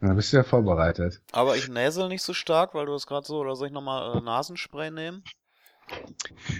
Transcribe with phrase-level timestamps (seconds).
[0.00, 1.20] Da bist du ja vorbereitet.
[1.32, 4.16] Aber ich näsel nicht so stark, weil du es gerade so, oder soll ich nochmal
[4.16, 5.22] äh, Nasenspray nehmen?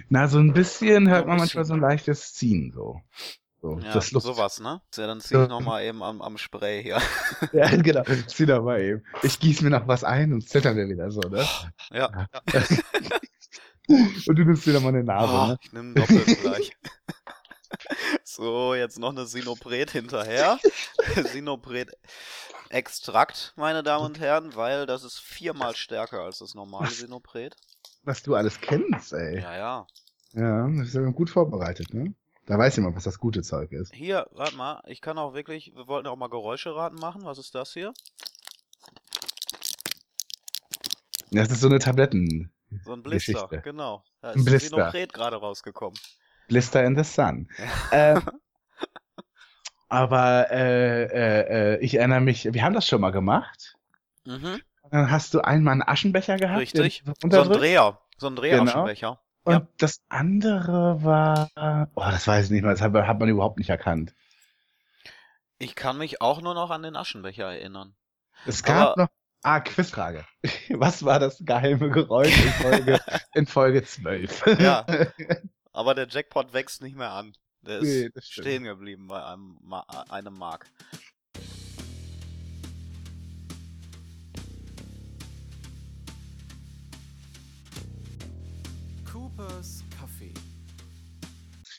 [0.08, 1.58] Na, so ein bisschen hört So ein man bisschen.
[1.60, 3.00] manchmal so ein leichtes Ziehen, so.
[3.62, 4.26] So, Ja, das Luft.
[4.26, 4.80] sowas, ne?
[4.96, 6.98] Ja, dann zieh ich nochmal eben am, am Spray hier.
[7.52, 8.02] Ja, genau.
[8.26, 9.04] Zieh doch mal eben.
[9.22, 11.46] Ich gieß mir noch was ein und zittern wir wieder so, ne?
[11.92, 12.26] Ja.
[13.88, 15.58] Und du nimmst noch mal eine Nase, Oh, ne?
[15.62, 16.72] ich nehme doppelt gleich.
[18.24, 20.58] So, jetzt noch eine Sinopret hinterher.
[21.32, 21.90] Sinopret
[22.70, 27.56] Extrakt, meine Damen und Herren, weil das ist viermal stärker als das normale Sinopret.
[28.04, 29.40] Was du alles kennst, ey.
[29.40, 29.86] Ja, ja.
[30.34, 32.14] Ja, das ist ja gut vorbereitet, ne?
[32.46, 33.92] Da weiß jemand, was das gute Zeug ist.
[33.92, 37.24] Hier, warte mal, ich kann auch wirklich, wir wollten auch mal Geräuscheraten machen.
[37.24, 37.92] Was ist das hier?
[41.32, 42.52] Das ist so eine Tabletten.
[42.84, 43.62] So ein Blister, Geschichte.
[43.62, 44.04] genau.
[44.20, 44.76] Da Ein ist ein Blister.
[44.76, 45.98] Sinopret gerade rausgekommen.
[46.46, 47.48] Blister in the Sun.
[47.92, 48.22] ähm,
[49.90, 53.76] aber äh, äh, äh, ich erinnere mich, wir haben das schon mal gemacht.
[54.24, 56.60] Mhm, Dann hast du einmal einen Aschenbecher gehabt.
[56.60, 57.02] richtig.
[57.22, 57.48] So ein.
[57.50, 58.64] Dreher, so ein Genau.
[58.64, 59.20] Drehaschenbecher.
[59.44, 59.66] Und Ja.
[59.78, 61.50] das andere war,
[61.94, 64.14] oh, das weiß ich nicht mehr, das hat, hat man überhaupt nicht erkannt.
[65.58, 67.94] Ich kann mich auch nur noch an den Aschenbecher erinnern.
[68.46, 69.08] Es gab Aber- noch,
[69.42, 70.24] ah, Quizfrage.
[70.70, 73.00] Was war das geheime Geräusch in Folge,
[73.34, 74.46] in Folge 12?
[74.60, 74.86] Ja.
[75.72, 77.34] Aber der Jackpot wächst nicht mehr an.
[77.62, 78.24] Der ist Nee, stimmt.
[78.24, 80.66] stehen geblieben bei einem, Ma einem Mark.
[89.04, 90.32] Coopers Kaffee.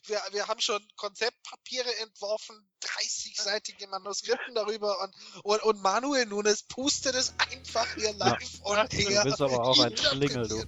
[0.06, 7.16] wir, wir haben schon Konzeptpapiere entworfen, 30-seitige Manuskripten darüber und, und, und Manuel Nunes pustet
[7.16, 10.64] es einfach hier live und Du bist aber auch ein Schlingel, du.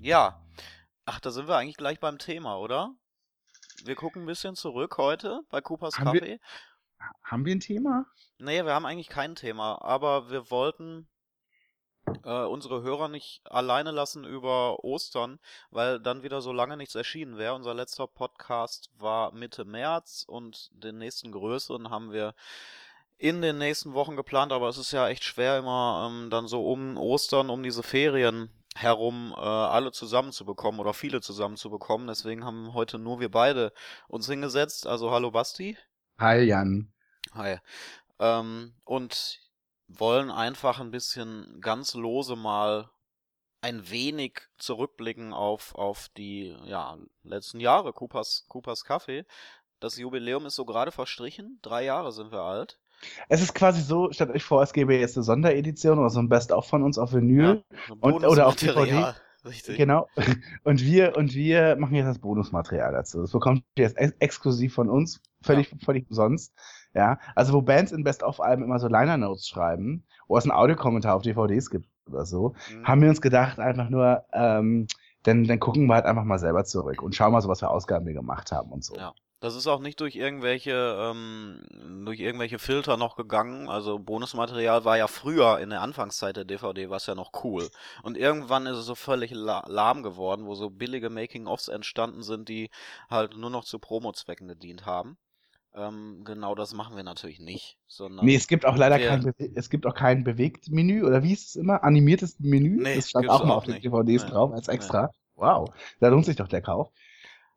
[0.00, 0.40] Ja.
[1.04, 2.94] Ach, da sind wir eigentlich gleich beim Thema, oder?
[3.84, 6.40] Wir gucken ein bisschen zurück heute bei Coopers Haben wir- Kaffee.
[7.24, 8.06] Haben wir ein Thema?
[8.38, 11.08] Nee, wir haben eigentlich kein Thema, aber wir wollten
[12.24, 15.38] äh, unsere Hörer nicht alleine lassen über Ostern,
[15.70, 17.54] weil dann wieder so lange nichts erschienen wäre.
[17.54, 22.34] Unser letzter Podcast war Mitte März und den nächsten größeren haben wir
[23.16, 26.70] in den nächsten Wochen geplant, aber es ist ja echt schwer immer ähm, dann so
[26.70, 32.06] um Ostern, um diese Ferien herum äh, alle zusammenzubekommen oder viele zusammenzubekommen.
[32.06, 33.72] Deswegen haben heute nur wir beide
[34.08, 34.86] uns hingesetzt.
[34.86, 35.76] Also hallo Basti.
[36.18, 36.92] Hi, Jan.
[37.34, 37.58] Hi.
[38.18, 39.40] Ähm, und
[39.88, 42.90] wollen einfach ein bisschen ganz lose mal
[43.62, 49.26] ein wenig zurückblicken auf, auf die ja, letzten Jahre Coopers, Coopers Kaffee.
[49.80, 51.58] Das Jubiläum ist so gerade verstrichen.
[51.62, 52.78] Drei Jahre sind wir alt.
[53.28, 56.28] Es ist quasi so, stellt euch vor, es gäbe jetzt eine Sonderedition oder so ein
[56.28, 57.64] Best-of von uns auf Vinyl.
[57.88, 59.14] so Und- oder auf Bonusmaterial.
[59.44, 59.78] Richtig.
[59.78, 60.06] Genau.
[60.64, 63.22] Und wir, und wir machen jetzt das Bonusmaterial dazu.
[63.22, 66.52] Das bekommt ihr jetzt ex exklusiv von uns, völlig, völlig umsonst.
[66.92, 67.18] Ja.
[67.34, 71.70] Also, wo Bands in Best-of-Alben immer so Liner-Notes schreiben, wo es einen Audiokommentar auf DVDs
[71.70, 72.86] gibt oder so, Mhm.
[72.86, 74.86] haben wir uns gedacht, einfach nur, ähm,
[75.22, 77.70] dann, dann gucken wir halt einfach mal selber zurück und schauen mal so, was für
[77.70, 78.94] Ausgaben wir gemacht haben und so.
[78.96, 79.14] Ja.
[79.40, 81.62] Das ist auch nicht durch irgendwelche, ähm,
[82.04, 83.70] durch irgendwelche Filter noch gegangen.
[83.70, 87.70] Also Bonusmaterial war ja früher in der Anfangszeit der DVD, war es ja noch cool.
[88.02, 92.50] Und irgendwann ist es so völlig la lahm geworden, wo so billige Making-ofs entstanden sind,
[92.50, 92.68] die
[93.08, 95.16] halt nur noch zu Promo-Zwecken gedient haben.
[95.74, 99.70] Ähm, genau das machen wir natürlich nicht, sondern Nee, es gibt auch leider kein, es
[99.70, 101.82] gibt auch kein Bewegt-Menü, oder wie ist es immer?
[101.84, 102.82] Animiertes Menü?
[102.82, 103.80] Nee, das stand auch mal auf den.
[103.80, 104.30] DVDs Nee.
[104.30, 105.10] drauf als extra.
[105.36, 106.90] Wow, da lohnt sich doch der Kauf.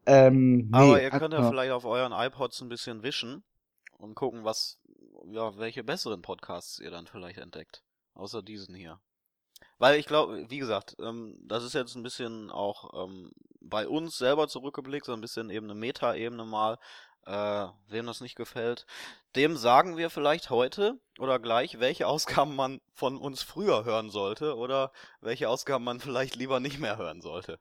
[0.05, 3.43] Ähm, Aber nee, ihr könnt ja vielleicht auf euren iPods ein bisschen wischen
[3.97, 4.79] und gucken, was,
[5.27, 7.83] ja, welche besseren Podcasts ihr dann vielleicht entdeckt.
[8.13, 8.99] Außer diesen hier.
[9.77, 13.31] Weil ich glaube, wie gesagt, ähm, das ist jetzt ein bisschen auch ähm,
[13.61, 16.77] bei uns selber zurückgeblickt, so ein bisschen eben eine Meta-Ebene mal.
[17.25, 18.85] Äh, wem das nicht gefällt,
[19.37, 24.57] dem sagen wir vielleicht heute oder gleich, welche Ausgaben man von uns früher hören sollte
[24.57, 27.59] oder welche Ausgaben man vielleicht lieber nicht mehr hören sollte.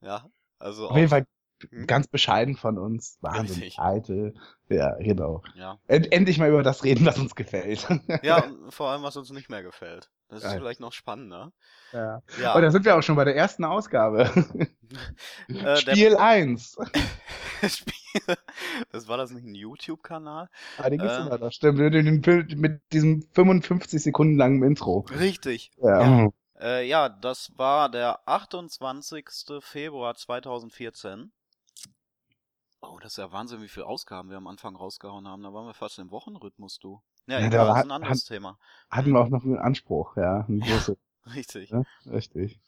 [0.00, 0.30] Ja,
[0.60, 1.26] also Auf jeden Fall?
[1.86, 3.18] Ganz bescheiden von uns.
[3.20, 3.78] Wahnsinn, Richtig.
[3.78, 4.34] alte.
[4.68, 5.42] Ja, genau.
[5.54, 5.78] ja.
[5.86, 7.86] End endlich mal über das reden, was uns gefällt.
[8.22, 10.10] Ja, vor allem, was uns nicht mehr gefällt.
[10.28, 10.58] Das ist Geil.
[10.58, 11.52] vielleicht noch spannender.
[11.92, 12.22] ja.
[12.40, 14.30] Ja, Und da sind wir auch schon bei der ersten Ausgabe.
[15.48, 16.76] äh, Spiel 1.
[17.68, 18.36] Spiel.
[18.90, 20.48] Das war das nicht ein YouTube-Kanal?
[20.78, 21.20] Ah, den gibt's Äh.
[21.20, 21.52] immer noch.
[21.52, 25.04] Stimmt, mit, diesem 55 Sekunden langen Intro.
[25.18, 25.70] Richtig.
[25.76, 26.00] Ja.
[26.24, 26.28] Ja.
[26.60, 29.26] Äh, ja, das war der 28.
[29.60, 31.32] Februar 2014.
[32.90, 35.42] Oh, das ist ja Wahnsinn, wie viele Ausgaben wir am Anfang rausgehauen haben.
[35.42, 37.02] Da waren wir fast im Wochenrhythmus, du.
[37.26, 38.58] Ja, Ja, egal, das ist ein anderes Thema.
[38.90, 40.44] Hatten wir auch noch einen Anspruch, ja.
[40.48, 40.96] Ein große,
[41.34, 41.70] Richtig.
[41.70, 41.84] ne?
[42.06, 42.60] Richtig.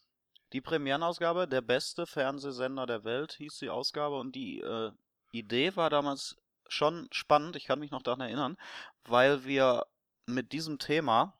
[0.52, 4.18] Die Premierenausgabe, der beste Fernsehsender der Welt, hieß die Ausgabe.
[4.18, 4.92] Und die äh,
[5.32, 6.36] Idee war damals
[6.68, 8.56] schon spannend, ich kann mich noch daran erinnern,
[9.04, 9.86] weil wir
[10.26, 11.34] mit diesem Thema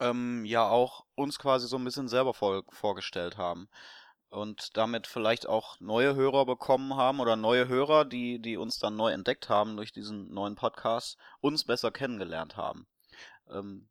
[0.00, 3.68] ähm, ja auch uns quasi so ein bisschen selber vor, vorgestellt haben.
[4.32, 8.96] Und damit vielleicht auch neue Hörer bekommen haben oder neue Hörer, die, die uns dann
[8.96, 12.86] neu entdeckt haben durch diesen neuen Podcast, uns besser kennengelernt haben.
[13.50, 13.90] Ähm,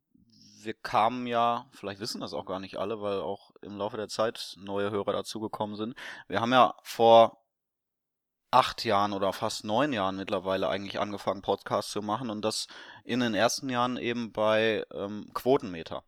[0.63, 4.07] wir kamen ja, vielleicht wissen das auch gar nicht alle, weil auch im Laufe der
[4.07, 5.95] Zeit neue Hörer dazugekommen sind.
[6.27, 7.43] Wir haben ja vor
[8.49, 12.65] acht Jahren oder fast neun Jahren mittlerweile eigentlich angefangen, Podcasts zu machen und das
[13.03, 16.03] in den ersten Jahren eben bei ähm, Quotenmeter.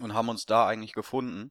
[0.00, 1.50] Und haben uns da eigentlich gefunden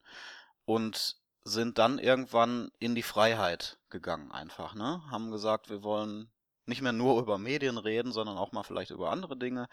[0.63, 1.18] und
[1.48, 5.02] sind dann irgendwann in die Freiheit gegangen einfach, ne?
[5.10, 6.30] Haben gesagt, wir wollen
[6.66, 9.68] nicht mehr nur über Medien reden, sondern auch mal vielleicht über andere Dinge,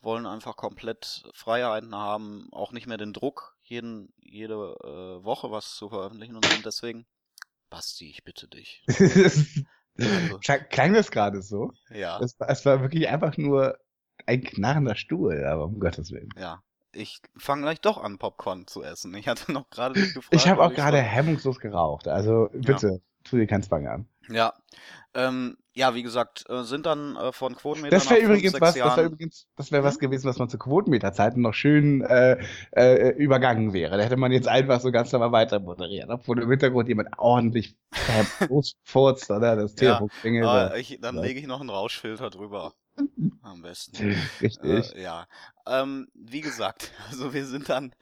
[0.00, 5.76] wollen einfach komplett Freiheiten haben, auch nicht mehr den Druck, jeden, jede äh, Woche was
[5.76, 7.06] zu veröffentlichen und sind deswegen,
[7.70, 8.84] Basti, ich bitte dich.
[9.98, 11.72] Also, Klang, das gerade so?
[11.90, 13.76] ja, Es war, es war wirklich einfach nur
[14.24, 16.30] ein knarrender Stuhl, aber um Gottes Willen.
[16.38, 16.62] ja.
[16.92, 19.14] Ich fange gleich doch an, Popcorn zu essen.
[19.14, 20.34] Ich hatte noch gerade dich gefragt.
[20.34, 21.06] Ich habe auch gerade soll.
[21.06, 24.08] hemmungslos geraucht, also bitte, tu dir keinen Zwang an.
[24.28, 24.54] Ja.
[25.14, 28.80] Ähm, ja, wie gesagt, äh, sind dann äh, von Quotenmeter Das wäre fünf, übrigens was,
[28.80, 29.98] das wäre übrigens, das wäre was Hm?
[29.98, 32.38] gewesen, was man zu Quotenmeterzeiten noch schön äh,
[32.72, 33.96] äh, übergangen wäre.
[33.96, 37.76] Da hätte man jetzt einfach so ganz normal weiter moderiert, obwohl im Hintergrund jemand ordentlich
[38.84, 39.56] furzt, oder?
[39.56, 40.74] Das Ja, Telefon klingelt.
[40.76, 41.22] Ich, dann Ja.
[41.22, 42.74] lege ich noch einen Rauschfilter drüber.
[43.42, 43.96] Am besten.
[44.40, 44.94] Richtig.
[44.94, 45.26] Äh, ja.
[45.66, 47.94] Ähm, wie gesagt, also wir sind dann,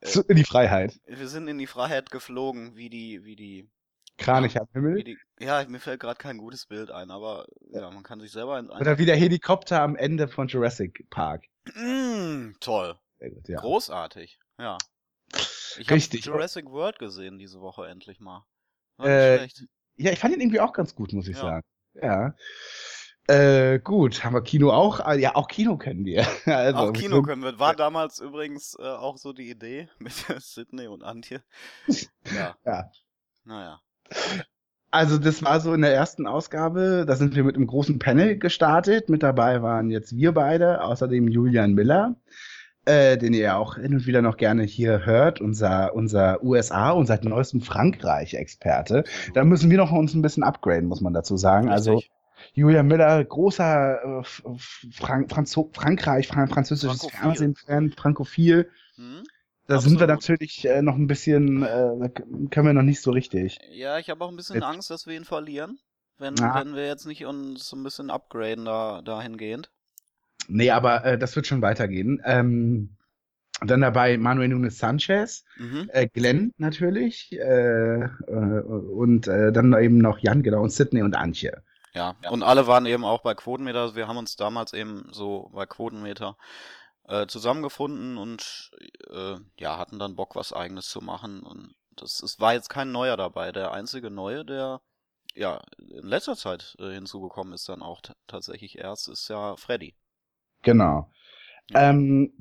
[0.00, 1.00] äh, in die Freiheit.
[1.06, 3.68] wir sind in die Freiheit geflogen, wie die, wie die,
[4.16, 5.02] Kranich am Himmel.
[5.02, 8.58] die, ja, mir fällt gerade kein gutes Bild ein, aber ja, man kann sich selber
[8.58, 11.44] in Oder wie der Helikopter am Ende von Jurassic Park.
[11.74, 12.96] Mm, toll.
[13.18, 13.58] Gut, ja.
[13.58, 14.78] Großartig, ja.
[15.78, 18.44] Ich habe Jurassic World gesehen diese Woche endlich mal.
[18.98, 19.48] War Äh.
[19.96, 21.42] Ja, ich fand ihn irgendwie auch ganz gut, muss ich Ja.
[21.42, 21.66] sagen.
[21.94, 22.34] Ja.
[23.26, 25.00] Äh, gut, haben wir Kino auch?
[25.00, 26.26] Ah, Ja, auch Kino können wir.
[26.46, 27.58] Also, Auch Kino können wir.
[27.58, 31.42] War damals übrigens äh, auch so die Idee mit Sydney und Antje.
[32.34, 32.90] Ja, Ja.
[33.44, 33.80] naja.
[34.90, 38.38] Also das war so in der ersten Ausgabe, da sind wir mit einem großen Panel
[38.38, 39.08] gestartet.
[39.08, 42.14] Mit dabei waren jetzt wir beide, außerdem Julian Miller,
[42.84, 46.90] äh, den ihr ja auch hin und wieder noch gerne hier hört, unser, unser USA
[46.90, 49.02] und seit neuestem Frankreich-Experte.
[49.32, 51.70] Da müssen wir noch uns ein bisschen upgraden, muss man dazu sagen.
[51.70, 52.00] Also
[52.44, 52.56] Richtig.
[52.56, 54.54] Julian Miller, großer äh,
[54.92, 57.20] Frank Franzo Frankreich, Fran französisches Frankophil.
[57.20, 58.70] Fernsehen-Fan, frankophil.
[58.96, 59.22] Hm?
[59.66, 60.40] Da sind wir Absolut.
[60.40, 62.08] natürlich äh, noch ein bisschen, äh,
[62.50, 63.58] können wir noch nicht so richtig.
[63.72, 65.78] Ja, ich habe auch ein bisschen Jetzt- Angst, dass wir ihn verlieren.
[66.18, 66.54] Wenn, Na.
[66.60, 69.70] wenn wir jetzt nicht uns so ein bisschen upgraden da, dahingehend.
[70.46, 72.20] Nee, aber äh, das wird schon weitergehen.
[72.24, 72.90] Ähm,
[73.64, 75.88] dann dabei Manuel Nunes Sanchez, Mhm.
[75.92, 81.14] äh, Glenn natürlich äh, äh, und äh, dann eben noch Jan, genau, und Sydney und
[81.16, 81.62] Antje.
[81.94, 82.16] Ja.
[82.30, 83.80] Und alle waren eben auch bei Quotenmeter.
[83.80, 86.36] Also Wir haben uns damals eben so bei Quotenmeter
[87.06, 88.70] äh, zusammengefunden und
[89.10, 91.42] äh, ja, hatten dann Bock, was eigenes zu machen.
[91.42, 93.52] Und das es war jetzt kein Neuer dabei.
[93.52, 94.80] Der einzige Neue, der
[95.34, 99.94] ja in letzter Zeit äh, hinzugekommen ist, dann auch tatsächlich erst, ist ja Freddy.
[100.62, 101.10] Genau.
[101.70, 101.90] Ja.
[101.90, 102.32] Ähm,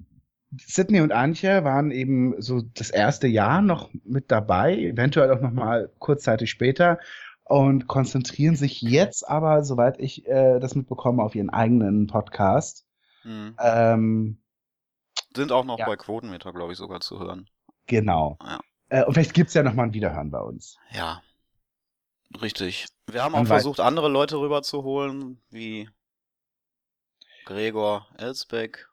[0.57, 5.51] Sydney und Antje waren eben so das erste Jahr noch mit dabei, eventuell auch noch
[5.51, 6.99] mal kurzzeitig später
[7.45, 12.85] und konzentrieren sich jetzt aber, soweit ich äh, das mitbekomme, auf ihren eigenen Podcast.
[13.23, 13.56] Mhm.
[13.59, 14.42] Ähm,
[15.35, 15.85] Sind auch noch Ja.
[15.85, 17.50] bei Quotenmeter, glaube ich, sogar zu hören.
[17.88, 18.38] genau.
[18.42, 18.59] Ja.
[18.90, 20.78] Äh, und vielleicht gibt's ja noch mal ein Wiederhören bei uns.
[20.92, 21.21] Ja,
[22.42, 22.85] richtig.
[23.09, 25.90] Wir haben auch weiß- versucht, andere Leute rüberzuholen, wie
[27.45, 28.88] Gregor Elsbeck.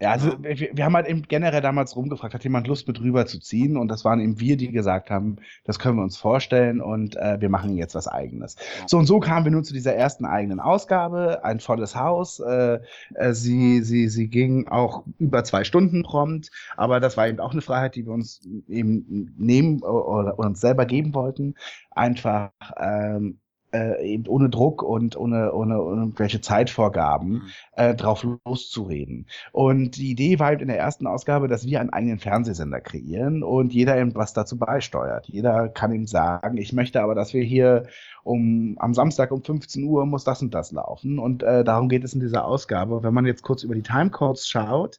[0.00, 0.38] Ja, also Ja.
[0.42, 3.76] wir, wir haben halt eben generell damals rumgefragt, hat jemand Lust mit rüberzuziehen?
[3.76, 7.40] Und das waren eben wir, die gesagt haben, das können wir uns vorstellen und äh,
[7.40, 8.56] wir machen jetzt was eigenes.
[8.86, 12.40] So und so kamen wir nun zu dieser ersten eigenen Ausgabe, ein volles Haus.
[12.40, 12.80] Äh,
[13.14, 17.52] äh, sie, sie, sie ging auch über zwei Stunden prompt, aber das war eben auch
[17.52, 21.54] eine Freiheit, die wir uns eben nehmen oder, oder uns selber geben wollten.
[21.90, 23.38] Einfach ähm,
[23.72, 27.42] äh, eben ohne Druck und ohne, ohne, ohne irgendwelche Zeitvorgaben Mhm.
[27.72, 29.26] äh, drauf loszureden.
[29.52, 33.42] Und die Idee war eben in der ersten Ausgabe, dass wir einen eigenen Fernsehsender kreieren
[33.42, 35.26] und jeder eben was dazu beisteuert.
[35.28, 37.86] Jeder kann ihm sagen, ich möchte aber, dass wir hier
[38.22, 41.18] um am Samstag um 15 Uhr muss das und das laufen.
[41.18, 43.02] Und äh, darum geht es in dieser Ausgabe.
[43.02, 44.98] Wenn man jetzt kurz über die Timecodes schaut,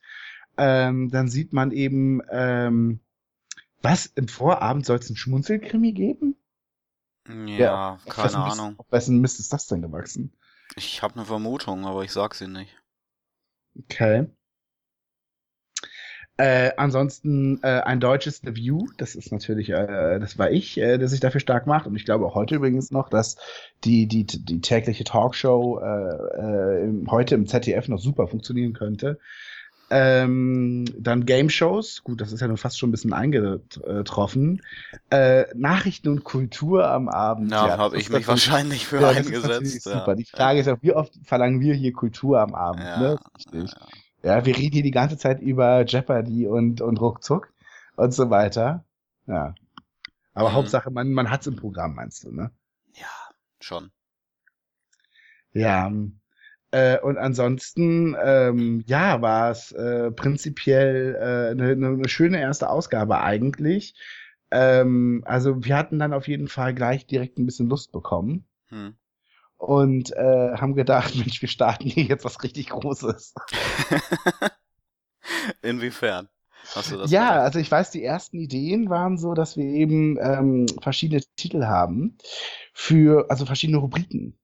[0.58, 3.00] ähm, dann sieht man eben, ähm,
[3.82, 6.36] was im Vorabend soll es einen Schmunzelkrimi geben?
[7.28, 8.75] Ja, Auf keine wessen Mist- Ahnung.
[8.80, 10.34] Auf wessen Mist ist das denn gewachsen?
[10.75, 12.75] Ich habe eine Vermutung, aber ich sag sie nicht.
[13.78, 14.28] Okay.
[16.38, 20.98] Äh, ansonsten äh, ein deutsches The View, das ist natürlich, äh, das war ich, äh,
[20.98, 23.36] der sich dafür stark macht und ich glaube auch heute übrigens noch, dass
[23.84, 29.20] die, die, die tägliche Talkshow äh, äh, heute im ZDF noch super funktionieren könnte.
[29.93, 34.62] Ähm, dann Game Shows, gut, das ist ja nun fast schon ein bisschen eingetroffen.
[35.10, 37.51] Äh, Nachrichten und Kultur am Abend.
[37.51, 39.86] Ja, das habe ich mich wahrscheinlich für ja, eingesetzt.
[39.86, 40.00] ja.
[40.00, 40.15] Super.
[40.15, 42.83] Die Frage ist auch, wie oft verlangen wir hier Kultur am Abend?
[42.83, 43.19] Ja, ne?
[43.36, 43.74] Richtig.
[44.24, 47.51] Ja, wir reden hier die ganze Zeit über Jeopardy und, und Ruckzuck
[47.98, 48.86] und so weiter.
[49.27, 49.55] Ja.
[50.33, 50.53] Aber Mhm.
[50.53, 52.50] Hauptsache, man, man hat's im Programm, meinst du, ne?
[52.95, 53.07] ja,
[53.60, 53.91] schon.
[55.51, 55.88] Ja.
[55.88, 56.21] ähm,
[56.72, 62.70] Äh, und ansonsten, ähm, ja, war es äh, prinzipiell äh, eine, eine eine schöne erste
[62.70, 63.96] Ausgabe eigentlich.
[64.51, 68.96] Ähm, also wir hatten dann auf jeden Fall gleich direkt ein bisschen Lust bekommen Hm.
[69.58, 73.34] und äh, haben gedacht, Mensch, wir starten hier jetzt was richtig Großes.
[75.63, 76.30] Inwiefern?
[76.70, 77.40] Hast du das Ja, gedacht?
[77.42, 82.18] also ich weiß, die ersten Ideen waren so, dass wir eben ähm, verschiedene Titel haben
[82.74, 84.38] für, also verschiedene Rubriken.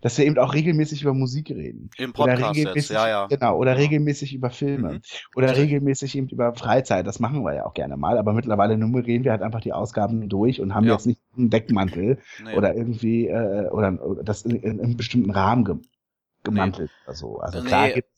[0.00, 1.90] Dass wir eben auch regelmäßig über Musik reden.
[1.96, 3.26] Im Oder Podcast jetzt, ja, ja.
[3.26, 3.78] Genau, oder Ja.
[3.78, 4.94] regelmäßig über Filme.
[4.94, 5.00] Mhm.
[5.34, 5.64] Oder Richtig.
[5.64, 7.06] regelmäßig eben über Freizeit.
[7.06, 8.18] Das machen wir ja auch gerne mal.
[8.18, 10.92] Aber mittlerweile nummerieren wir halt einfach die Ausgaben durch und haben Ja.
[10.94, 12.54] jetzt nicht einen Deckmantel Nee.
[12.56, 15.76] oder irgendwie, äh, oder, oder das in, in einem bestimmten Rahmen ge
[16.44, 17.38] gemantelt oder so.
[17.40, 17.94] Also klar Nee.
[17.94, 18.08] gibt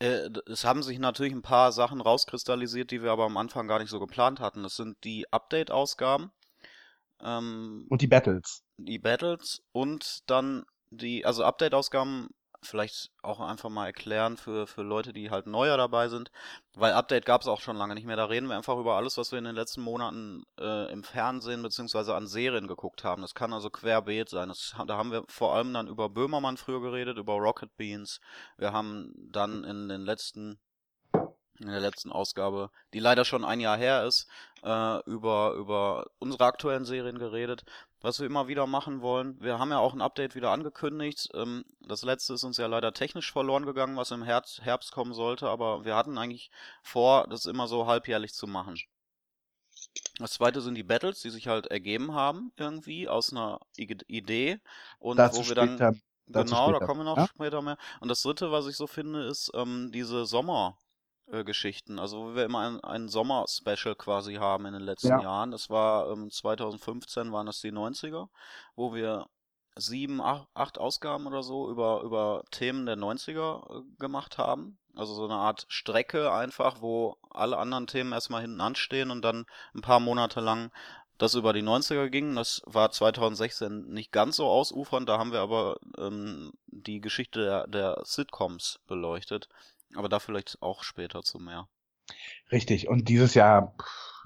[0.00, 3.68] Äh, d- Es haben sich natürlich ein paar Sachen rauskristallisiert, die wir aber am Anfang
[3.68, 4.64] gar nicht so geplant hatten.
[4.64, 6.32] Das sind die Update-Ausgaben,
[7.24, 8.61] ähm, und die Battles.
[8.76, 12.28] Die Battles und dann die, also Update-Ausgaben
[12.64, 16.30] vielleicht auch einfach mal erklären für, für Leute, die halt neuer dabei sind,
[16.74, 18.16] weil Update gab es auch schon lange nicht mehr.
[18.16, 21.62] Da reden wir einfach über alles, was wir in den letzten Monaten äh, im Fernsehen
[21.62, 23.22] beziehungsweise an Serien geguckt haben.
[23.22, 24.48] Das kann also querbeet sein.
[24.48, 28.20] Das, da haben wir vor allem dann über Böhmermann früher geredet, über Rocket Beans.
[28.56, 30.60] Wir haben dann in den letzten
[31.60, 34.26] in der letzten Ausgabe, die leider schon ein Jahr her ist,
[34.64, 37.64] äh, über, über unsere aktuellen Serien geredet,
[38.02, 39.40] was wir immer wieder machen wollen.
[39.40, 41.28] Wir haben ja auch ein Update wieder angekündigt.
[41.34, 45.14] Ähm, das letzte ist uns ja leider technisch verloren gegangen, was im Herbst, Herbst kommen
[45.14, 46.50] sollte, aber wir hatten eigentlich
[46.82, 48.76] vor, das immer so halbjährlich zu machen.
[50.18, 54.60] Das zweite sind die Battles, die sich halt ergeben haben, irgendwie, aus einer Idee.
[54.98, 55.76] Und Dazu wo wir dann.
[55.76, 55.94] später.
[56.28, 57.26] Genau, da kommen wir noch ja?
[57.26, 57.76] später mehr.
[58.00, 60.24] Und das dritte, was ich so finde, ist ähm, diese
[61.32, 61.98] Sommergeschichten.
[61.98, 65.22] Also wo wir immer ein, ein Sommer-Special quasi haben in den letzten Ja.
[65.22, 65.50] Jahren.
[65.50, 68.28] Das war ähm, 2015 waren das die 90er,
[68.76, 69.26] wo wir
[69.74, 74.78] sieben, acht, acht Ausgaben oder so über, über Themen der 90er äh, gemacht haben.
[74.94, 79.46] Also so eine Art Strecke einfach, wo alle anderen Themen erstmal hinten anstehen und dann
[79.74, 80.70] ein paar Monate lang
[81.16, 82.34] das über die 90er ging.
[82.34, 87.66] Das war 2016 nicht ganz so ausufernd, da haben wir aber ähm, die Geschichte der,
[87.68, 89.48] der Sitcoms beleuchtet.
[89.96, 91.68] Aber da vielleicht auch später zu mehr.
[92.50, 92.88] Richtig.
[92.88, 93.74] Und dieses Jahr,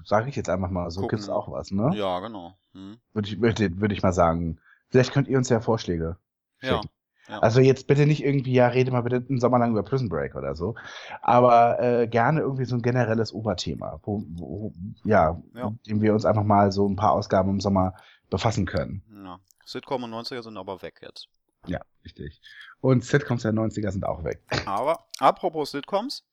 [0.03, 1.17] sage ich jetzt einfach mal, so Gucken.
[1.17, 1.91] gibt's auch was, ne?
[1.95, 2.57] Ja, genau.
[2.73, 2.97] Hm.
[3.13, 4.59] Würde ich, würde, würde ich mal sagen.
[4.89, 6.17] Vielleicht könnt ihr uns ja Vorschläge
[6.61, 6.75] Ja.
[6.75, 6.89] schicken.
[7.27, 7.39] ja.
[7.39, 10.35] Also jetzt bitte nicht irgendwie, ja, rede mal bitte einen Sommer lang über Prison Break
[10.35, 10.75] oder so.
[11.21, 15.69] Aber äh, gerne irgendwie so ein generelles Oberthema, wo, wo ja, Ja.
[15.71, 17.93] mit dem wir uns einfach mal so ein paar Ausgaben im Sommer
[18.29, 19.03] befassen können.
[19.25, 19.39] ja.
[19.65, 21.27] Sitcom und 90er sind aber weg jetzt.
[21.65, 22.39] Ja, richtig.
[22.81, 24.41] Und Sitcoms der 90er sind auch weg.
[24.65, 26.23] Aber apropos Sitcoms,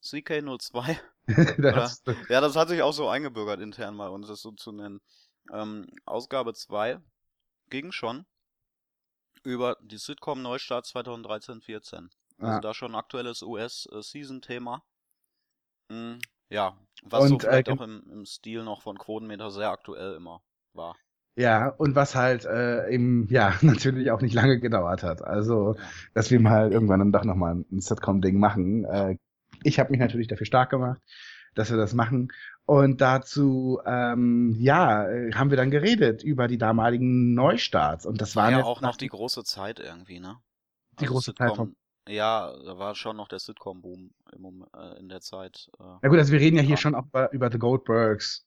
[0.00, 1.00] CK02
[1.72, 5.00] das, Ja, das hat sich auch so eingebürgert intern bei uns, das so zu nennen.
[5.52, 7.00] Ähm, Ausgabe 2
[7.70, 8.26] ging schon
[9.42, 12.08] über die Sitcom Neustart 2013-14.
[12.38, 12.60] Also Ja.
[12.60, 14.82] da schon ein aktuelles US-Season-Thema.
[15.90, 16.18] Mm,
[16.48, 19.70] ja, was so Und, äh, vielleicht gen- auch im, im Stil noch von Quotenmeter sehr
[19.70, 20.42] aktuell immer
[20.72, 20.96] war.
[21.36, 25.22] Ja, und was halt äh, eben, ja, natürlich auch nicht lange gedauert hat.
[25.22, 25.76] Also,
[26.14, 28.84] dass wir mal irgendwann dann doch nochmal ein Sitcom-Ding machen.
[28.84, 29.16] Äh,
[29.62, 31.00] ich habe mich natürlich dafür stark gemacht,
[31.54, 32.28] dass wir das machen.
[32.66, 38.06] Und dazu, ähm, ja, äh, haben wir dann geredet über die damaligen Neustarts.
[38.06, 40.36] Und das War ja auch noch die große Zeit irgendwie, ne?
[41.00, 41.74] Die große Zeit vom-
[42.08, 44.10] Ja, da war schon noch der Sitcom-Boom
[44.74, 45.68] äh, in der Zeit.
[45.78, 48.46] Äh, Na gut, also wir reden ja hier schon auch über, über The Goldbergs.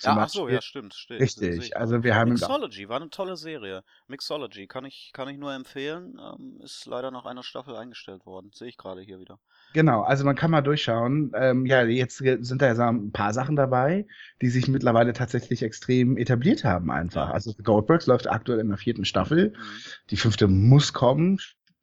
[0.00, 1.20] Ja, ach so, ja, stimmt, stimmt.
[1.20, 3.84] Richtig, also wir haben- Mixology war eine tolle Serie.
[4.08, 6.18] Mixology kann ich, kann ich nur empfehlen.
[6.18, 8.50] Ähm, ist leider nach einer Staffel eingestellt worden.
[8.52, 9.38] Sehe ich gerade hier wieder.
[9.74, 11.32] Genau, also man kann mal durchschauen.
[11.36, 14.06] Ähm, ja, jetzt sind da ja ein paar Sachen dabei,
[14.40, 17.28] die sich mittlerweile tatsächlich extrem etabliert haben einfach.
[17.28, 17.34] Ja.
[17.34, 19.50] Also Goldbergs läuft aktuell in der vierten Staffel.
[19.50, 19.62] Mhm.
[20.10, 21.38] Die fünfte muss kommen,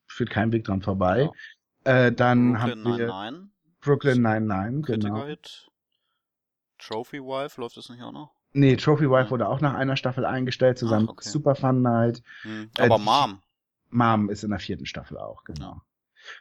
[0.08, 1.30] führt kein Weg dran vorbei.
[1.86, 3.50] Äh, dann Brooklyn haben wir Nine-Nine,
[3.80, 5.14] Brooklyn Nine-Nine, genau.
[5.14, 5.69] Kritiker-Hit.
[6.80, 8.32] Trophy Wife, läuft das nicht auch noch?
[8.54, 9.30] Nee, Trophy Wife Hm.
[9.32, 11.22] wurde auch nach einer Staffel eingestellt, zusammen Ach, okay.
[11.26, 12.24] mit Super Fun Night.
[12.42, 12.70] Hm.
[12.78, 13.42] Äh, Aber die- Mom.
[13.92, 15.82] Mom ist in der vierten Staffel auch, genau.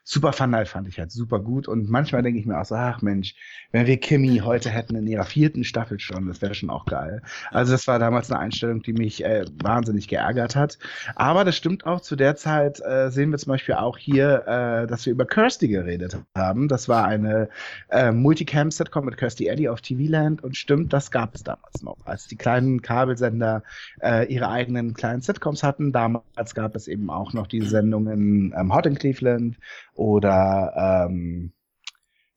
[0.04, 3.02] Super Night fand ich halt super gut und manchmal denke ich mir auch so, ach
[3.02, 3.34] Mensch,
[3.72, 7.22] wenn wir Kimmy heute hätten in ihrer vierten Staffel schon, das wäre schon auch geil.
[7.50, 10.78] Also das war damals eine Einstellung, die mich äh, wahnsinnig geärgert hat.
[11.14, 14.86] Aber das stimmt auch, zu der Zeit äh, sehen wir zum Beispiel auch hier, äh,
[14.86, 16.68] dass wir über Kirsty geredet haben.
[16.68, 17.48] Das war eine
[17.90, 21.98] äh, Multicam-Sitcom mit Kirsty Eddy auf TV Land und stimmt, das gab es damals noch.
[22.04, 23.62] Als die kleinen Kabelsender
[24.00, 28.74] äh, ihre eigenen kleinen Sitcoms hatten, damals gab es eben auch noch die Sendungen ähm,
[28.74, 29.56] Hot in Cleveland
[29.94, 31.52] oder ähm,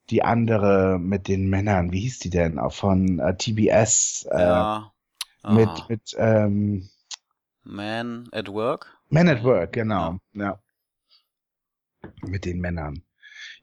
[0.09, 2.59] die andere mit den Männern, wie hieß die denn?
[2.59, 4.91] Auch von äh, TBS äh, Ja.
[5.47, 5.85] mit, Aha.
[5.87, 6.89] mit ähm,
[7.63, 8.97] Man at Work?
[9.09, 10.17] Men at Work, genau.
[10.33, 10.59] Ja.
[12.21, 13.03] Mit den Männern.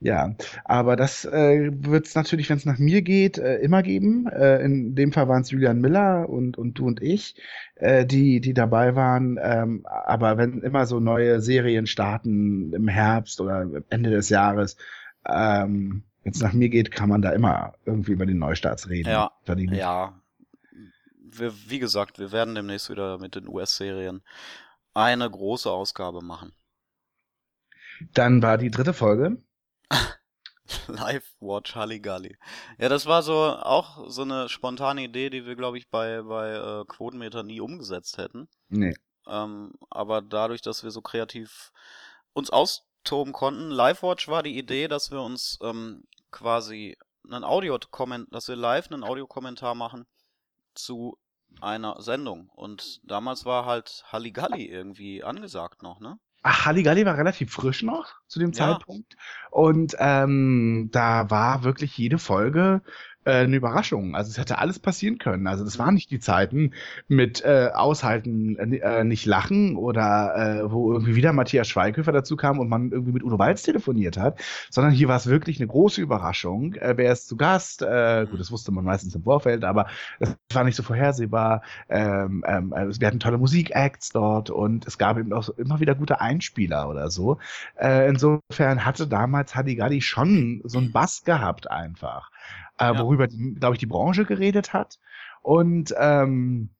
[0.01, 4.27] Ja, aber das äh, wird es natürlich, wenn es nach mir geht, äh, immer geben.
[4.27, 7.35] Äh, in dem Fall waren es Julian Miller und, und du und ich,
[7.75, 9.37] äh, die, die dabei waren.
[9.41, 14.77] Ähm, aber wenn immer so neue Serien starten im Herbst oder Ende des Jahres,
[15.27, 19.09] ähm, wenn es nach mir geht, kann man da immer irgendwie über den Neustarts reden.
[19.09, 19.31] Ja,
[19.75, 20.21] Ja.
[21.31, 24.21] Wir, wie gesagt, wir werden demnächst wieder mit den US-Serien
[24.93, 26.53] eine große Ausgabe machen.
[28.13, 29.37] Dann war die dritte Folge.
[30.87, 32.37] Live Watch Halligalli.
[32.77, 36.53] Ja, das war so auch so eine spontane Idee, die wir, glaube ich, bei, bei
[36.53, 38.47] äh, Quotenmeter nie umgesetzt hätten.
[38.69, 38.95] Nee.
[39.27, 41.71] Ähm, aber dadurch, dass wir so kreativ
[42.33, 48.47] uns austoben konnten, Live-Watch war die Idee, dass wir uns ähm, quasi einen Audio dass
[48.47, 50.05] wir live einen Audiokommentar machen
[50.73, 51.17] zu
[51.61, 52.49] einer Sendung.
[52.49, 56.19] Und damals war halt Halligalli irgendwie angesagt noch, ne?
[56.41, 58.77] Ach, Halligalli war relativ frisch noch zu dem Ja.
[58.77, 59.17] Zeitpunkt.
[59.51, 62.81] Und ähm, da war wirklich jede Folge
[63.25, 64.15] äh, eine Überraschung.
[64.15, 65.47] Also es hätte alles passieren können.
[65.47, 66.73] Also das waren nicht die Zeiten
[67.07, 72.59] mit äh, Aushalten, äh, nicht lachen oder äh, wo irgendwie wieder Matthias Schweighöfer dazu kam
[72.59, 76.01] und man irgendwie mit Udo Walz telefoniert hat, sondern hier war es wirklich eine große
[76.01, 76.75] Überraschung.
[76.75, 77.81] Äh, wer ist zu Gast?
[77.81, 79.87] Äh, gut, das wusste man meistens im Vorfeld, aber
[80.19, 81.61] es war nicht so vorhersehbar.
[81.89, 85.79] Ähm, ähm, äh, wir hatten tolle Musikacts dort und es gab eben auch so immer
[85.79, 87.37] wieder gute Einspieler oder so.
[87.75, 92.31] Äh, insofern hatte damals Hadigalli schon so einen Bass gehabt einfach,
[92.79, 92.99] äh, Ja.
[92.99, 94.99] worüber, glaube ich, die Branche geredet hat
[95.41, 96.71] und ähm,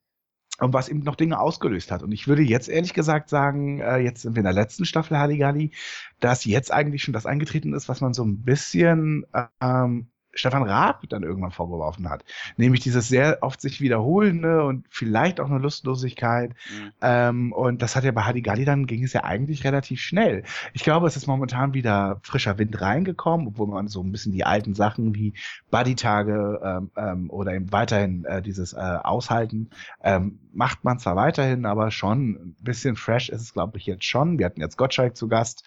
[0.60, 2.02] und was eben noch Dinge ausgelöst hat.
[2.02, 5.18] Und ich würde jetzt ehrlich gesagt sagen, äh, jetzt sind wir in der letzten Staffel
[5.18, 5.72] Halligalli,
[6.20, 9.24] dass jetzt eigentlich schon das eingetreten ist, was man so ein bisschen
[9.62, 12.24] ähm, Stefan Raab dann irgendwann vorgeworfen hat.
[12.56, 16.50] Nämlich dieses sehr oft sich wiederholende und vielleicht auch eine Lustlosigkeit.
[16.50, 16.92] Mhm.
[17.02, 20.44] Ähm, und das hat ja bei Hadigalli dann ging es ja eigentlich relativ schnell.
[20.72, 24.44] Ich glaube, es ist momentan wieder frischer Wind reingekommen, obwohl man so ein bisschen die
[24.44, 25.34] alten Sachen wie
[25.70, 29.70] Buddy-Tage ähm, ähm, oder eben weiterhin äh, dieses äh, Aushalten
[30.02, 34.04] ähm, macht man zwar weiterhin, aber schon ein bisschen fresh ist es, glaube ich, jetzt
[34.04, 34.38] schon.
[34.38, 35.64] Wir hatten jetzt Gottschalk zu Gast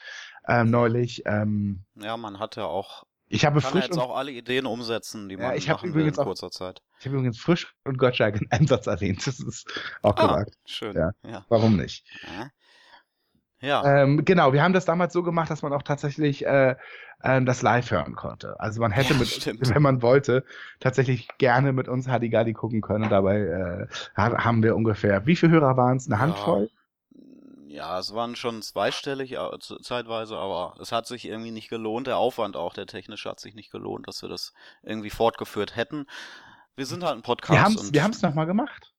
[0.47, 1.23] ähm, neulich.
[1.25, 4.31] Ähm, Ja, man hat ja auch, ich habe kann ja frisch jetzt und auch alle
[4.31, 6.81] Ideen umsetzen, die Ja, man ich hab machen in übrigens auch- kurzer Zeit.
[6.99, 9.25] ich habe übrigens frisch und Gottschalk in einem Satz erwähnt.
[9.25, 9.67] Das ist
[10.01, 10.57] auch Ah, gewagt.
[10.65, 10.95] schön.
[10.95, 11.11] Ja.
[11.25, 11.45] Ja.
[11.49, 12.05] Warum nicht?
[12.23, 12.49] Ja.
[13.83, 14.03] ja.
[14.03, 16.75] Ähm, genau, wir haben das damals so gemacht, dass man auch tatsächlich äh,
[17.23, 18.59] ähm, das live hören konnte.
[18.59, 19.61] Also man hätte Ja, mit, stimmt.
[19.73, 20.43] wenn man wollte,
[20.81, 23.05] tatsächlich gerne mit uns Hadigalli gucken können.
[23.05, 26.07] Und dabei äh, ha- haben wir ungefähr, wie viele Hörer waren es?
[26.07, 26.63] Eine Handvoll?
[26.63, 26.82] Ja,
[27.75, 32.07] es waren schon zweistellig äh, zeitweise, aber es hat sich irgendwie nicht gelohnt.
[32.07, 36.05] Der Aufwand auch, der technische, hat sich nicht gelohnt, dass wir das irgendwie fortgeführt hätten.
[36.75, 37.51] Wir sind halt ein Podcast.
[37.51, 38.93] Wir haben es und wir haben's nochmal gemacht.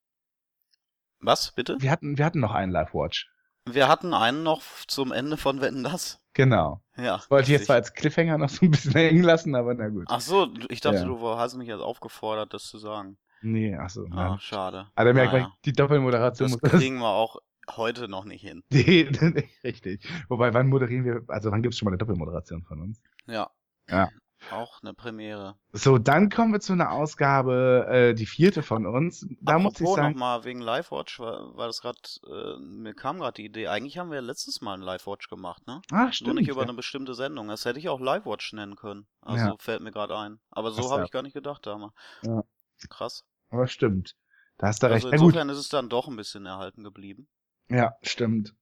[1.20, 1.76] Was, bitte?
[1.80, 3.30] Wir hatten, wir hatten noch einen Live-Watch.
[3.66, 6.20] Wir hatten einen noch zum Ende von Wetten das.
[6.34, 6.82] Genau.
[6.96, 7.16] Ja.
[7.16, 9.88] Das wollte ich jetzt zwar als Cliffhanger noch so ein bisschen hängen lassen, aber na
[9.88, 10.04] gut.
[10.08, 11.04] Ach so, ich dachte, Ja.
[11.04, 13.16] du hast mich jetzt aufgefordert, das zu sagen.
[13.40, 14.04] Nee, achso.
[14.10, 14.38] Ah, nein.
[14.40, 14.88] schade.
[14.94, 17.36] Aber da merkt Naja, man, die Doppelmoderation das muss kriegen wir auch
[17.70, 18.62] heute noch nicht hin.
[18.70, 20.06] Nee, nee, richtig.
[20.28, 23.00] Wobei, wann moderieren wir, also wann gibt es schon mal eine Doppelmoderation von uns?
[23.26, 23.50] Ja.
[23.88, 24.08] Ja.
[24.50, 25.56] Auch eine Premiere.
[25.72, 29.26] So, dann kommen wir zu einer Ausgabe, äh, die vierte von uns.
[29.40, 31.98] Da muss ich Apropos sagen, nochmal wegen Live-Watch, war, war das gerade,
[32.28, 35.80] äh, mir kam gerade die Idee, eigentlich haben wir letztes Mal einen Live-Watch gemacht, ne?
[35.90, 36.34] ach Nur stimmt.
[36.34, 36.64] nicht über ja.
[36.64, 37.48] eine bestimmte Sendung.
[37.48, 39.06] Das hätte ich auch Live-Watch nennen können.
[39.22, 39.56] Also Ja.
[39.58, 40.40] fällt mir gerade ein.
[40.50, 41.04] Aber so habe ja.
[41.06, 41.94] ich gar nicht gedacht damals.
[42.22, 42.42] Ja.
[42.90, 43.24] Krass.
[43.48, 44.14] Aber stimmt.
[44.58, 45.06] Da hast du recht.
[45.06, 47.28] Also Na gut, insofern ist es dann doch ein bisschen erhalten geblieben.
[47.70, 48.54] Ja, stimmt.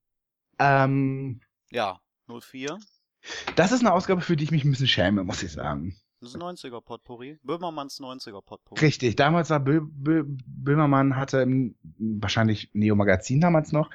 [0.59, 2.79] Ähm, Ja, 04.
[3.57, 5.97] das ist eine Ausgabe, für die ich mich ein bisschen schäme, muss ich sagen.
[6.21, 7.41] Das ist ein 90er Potpourri.
[7.43, 8.81] Böhmermanns 90er Potpourri.
[8.81, 11.45] Richtig, damals war Bö Bö Böhmermann hatte
[11.99, 13.91] wahrscheinlich Neo Magazin damals noch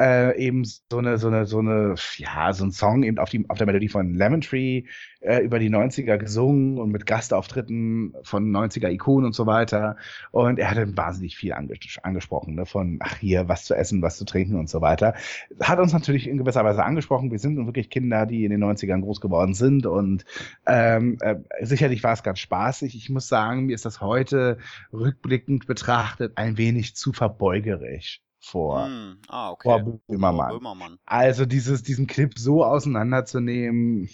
[0.00, 3.44] äh, eben so eine, so eine, so eine, ja, so ein Song eben auf, die,
[3.48, 4.84] auf der Melodie von Lemon Tree
[5.20, 9.96] äh, über die 90er gesungen und mit Gastauftritten von 90er Ikonen und so weiter.
[10.30, 14.16] Und er hatte wahnsinnig viel anges angesprochen, ne, von, ach hier, was zu essen, was
[14.16, 15.14] zu trinken und so weiter.
[15.60, 17.30] Hat uns natürlich in gewisser Weise angesprochen.
[17.30, 20.24] Wir sind nun wirklich Kinder, die in den 90ern groß geworden sind und
[20.66, 22.96] ähm, äh, sicherlich war es ganz spaßig.
[22.96, 24.56] Ich muss sagen, mir ist das heute
[24.94, 29.68] rückblickend betrachtet ein wenig zu verbeugerisch vor, Hm, ah, okay.
[29.68, 30.50] vor Böhmermann.
[30.58, 30.98] Böhmermann.
[31.04, 34.08] Also dieses, diesen Clip so auseinanderzunehmen,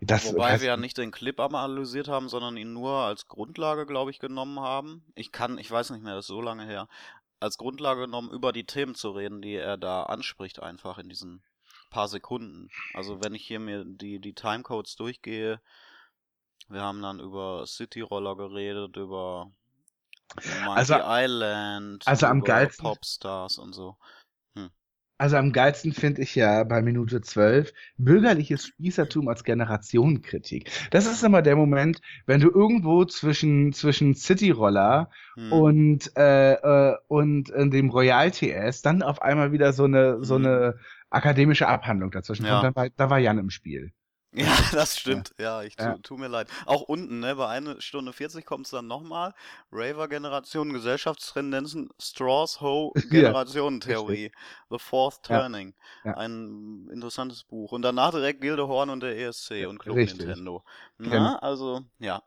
[0.00, 3.84] das, Wobei weiß- wir ja nicht den Clip analysiert haben, sondern ihn nur als Grundlage,
[3.86, 5.02] glaube ich, genommen haben.
[5.16, 6.88] Ich kann, ich weiß nicht mehr, das ist so lange her.
[7.40, 11.42] Als Grundlage genommen, über die Themen zu reden, die er da anspricht, einfach in diesen
[11.90, 12.68] paar Sekunden.
[12.94, 15.60] Also wenn ich hier mir die, die Timecodes durchgehe,
[16.68, 19.50] wir haben dann über Cityroller geredet, über
[20.36, 23.96] Monkey Also- Island, also am geilsten- Popstars und so.
[25.20, 30.70] Also am geilsten finde ich ja bei Minute 12 bürgerliches Spießertum als Generationenkritik.
[30.92, 35.52] Das ist immer der Moment, wenn du irgendwo zwischen, zwischen Cityroller Hm.
[35.52, 40.38] und, äh, äh, und äh, dem Royal TS dann auf einmal wieder so eine, so
[40.38, 40.46] Mhm.
[40.46, 40.74] eine
[41.10, 42.60] akademische Abhandlung dazwischen Ja.
[42.60, 42.76] kommt.
[42.76, 43.92] Da war, da war Jan im Spiel.
[44.32, 45.34] Ja, das stimmt.
[45.38, 45.96] Ja, ich tu, Ja.
[46.02, 46.48] tu mir leid.
[46.66, 49.32] Auch unten, ne, bei 1 Stunde 40 kommt es dann nochmal.
[49.72, 54.30] Raver-Generation, Gesellschaftstendenzen, Straws Ho Generationentheorie.
[54.70, 55.40] The Fourth Ja.
[55.40, 55.74] Turning.
[56.04, 56.16] Ja.
[56.18, 57.72] Ein interessantes Buch.
[57.72, 60.18] Und danach direkt Gildehorn und der ESC und Club Richtig.
[60.26, 60.62] Nintendo.
[60.98, 62.22] Na, also, ja.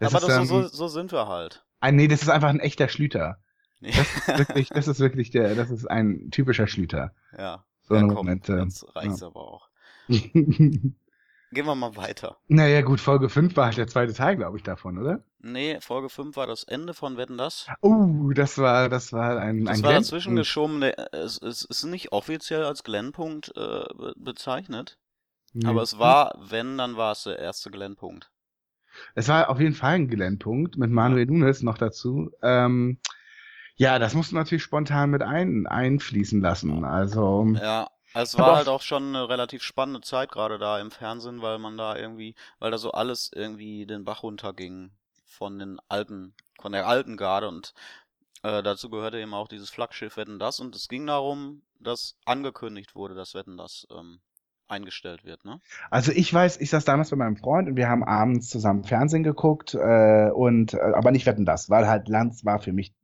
[0.00, 1.66] Das Aber ist, das, so, so, sind wir halt.
[1.80, 3.38] Ah, nee, das ist einfach ein echter Schlüter.
[3.80, 7.12] Wirklich, das ist wirklich der, das ist ein typischer Schlüter.
[7.36, 7.62] ja.
[7.82, 8.54] So ja, komm, Momente.
[8.64, 9.68] jetzt reicht's aber auch.
[11.52, 12.38] Gehen wir mal weiter.
[12.48, 15.22] naja, gut, Folge 5 war halt der zweite Teil, glaube ich, davon, oder?
[15.38, 17.66] Nee, Folge 5 war das Ende von Wetten, das?
[17.82, 20.80] Oh, das war, das war ein, Das ein war Glänz- dazwischen geschoben.
[20.80, 23.60] der- Es, es ist nicht offiziell als Glenn-Punkt äh,
[23.94, 24.98] be- bezeichnet,
[25.52, 25.68] Nee.
[25.68, 28.30] aber es war, wenn, dann war es der erste Glenn-Punkt.
[29.14, 32.30] Es war auf jeden Fall ein Geländepunkt mit Manuel Nunes noch dazu.
[32.42, 32.98] Ähm,
[33.76, 36.84] ja, das musst du natürlich spontan mit ein, einfließen lassen.
[36.84, 37.88] Also, Ja,
[38.22, 41.58] es Aber war halt auch schon eine relativ spannende Zeit gerade da im Fernsehen, weil
[41.58, 44.90] man da irgendwie, weil da so alles irgendwie den Bach runterging
[45.26, 47.74] von den alten, von der alten Garde und
[48.42, 52.94] äh, dazu gehörte eben auch dieses Flaggschiff Wetten das und es ging darum, dass angekündigt
[52.96, 54.20] wurde, dass Wetten das ähm,
[54.68, 55.60] eingestellt wird, ne?
[55.90, 59.22] also ich weiß, ich saß damals bei meinem Freund und wir haben abends zusammen Fernsehen
[59.22, 62.94] geguckt äh, und äh, aber nicht wetten das, weil halt Lanz war für mich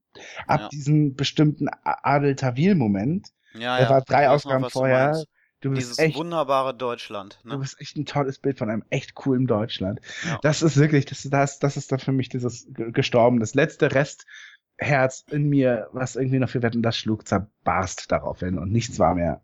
[0.47, 0.71] ab Ja.
[0.71, 3.29] diesem bestimmten Adel Tawil-Moment.
[3.55, 3.91] Ja, Der ja.
[3.91, 5.23] war drei Ausgaben du vorher.
[5.61, 7.59] Du bist Dieses echt wunderbare Deutschland, Du ne?
[7.59, 10.01] bist echt ein tolles Bild von einem echt coolen Deutschland.
[10.27, 10.39] Ja.
[10.43, 13.95] Das ist wirklich, das, das, das ist dann für mich dieses ge- gestorben, das letzte
[13.95, 19.15] Restherz in mir, was irgendwie noch für Wetten das schlug, zerbarst daraufhin und nichts war
[19.15, 19.41] mehr,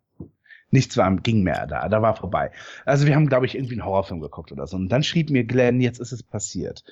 [0.70, 2.50] nichts war, ging mehr da, da war vorbei.
[2.84, 4.76] Also wir haben, glaube ich, irgendwie einen Horrorfilm geguckt oder so.
[4.76, 6.82] Und dann schrieb mir Glenn, jetzt ist es passiert.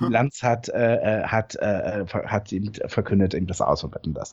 [0.00, 4.12] Lanz hat, äh, äh, hat, äh, ver- hat ihm verkündet, ihm das aus und Wetten
[4.12, 4.32] das.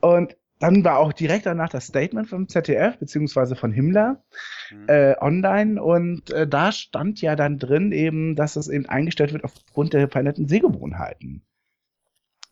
[0.00, 4.22] Und dann war auch direkt danach das Statement vom ZDF, beziehungsweise von Himmler,
[4.68, 4.86] Hm.
[4.88, 9.44] äh, online und äh, da stand ja dann drin eben, dass es eben eingestellt wird
[9.44, 11.44] aufgrund der veränderten Sehgewohnheiten.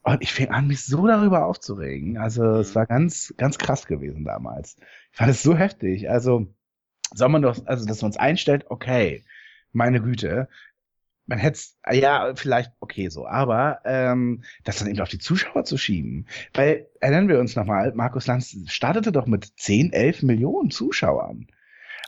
[0.03, 2.19] Und ich fing an, mich so darüber aufzuregen.
[2.19, 2.75] Also es Mhm.
[2.75, 4.77] war ganz, ganz krass gewesen damals.
[5.13, 6.09] Ich fand es so heftig.
[6.11, 6.55] Also
[7.15, 9.25] soll man doch, also dass man uns einstellt, okay,
[9.73, 10.49] meine Güte.
[11.29, 11.61] Man hätte
[11.93, 16.27] ja, vielleicht okay so, aber ähm, das dann eben auf die Zuschauer zu schieben.
[16.55, 21.47] Weil, erinnern wir uns nochmal, Markus Lanz startete doch mit 10, 11 Millionen Zuschauern.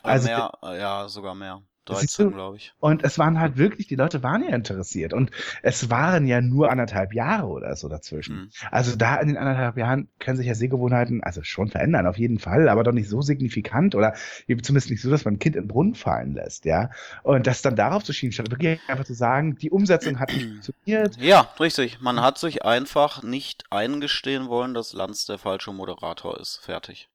[0.01, 1.61] Also mehr, äh, ja, sogar mehr.
[1.87, 2.35] Siehst 13, du?
[2.35, 2.73] glaube ich.
[2.79, 5.13] Und es waren halt wirklich, die Leute waren ja interessiert.
[5.13, 5.31] Und
[5.63, 8.35] es waren ja nur anderthalb Jahre oder so dazwischen.
[8.35, 8.49] Hm.
[8.69, 12.39] Also da in den anderthalb Jahren können sich ja Sehgewohnheiten also schon verändern, auf jeden
[12.39, 14.13] Fall, aber doch nicht so signifikant oder
[14.47, 16.91] zumindest nicht so, dass man ein Kind in den Brunnen fallen lässt, ja.
[17.23, 20.45] Und das dann darauf zu schieben, statt wirklich einfach zu sagen, die Umsetzung hat nicht
[20.63, 21.17] funktioniert.
[21.17, 21.99] Ja, richtig.
[22.01, 26.59] Man hat sich einfach nicht eingestehen wollen, dass Lanz der falsche Moderator ist.
[26.63, 27.10] Fertig.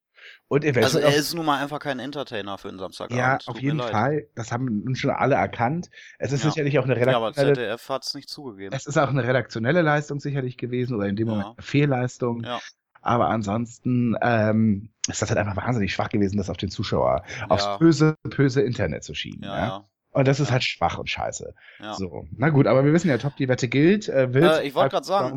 [0.48, 3.18] Und Also eventuell er auch, ist nun mal einfach kein Entertainer für den Samstagabend.
[3.18, 3.80] ja, Tut auf mir jeden.
[3.80, 5.90] Fall, das haben nun schon alle erkannt.
[6.18, 6.50] Es ist Ja.
[6.50, 8.74] sicherlich auch eine Ja, aber redaktionelle ZDF hat's nicht zugegeben.
[8.74, 11.34] Es ist auch eine redaktionelle Leistung sicherlich gewesen oder in dem Ja.
[11.34, 12.44] Moment eine Fehlleistung.
[12.44, 12.60] Ja.
[13.02, 17.64] Aber ansonsten ähm, ist das halt einfach wahnsinnig schwach gewesen, das auf den Zuschauer, aufs
[17.64, 17.76] Ja.
[17.78, 19.42] böse, böse Internet zu schieben.
[19.44, 19.88] Ja, Ja.
[20.10, 21.54] Und das ist halt schwach und scheiße.
[21.80, 21.92] ja.
[21.94, 24.08] So, na gut, aber wir wissen ja, top, die Wette gilt.
[24.08, 25.36] Äh, wild, Äh, ich wollte gerade sagen,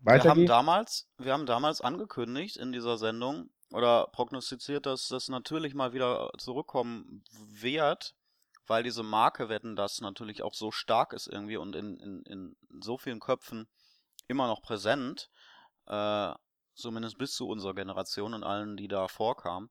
[0.00, 5.74] wir haben damals, wir haben damals angekündigt in dieser Sendung oder prognostiziert, dass das natürlich
[5.74, 8.14] mal wieder zurückkommen wird,
[8.66, 12.56] weil diese Marke Wetten das natürlich auch so stark ist irgendwie und in, in, in
[12.82, 13.68] so vielen Köpfen
[14.26, 15.30] immer noch präsent.
[15.86, 16.32] Äh,
[16.78, 19.68] zumindest bis zu unserer Generation und allen, die da vorkamen,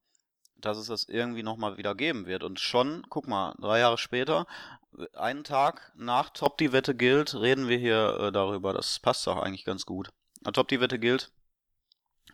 [0.58, 2.44] dass es das irgendwie nochmal wieder geben wird.
[2.44, 4.46] Und schon, guck mal, drei Jahre später,
[5.14, 8.74] einen Tag nach Top die Wette gilt, reden wir hier äh, darüber.
[8.74, 10.12] Das passt doch eigentlich ganz gut.
[10.42, 11.32] Na, Top die Wette gilt,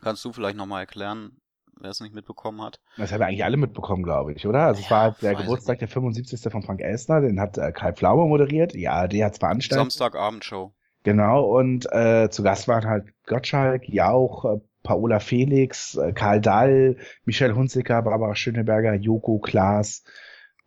[0.00, 1.40] kannst du vielleicht nochmal erklären,
[1.80, 2.80] wer es nicht mitbekommen hat.
[2.96, 4.66] Das haben wir eigentlich alle mitbekommen, glaube ich, oder?
[4.66, 6.50] Also es Ja, war halt der Geburtstag der 75.
[6.52, 9.92] von Frank Elstner, den hat äh, Kai Pflaume moderiert, die ARD hat's veranstaltet.
[9.92, 10.72] Samstagabendshow.
[11.02, 16.96] Genau, und äh, zu Gast waren halt Gottschalk, Jauch, äh, Paola Felix, äh, Karl Dall,
[17.24, 20.04] Michelle Hunziker, Barbara Schöneberger, Joko Klaas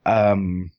[0.05, 0.71] ähm,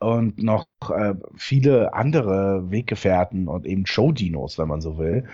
[0.00, 5.24] und noch äh, viele andere Weggefährten und eben Showdinos, wenn man so will.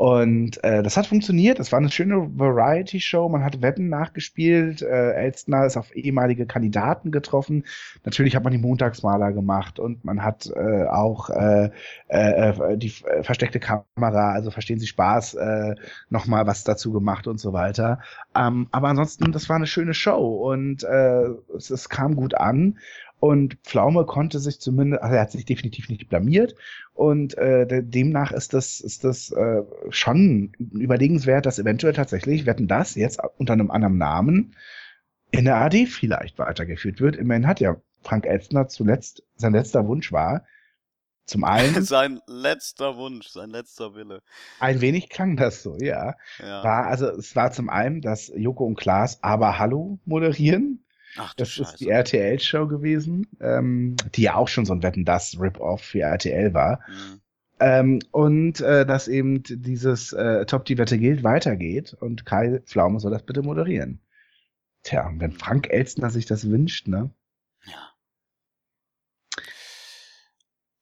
[0.00, 1.60] Und äh, das hat funktioniert.
[1.60, 3.28] Es war eine schöne Variety-Show.
[3.28, 4.80] Man hat Wetten nachgespielt.
[4.80, 7.64] Äh, Elstner ist auf ehemalige Kandidaten getroffen.
[8.04, 11.70] Natürlich hat man die Montagsmaler gemacht und man hat äh, auch äh,
[12.08, 15.74] äh, die äh, versteckte Kamera, also verstehen Sie Spaß, äh,
[16.08, 18.00] nochmal was dazu gemacht und so weiter.
[18.34, 22.78] Ähm, aber ansonsten, das war eine schöne Show und äh, es, es kam gut an.
[23.20, 26.54] Und Pflaume konnte sich zumindest, also er hat sich definitiv nicht blamiert.
[26.94, 32.66] Und äh, de- demnach ist das, ist das äh, schon überlegenswert, dass eventuell tatsächlich, wetten
[32.66, 34.56] das jetzt unter einem anderen Namen
[35.30, 37.14] in der AD vielleicht weitergeführt wird.
[37.16, 40.44] Immerhin hat ja Frank Elstner zuletzt, sein letzter Wunsch war,
[41.26, 44.22] zum einen, sein letzter Wunsch, sein letzter Wille.
[44.58, 46.14] ein wenig klang das so, ja.
[46.38, 46.64] Ja.
[46.64, 50.84] War, also es war zum einen, dass Joko und Klaas aber Hallo moderieren.
[51.16, 51.90] Ach Das ist die Scheiße.
[51.90, 56.80] RTL-Show gewesen, ähm, die ja auch schon so ein Wetten das Rip-Off für RTL war.
[56.88, 57.20] Mhm.
[57.60, 63.00] Ähm, und äh, dass eben dieses äh, Top die Wette gilt weitergeht und Kai Pflaume
[63.00, 64.00] soll das bitte moderieren.
[64.82, 67.10] Tja, und wenn Frank Elstner sich das wünscht, ne?
[67.64, 67.92] Ja.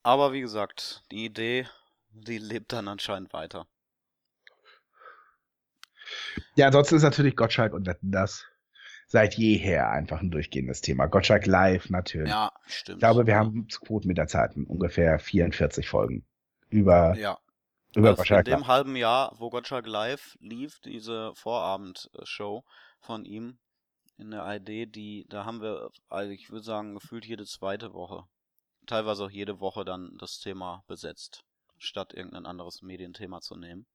[0.04, 1.66] Aber wie gesagt, die Idee,
[2.10, 3.66] die lebt dann anscheinend weiter.
[6.54, 8.46] Ja, ansonsten ist natürlich Gottschalk und Wetten das
[9.08, 11.06] seit jeher einfach ein durchgehendes Thema.
[11.06, 12.28] Gottschalk live natürlich.
[12.30, 12.96] Ja, stimmt.
[12.96, 16.24] Ich glaube, wir haben zu Quotenmeterzeiten ungefähr 44 Folgen
[16.68, 17.38] über, Ja.
[17.96, 18.44] über Also in Gottschalk.
[18.44, 22.64] dem halben Jahr, wo Gottschalk live lief, diese Vorabendshow
[23.00, 23.58] von ihm
[24.18, 28.24] in der ID, die, da haben wir, also ich würde sagen, gefühlt jede zweite Woche,
[28.86, 31.44] teilweise auch jede Woche dann das Thema besetzt,
[31.78, 33.86] statt irgendein anderes Medienthema zu nehmen.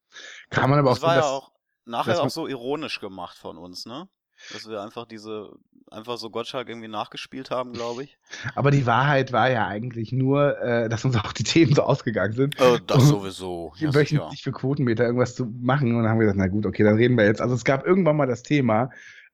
[0.50, 1.52] Kann man aber auch Das war ja auch
[1.86, 4.08] nachher auch so ironisch gemacht von uns, ne?
[4.52, 5.52] Dass wir einfach diese,
[5.90, 8.18] einfach so Gottschalk irgendwie nachgespielt haben, glaube ich.
[8.56, 12.34] Aber die Wahrheit war ja eigentlich nur, äh, dass uns auch die Themen so ausgegangen
[12.34, 12.60] sind.
[12.60, 13.72] Oh, das sowieso.
[13.78, 14.00] Ja, sicher.
[14.20, 15.96] wöchentlich für Quotenmeter irgendwas zu machen.
[15.96, 17.42] Und dann haben wir gesagt, na gut, okay, dann reden wir jetzt.
[17.42, 18.90] Also es gab irgendwann mal das Thema,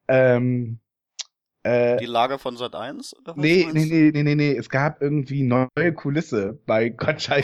[0.08, 0.80] ähm,
[1.64, 3.16] äh, Die Lage von Sat 1?
[3.20, 7.44] Oder was nee, nee, nee, nee, nee, nee, es gab irgendwie neue Kulisse bei Gottschalk.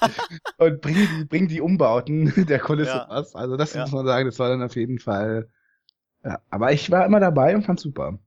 [0.58, 3.06] und bring die, bring die Umbauten der Kulisse Ja.
[3.08, 3.34] was.
[3.34, 3.82] Also das Ja.
[3.82, 5.48] muss man sagen, das war dann auf jeden Fall,
[6.24, 6.40] ja.
[6.50, 8.18] Aber ich war immer dabei und fand super.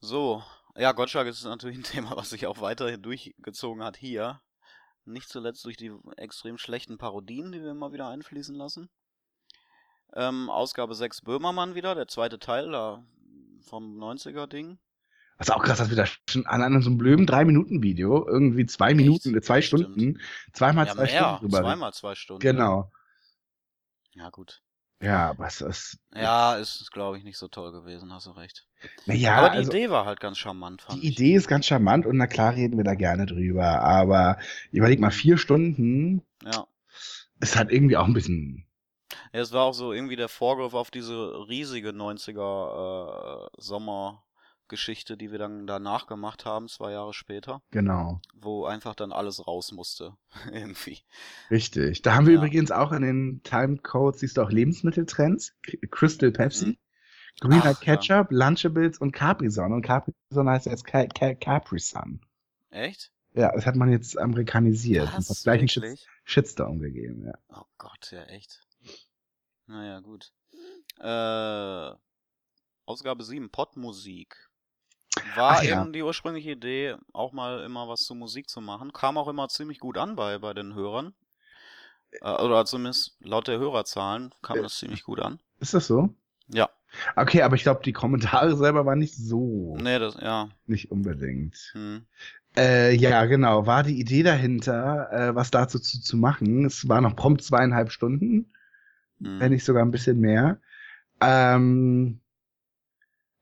[0.00, 0.42] So,
[0.76, 4.40] ja, Gottschalk ist natürlich ein Thema, was sich auch weiterhin durchgezogen hat hier.
[5.04, 8.90] Nicht zuletzt durch die extrem schlechten Parodien, die wir immer wieder einfließen lassen.
[10.14, 13.02] Ähm, Ausgabe 6 Böhmermann wieder, der zweite Teil da
[13.62, 14.78] vom 90er-Ding.
[15.38, 18.94] Was auch krass, dass wir da schon an, an so einem blöden drei-Minuten-Video irgendwie zwei
[18.94, 19.84] Minuten, zwei Stimmt.
[19.84, 20.20] Stunden,
[20.52, 22.40] zweimal Ja, zwei mehr, Stunden drüber zweimal zwei Stunden.
[22.40, 22.90] Genau.
[24.12, 24.62] Ja, gut.
[25.00, 28.66] Ja, aber es ist, Ja, ist, glaube ich, nicht so toll gewesen, hast du recht.
[29.06, 31.08] naja, Aber die also, Idee war halt ganz charmant, fand die ich.
[31.08, 34.38] Idee ist ganz charmant und na klar reden wir da gerne drüber, aber
[34.72, 36.66] überleg mal, vier Stunden Ja.
[37.40, 38.64] ist halt irgendwie auch ein bisschen,
[39.32, 43.60] Ja, es war auch so irgendwie der Vorgriff auf diese riesige 90er äh,
[44.72, 49.46] Sommergeschichte, die wir dann danach gemacht haben, zwei Jahre später, genau, wo einfach dann alles
[49.46, 50.14] raus musste.
[50.52, 50.98] irgendwie.
[51.50, 52.02] richtig.
[52.02, 52.40] Da haben wir Ja.
[52.40, 55.54] übrigens auch in den Timecodes, siehst du auch Lebensmitteltrends,
[55.90, 56.78] Crystal Pepsi,
[57.40, 57.62] Greener Mhm.
[57.62, 57.96] Ach, ja.
[57.96, 62.20] Ketchup, Lunchables und Capri-Sun und Capri-Sun heißt jetzt Ca Ca Capri-Sun.
[62.70, 63.10] Echt?
[63.32, 65.96] Ja, das hat man jetzt amerikanisiert und hat gleich einen?
[66.24, 67.32] Shitstorm gegeben, ja.
[67.48, 68.60] Oh Gott, ja echt.
[69.66, 70.30] Naja, gut.
[70.98, 71.94] Äh,
[72.86, 74.47] Ausgabe 7, Podmusik.
[75.36, 75.80] War Ach ja.
[75.82, 78.92] eben die ursprüngliche Idee, auch mal immer was zu Musik zu machen.
[78.92, 81.14] Kam auch immer ziemlich gut an bei, bei den Hörern.
[82.22, 84.62] Äh, oder zumindest laut der Hörerzahlen kam Äh.
[84.62, 85.40] das ziemlich gut an.
[85.60, 86.14] Ist das so?
[86.48, 86.68] Ja.
[87.16, 90.48] Okay, aber ich glaube, die Kommentare selber waren nicht so, Nee, das, ja.
[90.66, 91.56] nicht unbedingt.
[91.72, 92.06] Hm.
[92.56, 93.66] Äh, ja, genau.
[93.66, 96.64] War die Idee dahinter, äh, was dazu zu, zu machen.
[96.64, 98.52] Es war noch prompt zweieinhalb Stunden,
[99.20, 99.38] Hm.
[99.40, 100.58] wenn nicht sogar ein bisschen mehr.
[101.20, 102.20] Ähm,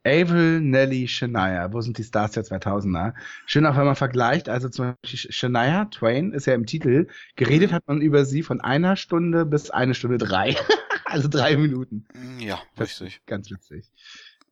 [0.06, 1.72] Avril, Nelly, Shania.
[1.72, 3.12] Wo sind die Stars der 2000er?
[3.46, 4.48] Schön auch, wenn man vergleicht.
[4.48, 7.08] Also zum Beispiel Shania Twain ist ja im Titel.
[7.34, 10.54] Geredet hat man über sie von einer Stunde bis eine Stunde drei.
[11.06, 12.06] also drei Minuten.
[12.38, 13.20] Ja, Das richtig.
[13.26, 13.90] Ganz witzig.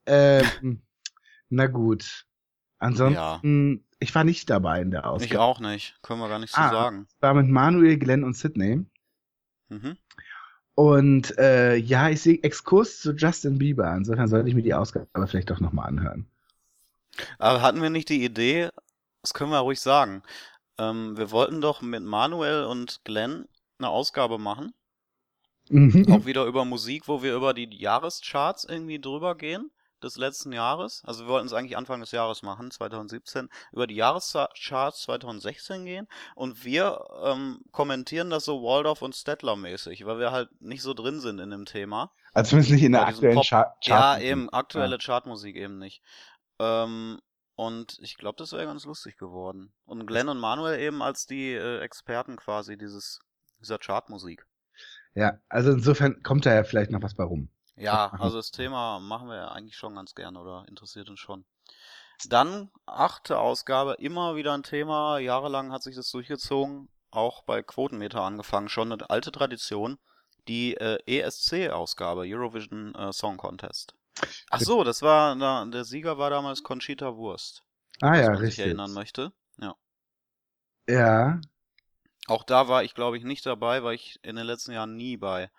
[0.06, 0.82] Ähm,
[1.48, 2.26] na gut.
[2.78, 5.40] Ansonsten, ich war nicht dabei in der Ich Ausgabe.
[5.40, 5.96] auch nicht.
[6.02, 6.70] Können wir gar nicht so Ah.
[6.70, 7.06] sagen.
[7.08, 8.84] Ich war mit Manuel, Glenn und Sydney.
[9.70, 9.96] Mhm.
[10.76, 13.92] Und äh, ja, ich sehe Exkurs zu Justin Bieber.
[13.94, 16.26] Insofern sollte ich mir die Ausgabe vielleicht doch nochmal anhören.
[17.38, 18.70] Aber hatten wir nicht die Idee,
[19.22, 20.22] das können wir ruhig sagen,
[20.78, 24.74] ähm, wir wollten doch mit Manuel und Glenn eine Ausgabe machen,
[25.70, 26.04] Mhm.
[26.10, 29.70] auch wieder über Musik, wo wir über die Jahrescharts irgendwie drüber gehen
[30.04, 31.02] des letzten Jahres.
[31.04, 36.06] Also wir wollten es eigentlich Anfang des Jahres machen, 2017, über die Jahrescharts 2016 gehen
[36.34, 40.94] und wir ähm, kommentieren das so Waldorf und Stettler mäßig, weil wir halt nicht so
[40.94, 42.12] drin sind in dem Thema.
[42.32, 43.74] Also zumindest nicht in der aktuellen Pop- Chart.
[43.86, 46.02] Ja, eben, aktuelle Chartmusik eben nicht.
[46.58, 47.20] Ähm,
[47.56, 49.72] und ich glaube, das wäre ganz lustig geworden.
[49.86, 53.20] Und Glenn und Manuel eben als die äh, Experten quasi dieses,
[53.60, 54.46] dieser Chartmusik.
[55.14, 57.48] Ja, also insofern kommt da ja vielleicht noch was bei rum.
[57.76, 61.44] Ja, also das Thema machen wir ja eigentlich schon ganz gern oder interessiert uns schon.
[62.24, 65.18] Dann achte Ausgabe, immer wieder ein Thema.
[65.18, 69.98] Jahrelang hat sich das durchgezogen, auch bei Quotenmeter angefangen, schon eine alte Tradition.
[70.48, 73.94] Die äh, ESC-Ausgabe, Eurovision äh, Song Contest.
[74.50, 77.62] Ach so, das war, na, der Sieger war damals Conchita Wurst,
[78.00, 78.60] Ah ja, richtig.
[78.60, 79.32] erinnern möchte.
[79.58, 79.74] Ja.
[80.86, 81.40] Ja,
[82.26, 85.16] Auch da war ich, glaube ich, nicht dabei, weil ich in den letzten Jahren nie
[85.16, 85.50] bei,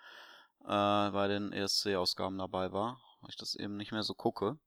[0.66, 4.58] äh, bei den ESC-Ausgaben dabei war, weil ich das eben nicht mehr so gucke.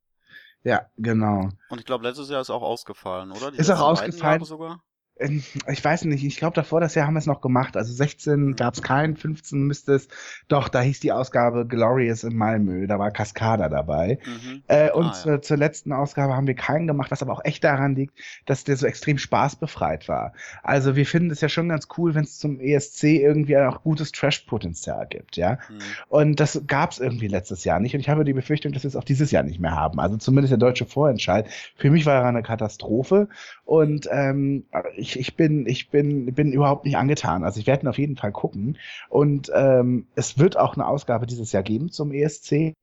[0.64, 1.50] ja, genau.
[1.70, 3.52] Und ich glaube, letztes Jahr ist auch ausgefallen, oder?
[3.52, 4.40] Die Ist auch ausgefallen.
[4.42, 4.84] Jahre sogar?
[5.20, 7.76] Ähm, Ich weiß nicht, ich glaube davor, das Jahr haben wir es noch gemacht.
[7.78, 7.98] Also Mhm.
[7.98, 10.08] 16 gab es keinen, 15 müsste es.
[10.48, 14.20] Doch, da hieß die Ausgabe Glorious in Malmö, da war Cascada dabei.
[14.26, 14.64] Mhm.
[14.68, 15.14] Äh, und Ah, ja.
[15.14, 18.64] zur, zur letzten Ausgabe haben wir keinen gemacht, was aber auch echt daran liegt, dass
[18.64, 20.34] der so extrem spaßbefreit war.
[20.64, 24.12] Also wir finden es ja schon ganz cool, wenn es zum ESC irgendwie auch gutes
[24.12, 25.54] Trash-Potenzial gibt, ja.
[25.70, 25.80] Mhm.
[26.08, 27.94] Und das gab es irgendwie letztes Jahr nicht.
[27.94, 30.00] Und ich habe die Befürchtung, dass wir es auch dieses Jahr nicht mehr haben.
[30.00, 31.48] Also zumindest der deutsche Vorentscheid.
[31.76, 33.28] Für mich war er eine Katastrophe.
[33.66, 37.44] Und ähm, ich, ich, bin, ich bin, bin überhaupt nicht angetan.
[37.44, 38.78] Also ich werde ihn auf jeden Fall gucken.
[39.08, 42.74] Und ähm, es wird auch eine Ausgabe dieses Jahr geben zum ESC.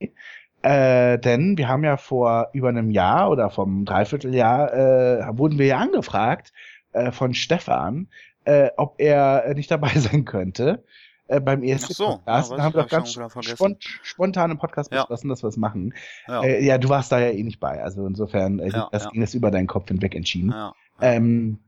[0.62, 5.67] Äh, denn wir haben ja vor über einem Jahr oder vom Dreivierteljahr äh, wurden wir
[5.67, 6.53] ja angefragt
[6.93, 8.09] äh, von Stefan,
[8.45, 10.83] äh, ob er nicht dabei sein könnte
[11.29, 12.51] äh, beim ESC Ach so, Podcast.
[12.51, 15.03] ja, da weiß haben ich, wir doch ich ganz spont spontan im Podcast Ja.
[15.03, 15.95] beschlossen, dass wir es machen.
[16.27, 17.83] Ja, Äh, ja, du warst da ja eh nicht bei.
[17.83, 20.51] Also insofern, äh, das ging jetzt über deinen Kopf hinweg entschieden.
[20.51, 20.73] ja.
[21.01, 21.59] Ähm,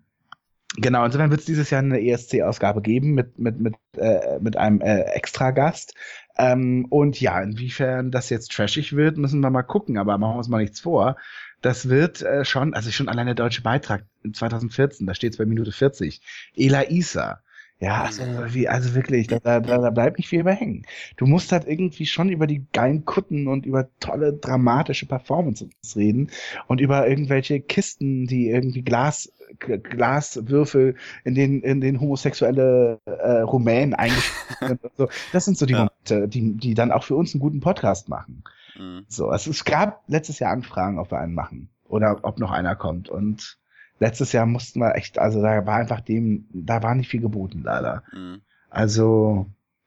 [0.76, 4.81] genau, insofern wird es dieses Jahr eine ESC-Ausgabe geben mit, mit, mit, äh, mit einem
[4.81, 5.94] äh, Extragast.
[6.37, 10.38] Ähm, und ja, inwiefern das jetzt trashig wird, müssen wir mal gucken, aber machen wir
[10.38, 11.16] uns mal nichts vor.
[11.62, 15.38] Das wird äh, schon, also schon allein der deutsche Beitrag in 2014, da steht es
[15.38, 16.20] bei Minute 40.
[16.57, 17.42] Ela Isa.
[17.80, 20.84] Ja, also, wie, also wirklich, da, da, da bleibt nicht viel mehr hängen.
[21.16, 26.30] Du musst halt irgendwie schon über die geilen Kutten und über tolle dramatische Performances reden
[26.66, 33.94] und über irgendwelche Kisten, die irgendwie Glas, Glaswürfel, in denen, in den homosexuelle äh, Rumänen
[33.94, 34.84] eingeschrieben sind.
[34.84, 35.08] Und so.
[35.32, 35.88] Das sind so die Ja.
[36.08, 38.42] Momente, die, die dann auch für uns einen guten Podcast machen.
[38.76, 39.04] Mhm.
[39.08, 42.74] So, also es gab letztes Jahr Anfragen, ob wir einen machen oder ob noch einer
[42.74, 43.08] kommt.
[43.08, 43.58] Und
[43.98, 47.62] letztes Jahr mussten wir echt, also da war einfach dem, da war nicht viel geboten
[47.64, 48.02] leider.
[48.12, 48.42] Mhm.
[48.70, 49.46] Also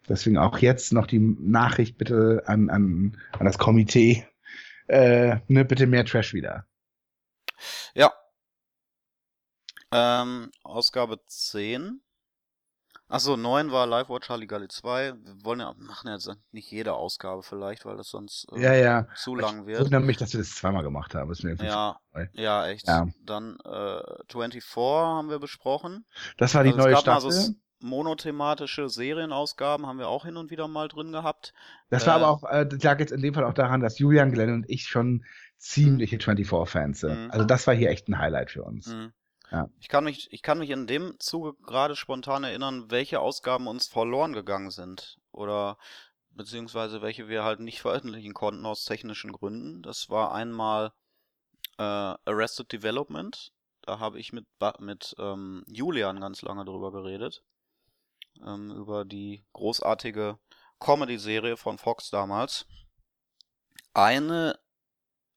[0.10, 4.26] deswegen auch jetzt noch die Nachricht bitte an, an, an das Komitee,
[4.88, 6.66] äh, ne, bitte mehr Trash wieder.
[7.94, 8.12] Ja.
[9.92, 12.02] Ähm, Ausgabe 10.
[13.12, 15.14] Achso, 9 war Live Watch Halligalli 2.
[15.22, 18.74] Wir wollen ja, machen ja jetzt nicht jede Ausgabe vielleicht, weil das sonst äh, Ja,
[18.74, 19.08] ja.
[19.16, 19.82] zu lang Ich wird.
[19.82, 21.32] wundere mich, dass wir das zweimal gemacht haben.
[21.60, 22.00] Ja,
[22.34, 22.88] ja, echt.
[22.88, 23.08] Ja.
[23.24, 26.06] Dann äh, 24 haben wir besprochen.
[26.38, 27.56] Das war die Also neue Staffel.
[27.82, 31.54] monothematische Serienausgaben haben wir auch hin und wieder mal drin gehabt.
[31.90, 34.00] das war äh, aber auch, äh, das lag jetzt in dem Fall auch daran, dass
[34.00, 35.26] Julian, Glenn und ich schon
[35.58, 37.26] ziemliche 24-Fans sind.
[37.26, 37.32] Mhm.
[37.32, 38.88] Also das war hier echt ein Highlight für uns.
[38.88, 39.12] Mhm.
[39.52, 39.70] Ja.
[39.80, 43.88] Ich kann mich, ich kann mich in dem Zuge gerade spontan erinnern, welche Ausgaben uns
[43.88, 45.20] verloren gegangen sind.
[45.32, 45.78] Oder
[46.32, 49.82] beziehungsweise welche wir halt nicht veröffentlichen konnten aus technischen Gründen.
[49.82, 50.94] Das war einmal
[51.78, 53.52] äh, Arrested Development.
[53.82, 54.46] Da habe ich mit,
[54.80, 57.44] mit ähm, Julian ganz lange drüber geredet.
[58.46, 60.40] Ähm, über die großartige
[60.80, 62.66] Comedy-Serie von Fox damals.
[63.94, 64.58] Eine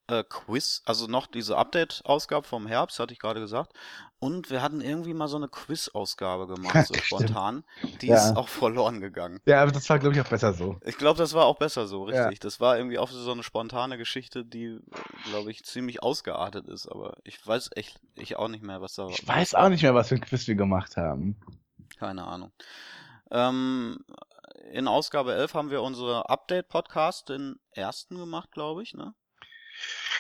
[0.09, 3.73] äh, Quiz, also noch diese Update-Ausgabe vom Herbst, hatte ich gerade gesagt.
[4.19, 7.65] Und wir hatten irgendwie mal so eine Quiz-Ausgabe gemacht, so spontan.
[8.01, 8.17] Die Ja.
[8.17, 9.41] ist auch verloren gegangen.
[9.47, 10.79] Ja, aber das war, glaube ich, auch besser so.
[10.85, 12.25] Ich glaube, das war auch besser so, Ja.
[12.27, 12.41] richtig.
[12.41, 14.79] Das war irgendwie auch so eine spontane Geschichte, die,
[15.25, 16.87] glaube ich, ziemlich ausgeartet ist.
[16.87, 19.95] Aber ich weiß echt, ich auch nicht mehr, was da Ich weiß auch nicht mehr,
[19.95, 21.37] was für ein Quiz wir gemacht haben.
[21.99, 22.53] Keine Ahnung.
[23.31, 24.05] Ähm,
[24.71, 29.15] in Ausgabe 11 haben wir unsere Update-Podcast, den ersten gemacht, glaube ich, ne?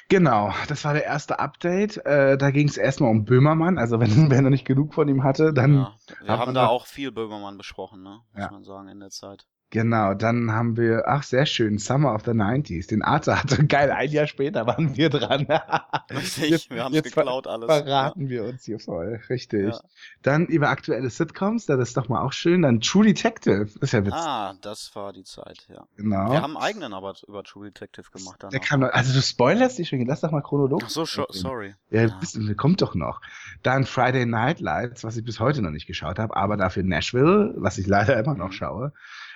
[0.08, 1.96] Genau, das war der erste Update.
[2.04, 3.78] Äh, da ging es erstmal um Böhmermann.
[3.78, 5.94] Also wenn wer noch nicht genug von ihm hatte, dann ja.
[6.20, 8.20] Wir haben da auch viel Böhmermann besprochen, ne?
[8.32, 8.50] Muss Ja.
[8.50, 9.46] man sagen, in der Zeit.
[9.74, 12.88] Genau, dann haben wir, ach sehr schön, Summer of the 90s.
[12.88, 15.46] Den Arte hatte geil, ein Jahr später waren wir dran.
[16.10, 17.66] Richtig, Jetzt- wir haben es geklaut alles.
[17.66, 19.74] Verraten wir uns hier voll, richtig.
[19.74, 19.80] Ja.
[20.22, 22.62] Dann über aktuelle Sitcoms, das ist doch mal auch schön.
[22.62, 24.06] Dann True Detective, ist ja Ja.
[24.06, 24.20] witzig.
[24.20, 25.84] Ah, das war die Zeit, ja.
[25.96, 26.30] genau.
[26.30, 29.78] Wir haben einen eigenen aber über True Detective gemacht der kam noch, also du spoilerst
[29.78, 30.86] dich schon, lass doch mal chronologisch.
[30.98, 31.74] Ach so, sorry.
[31.90, 32.16] Ja, Ja.
[32.20, 33.20] Bist, kommt doch noch.
[33.64, 37.54] Dann Friday Night Lights, was ich bis heute noch nicht geschaut habe, aber dafür Nashville,
[37.56, 38.52] was ich leider immer noch Mhm.
[38.52, 38.92] schaue.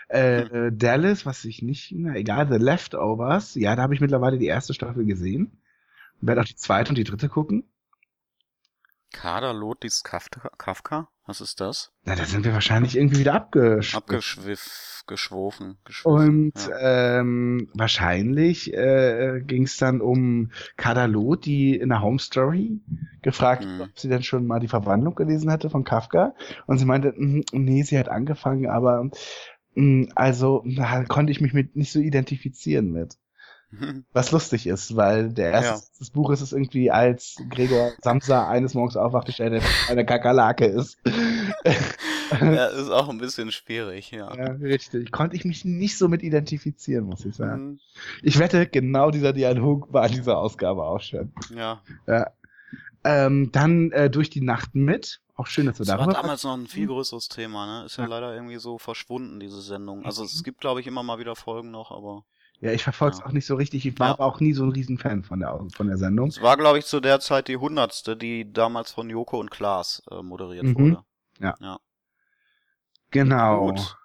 [0.09, 0.79] Äh, Hm.
[0.79, 4.75] Dallas, was ich nicht, na egal, The Leftovers, ja, da habe ich mittlerweile die erste
[4.75, 5.61] Staffel gesehen.
[6.21, 7.65] Werde auch die zweite und die dritte gucken.
[9.13, 10.51] Kader Lotis Kafka?
[10.59, 11.09] Kafka?
[11.27, 11.93] Was ist das?
[12.05, 15.79] Na, da sind wir wahrscheinlich irgendwie wieder abgesch Abgeschwiff, geschwofen.
[16.05, 17.19] Und ja.
[17.21, 22.81] ähm, wahrscheinlich äh, ging es dann um Kadalot, die in der Home Story
[23.23, 23.81] gefragt, Mhm.
[23.83, 26.35] ob sie denn schon mal die Verwandlung gelesen hatte von Kafka.
[26.67, 29.11] Und sie meinte, "Mm, nee, sie hat angefangen, aber
[30.15, 33.17] also da konnte ich mich mit nicht so identifizieren mit.
[34.13, 35.81] Was lustig ist, weil der erste Ja.
[36.01, 40.97] Des Buches ist irgendwie, als Gregor Samsa eines Morgens aufwacht, er fest, eine Kakerlake ist.
[42.41, 44.35] ja, ist auch ein bisschen schwierig, ja.
[44.35, 45.13] Ja, richtig.
[45.13, 47.73] Konnte ich mich nicht so mit identifizieren, muss ich sagen.
[47.73, 47.81] Mhm.
[48.23, 51.33] Ich wette, genau dieser Dialog war in dieser Ausgabe auch schon.
[51.55, 51.83] Ja,
[53.05, 55.21] Ähm, dann äh, durch die Nacht mit.
[55.39, 57.87] Auch schön, dass wir das war damals noch ein viel größeres Thema, ne?
[57.87, 58.11] Ist ja, Ja.
[58.11, 60.05] leider irgendwie so verschwunden, diese Sendung.
[60.05, 62.25] Also es gibt, glaube ich, immer mal wieder Folgen noch, aber
[62.61, 63.27] ja, ich verfolge es Ja.
[63.27, 63.87] auch nicht so richtig.
[63.87, 64.13] Ich war Ja.
[64.15, 66.29] aber auch nie so ein Riesenfan von der, von der Sendung.
[66.31, 70.03] es war, glaube ich, zu der Zeit die hundertste, die damals von Joko und Klaas
[70.11, 70.75] äh, moderiert Mhm.
[70.75, 71.05] wurde.
[73.13, 73.67] Genau.
[73.73, 73.97] Gut.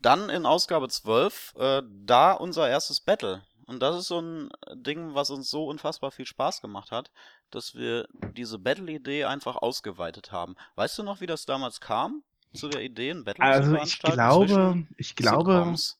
[0.00, 3.42] Dann in Ausgabe 12, äh, da unser erstes Battle.
[3.66, 7.10] Und das ist so ein Ding, was uns so unfassbar viel Spaß gemacht hat,
[7.50, 8.06] dass wir
[8.36, 10.54] diese Battle-Idee einfach ausgeweitet haben.
[10.74, 12.22] Weißt du noch, wie das damals kam?
[12.54, 15.98] Zu der Idee, ein Battle zu Also ich veranstalten glaube, ich glaube, Sitcoms?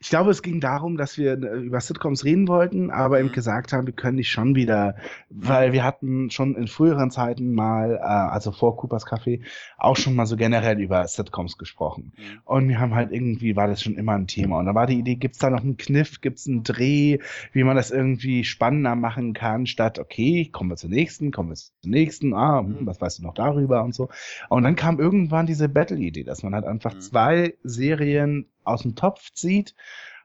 [0.00, 3.32] Ich glaube, es ging darum, dass wir äh, über Sitcoms reden wollten, aber eben Mhm.
[3.32, 4.96] gesagt haben, wir können nicht schon wieder,
[5.28, 9.42] weil wir hatten schon in früheren Zeiten mal, äh, also vor Coopers Café,
[9.78, 12.12] auch schon mal so generell über Sitcoms gesprochen.
[12.16, 12.40] Mhm.
[12.44, 14.58] Und wir haben halt irgendwie, war das schon immer ein Thema.
[14.58, 17.18] Und da war die Idee, gibt's da noch einen Kniff, gibt's einen Dreh,
[17.52, 21.56] wie man das irgendwie spannender machen kann, statt, okay, kommen wir zur nächsten, kommen wir
[21.56, 22.86] zur nächsten, ah, hm, Mhm.
[22.86, 24.08] was weißt du noch darüber und so.
[24.48, 29.32] Und dann kam irgendwann diese Battle-Idee, dass man halt einfach zwei Serien aus dem Topf
[29.32, 29.74] zieht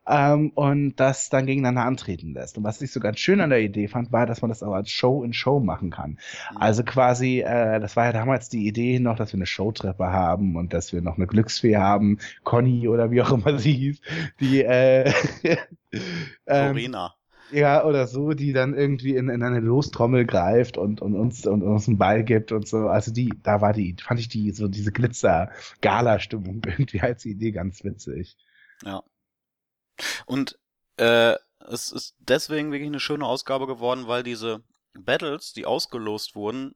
[0.07, 2.57] ähm, und das dann gegeneinander antreten lässt.
[2.57, 4.73] Und was ich so ganz schön an der Idee fand, war, dass man das auch
[4.73, 6.11] als Show in Show machen kann.
[6.51, 6.57] Mhm.
[6.57, 10.55] Also quasi, äh, das war ja damals die Idee noch, dass wir eine Showtreppe haben
[10.55, 14.01] und dass wir noch eine Glücksfee haben, Conny oder wie auch immer sie hieß,
[14.39, 15.13] die äh,
[16.47, 17.13] ähm, Corina.
[17.51, 21.63] Ja oder so, die dann irgendwie in, in eine Lostrommel greift und, und uns und
[21.63, 22.87] uns einen Ball gibt und so.
[22.87, 27.83] Also die, da war die, fand ich die so diese Glitzer-Gala-Stimmung irgendwie als Idee ganz
[27.83, 28.37] witzig.
[30.25, 30.57] Und
[30.97, 36.75] äh, es ist deswegen wirklich eine schöne Ausgabe geworden, weil diese Battles, die ausgelost wurden,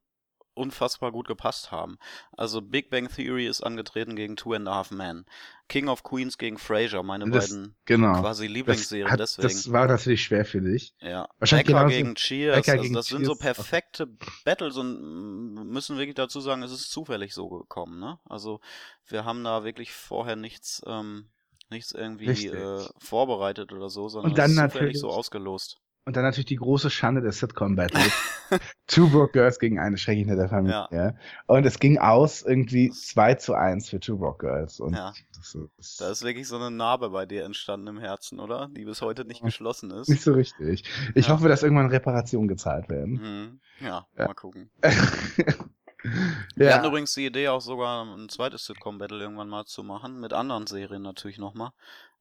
[0.55, 1.97] unfassbar gut gepasst haben.
[2.31, 5.25] Also Big Bang Theory ist angetreten gegen Two and a Half Men.
[5.67, 8.19] King of Queens gegen Frasier, meine Das- beiden Genau.
[8.21, 9.47] quasi Das, Lieblingsserien hat, deswegen.
[9.47, 10.93] das war natürlich schwer für dich.
[11.01, 11.27] ja.
[11.39, 13.39] wahrscheinlich Becker gegen Cheers, Becker also gegen das sind so Cheers.
[13.57, 14.07] perfekte
[14.45, 18.19] Battles und müssen wirklich dazu sagen, es ist zufällig so gekommen, ne?
[18.25, 18.59] Also
[19.07, 21.29] wir haben da wirklich vorher nichts, ähm,
[21.71, 25.79] nichts irgendwie äh, vorbereitet oder so, sondern Und dann es ist zufällig natürlich- so ausgelost.
[26.07, 28.11] Und dann natürlich die große Schande des Sitcom-Battles.
[28.87, 31.17] Two Broke Girls gegen eine schrecklich nette Familie.
[31.47, 34.79] Und es ging aus irgendwie 2 zu 1 für Two Broke Girls.
[34.79, 35.13] Und Ja.
[35.35, 38.69] das ist Da ist wirklich so eine Narbe bei dir entstanden im Herzen, oder?
[38.71, 40.07] Die bis heute nicht geschlossen ist.
[40.07, 40.83] nicht so richtig.
[41.15, 41.33] Ich Ja.
[41.33, 43.13] hoffe, dass irgendwann Reparationen gezahlt werden.
[43.79, 43.85] Mhm.
[43.85, 44.27] Ja, Ja.
[44.27, 44.69] mal gucken.
[46.55, 50.19] Wir hatten ja, übrigens die Idee, auch sogar ein zweites Sitcom-Battle irgendwann mal zu machen,
[50.19, 51.71] mit anderen Serien natürlich nochmal.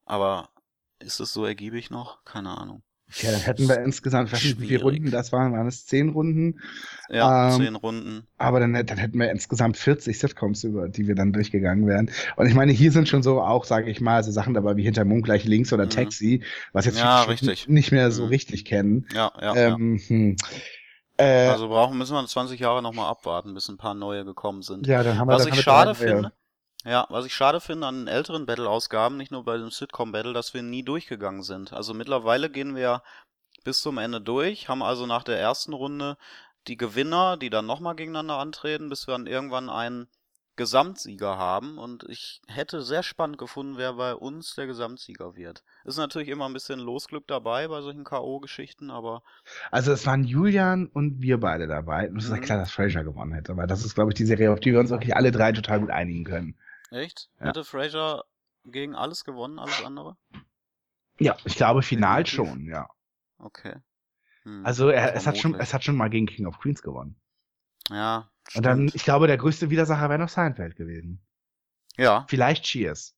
[0.05, 0.49] Aber
[0.97, 2.23] ist es so ergiebig noch?
[2.25, 2.81] Keine Ahnung.
[3.09, 4.83] Okay, dann hätten wir insgesamt, wie viele.
[4.83, 6.59] Runden das waren, waren es zehn Runden?
[7.09, 8.27] Ja, Ähm, zehn Runden.
[8.37, 12.11] Aber dann, dann hätten wir insgesamt 40 Sitcoms, über die wir dann durchgegangen wären.
[12.35, 14.83] Und ich meine, hier sind schon so auch, sage ich mal, so Sachen dabei wie
[14.83, 15.89] Hinter Mond gleich links oder Mhm.
[15.89, 16.43] Taxi,
[16.73, 17.25] was jetzt Ja,
[17.67, 18.29] nicht mehr so Mhm.
[18.29, 19.07] richtig kennen.
[19.13, 20.35] Ja, ja, ähm, hm.
[21.17, 21.53] äh, ja.
[21.53, 24.87] Also brauchen, müssen wir 20 Jahre nochmal abwarten, bis ein paar neue gekommen sind.
[24.87, 26.31] ja, dann haben wir Was dann ich schade finde,
[26.85, 30.53] ja, was ich schade finde an den älteren Battle-Ausgaben, nicht nur bei dem Sitcom-Battle, dass
[30.53, 31.73] wir nie durchgegangen sind.
[31.73, 33.03] Also mittlerweile gehen wir
[33.63, 36.17] bis zum Ende durch, haben also nach der ersten Runde
[36.67, 40.07] die Gewinner, die dann nochmal gegeneinander antreten, bis wir dann irgendwann einen
[40.55, 41.77] Gesamtsieger haben.
[41.77, 45.63] Und ich hätte sehr spannend gefunden, wer bei uns der Gesamtsieger wird.
[45.83, 49.23] Ist natürlich immer ein bisschen Losglück dabei bei solchen K.O.-Geschichten, aber
[49.71, 52.09] Also es waren Julian und wir beide dabei.
[52.09, 52.41] Und es ist ja Mhm.
[52.41, 53.51] klar, dass Fraser gewonnen hätte.
[53.51, 55.81] Aber das ist, glaube ich, die Serie, auf die wir uns wirklich alle drei total
[55.81, 56.57] gut einigen können.
[56.95, 57.29] Echt?
[57.39, 57.47] Ja.
[57.47, 58.23] Hätte Fraser
[58.65, 60.17] gegen alles gewonnen, alles andere?
[61.19, 62.51] Ja, ich glaube final Definitiv.
[62.51, 62.87] schon, ja.
[63.37, 63.75] Okay.
[64.43, 67.15] Hm, Also er, es hat schon, es hat schon mal gegen King of Queens gewonnen.
[67.89, 68.95] Ja, Und dann, stimmt.
[68.95, 71.21] ich glaube, der größte Widersacher wäre noch Seinfeld gewesen.
[71.97, 73.15] Ja, Vielleicht Cheers.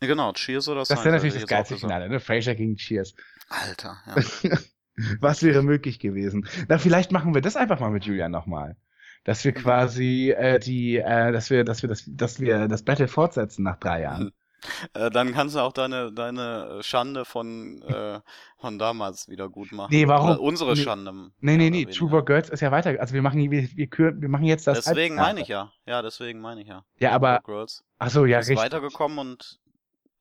[0.00, 1.76] genau, Cheers oder Das wäre Seinfeld, natürlich das geilste.
[1.78, 2.20] Finale, ne?
[2.20, 3.14] Fraser gegen Cheers.
[3.48, 3.96] Alter,
[4.42, 4.58] ja.
[5.20, 6.46] Was wäre möglich gewesen?
[6.68, 8.76] Na, vielleicht machen wir das einfach mal mit Julian nochmal.
[9.24, 13.08] Dass wir quasi äh, die, äh, dass wir, dass wir das, dass wir das Battle
[13.08, 14.32] fortsetzen nach drei Jahren.
[14.94, 18.20] äh, dann kannst du auch deine, deine Schande von, äh,
[18.58, 19.90] von damals wieder gut machen.
[19.92, 20.30] Nee, warum?
[20.30, 20.82] Oder unsere Nee.
[20.82, 21.12] Schande.
[21.40, 21.84] Nee, nee, nee.
[21.86, 22.96] True Work Girls ist ja weiter.
[23.00, 24.84] Also wir machen, wir, wir, wir machen jetzt das.
[24.84, 25.72] Deswegen meine ich ja.
[25.86, 26.84] Ja, deswegen meine ich ja.
[26.98, 28.64] Ja, aber, Girls ach so, ja, ist richtig.
[28.64, 29.60] weitergekommen und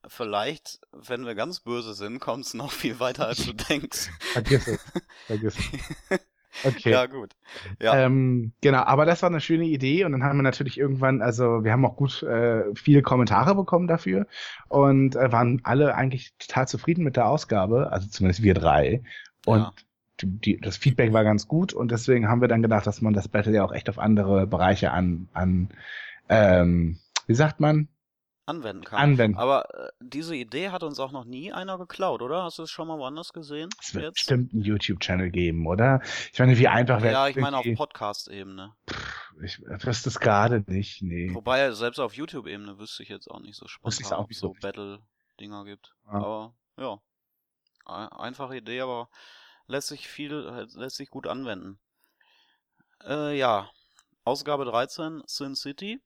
[0.07, 4.09] vielleicht, wenn wir ganz böse sind, kommt es noch viel weiter, als du denkst.
[4.33, 4.85] Vergiss es.
[5.25, 6.19] Vergiss es.
[6.63, 6.91] Okay.
[6.91, 7.33] Ja, gut.
[7.81, 7.95] Ja.
[7.95, 11.63] Ähm, genau, aber das war eine schöne Idee und dann haben wir natürlich irgendwann, also
[11.63, 14.27] wir haben auch gut äh, viele Kommentare bekommen dafür
[14.67, 19.01] und äh, waren alle eigentlich total zufrieden mit der Ausgabe, also zumindest wir drei.
[19.45, 19.73] Und Ja.
[20.21, 23.13] die, die, das Feedback war ganz gut und deswegen haben wir dann gedacht, dass man
[23.13, 25.69] das Battle ja auch echt auf andere Bereiche an, an
[26.29, 26.97] ähm,
[27.27, 27.87] wie sagt man?
[28.47, 28.99] Anwenden kann.
[28.99, 29.37] Anwenden.
[29.37, 32.43] Aber äh, diese Idee hat uns auch noch nie einer geklaut, oder?
[32.43, 33.69] Hast du es schon mal woanders gesehen?
[33.81, 34.13] Es wird Jetzt?
[34.15, 36.01] bestimmt einen YouTube-Channel geben, oder?
[36.31, 38.73] Ich meine, wie einfach wäre Ja, ich meine auf Podcast-Ebene.
[39.43, 41.29] Ich wüsste es gerade nicht, nee.
[41.33, 44.53] Wobei, selbst auf YouTube-Ebene wüsste ich jetzt auch nicht so spontan, auch ob es so.
[44.61, 45.93] Battle-Dinger gibt.
[46.05, 46.11] Ja.
[46.13, 46.99] Aber, ja.
[47.85, 49.09] Ein- Einfache Idee, aber
[49.67, 51.79] lässt sich viel, äh, lässt sich gut anwenden.
[53.05, 53.69] Äh, ja.
[54.23, 56.01] Ausgabe 13, Sin City.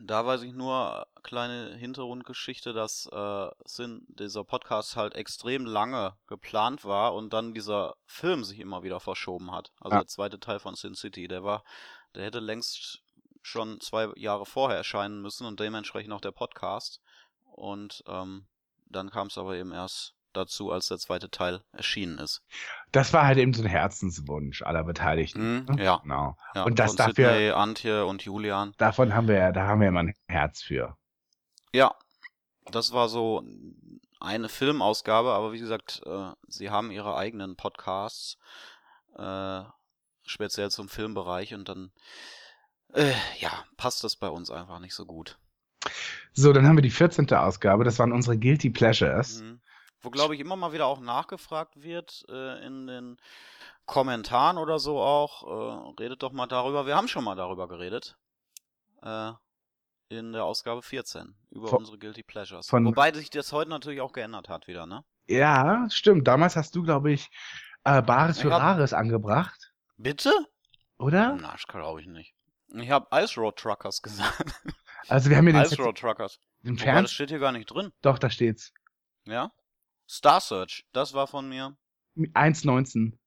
[0.00, 6.16] Da weiß ich nur, äh, kleine Hintergrundgeschichte, dass äh, Sin, dieser Podcast halt extrem lange
[6.26, 9.72] geplant war und dann dieser Film sich immer wieder verschoben hat.
[9.80, 10.00] Also Ja.
[10.02, 11.64] der zweite Teil von Sin City, der war,
[12.14, 13.02] der hätte längst
[13.42, 17.00] schon zwei Jahre vorher erscheinen müssen und dementsprechend auch der Podcast.
[17.44, 18.46] Und ähm,
[18.86, 22.42] dann kam es aber eben erst dazu, als der zweite Teil erschienen ist.
[22.92, 25.64] Das war halt eben so ein Herzenswunsch aller Beteiligten.
[25.66, 25.82] Ne?
[25.84, 25.96] ja.
[25.98, 26.36] Genau.
[26.54, 28.72] Ja, Und das dafür- Sidney, Antje und Julian.
[28.78, 30.96] Davon haben wir ja, da haben wir immer ein Herz für.
[31.72, 31.94] Ja,
[32.70, 33.42] das war so
[34.20, 38.38] eine Filmausgabe, aber wie gesagt, äh, sie haben ihre eigenen Podcasts,
[39.16, 39.62] äh,
[40.24, 41.92] speziell zum Filmbereich und dann,
[42.94, 45.38] äh, ja, passt das bei uns einfach nicht so gut.
[46.32, 47.32] So, dann haben wir die 14.
[47.32, 47.84] Ausgabe.
[47.84, 49.40] Das waren unsere Guilty Pleasures.
[49.42, 49.60] Mhm.
[50.00, 53.16] Wo, glaube ich, immer mal wieder auch nachgefragt wird äh, in den
[53.86, 55.42] Kommentaren oder so auch.
[55.96, 56.86] Äh, redet doch mal darüber.
[56.86, 58.16] Wir haben schon mal darüber geredet.
[59.02, 59.32] Äh,
[60.10, 61.34] in der Ausgabe 14.
[61.50, 62.68] Über Von- unsere Guilty Pleasures.
[62.68, 65.04] von- Wobei sich das heute natürlich auch geändert hat wieder, ne?
[65.26, 66.26] Ja, stimmt.
[66.28, 67.28] Damals hast du, glaube ich,
[67.84, 70.32] äh, Bares für hab- Rares angebracht, Bitte?
[70.98, 71.36] oder?
[71.38, 72.34] Na, das glaube ich nicht.
[72.68, 74.50] Ich habe Ice Road Truckers gesagt.
[75.08, 76.38] Also wir haben hier den, Ice Road Truckers.
[76.62, 77.04] den Wobei, Fern...
[77.04, 77.92] das steht hier gar nicht drin.
[78.00, 78.72] Doch, da steht's.
[79.26, 79.52] Ja?
[80.08, 81.76] Star Search, das war von mir.
[82.16, 83.12] 1,19.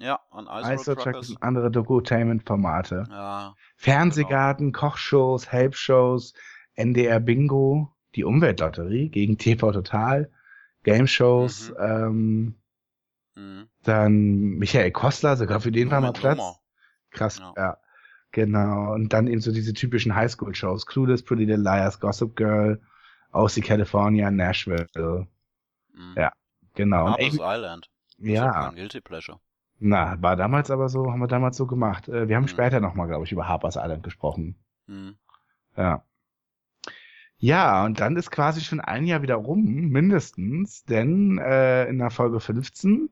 [0.00, 1.30] Ja, an Ice, Ice Road Truckers Truckers.
[1.30, 3.04] und andere Dokutainment-Formate.
[3.10, 6.34] Ja, Fernsehgarten, Kochshows, Helpshows,
[6.74, 10.30] NDR Bingo, die Umweltlotterie gegen TV Total,
[10.84, 11.76] Game Shows, Mhm.
[11.80, 12.54] ähm,
[13.34, 13.68] mhm.
[13.82, 14.14] dann
[14.58, 16.38] Michael Kostler, sogar für den war mal Platz.
[16.38, 16.56] Nummer.
[17.10, 17.52] Krass, Ja.
[17.56, 17.76] ja.
[18.30, 18.92] Genau.
[18.94, 20.86] Und dann eben so diese typischen Highschool-Shows.
[20.86, 22.80] Clueless, Pretty Little Liars, Gossip Girl,
[23.32, 24.86] OC California, Nashville.
[25.94, 26.14] Mhm.
[26.16, 26.32] Ja,
[26.74, 27.08] Genau.
[27.10, 27.90] Harper's Island.
[28.18, 29.40] Ist ja kein Guilty Pleasure.
[29.78, 32.08] na, war damals aber so, haben wir damals so gemacht.
[32.08, 32.48] Äh, Wir haben Mhm.
[32.48, 34.56] später nochmal, glaube ich, über Harper's Island gesprochen.
[34.86, 35.16] Mhm.
[35.76, 36.04] Ja.
[37.38, 42.10] Ja, und dann ist quasi schon ein Jahr wieder rum, mindestens, denn äh, in der
[42.10, 43.08] Folge 15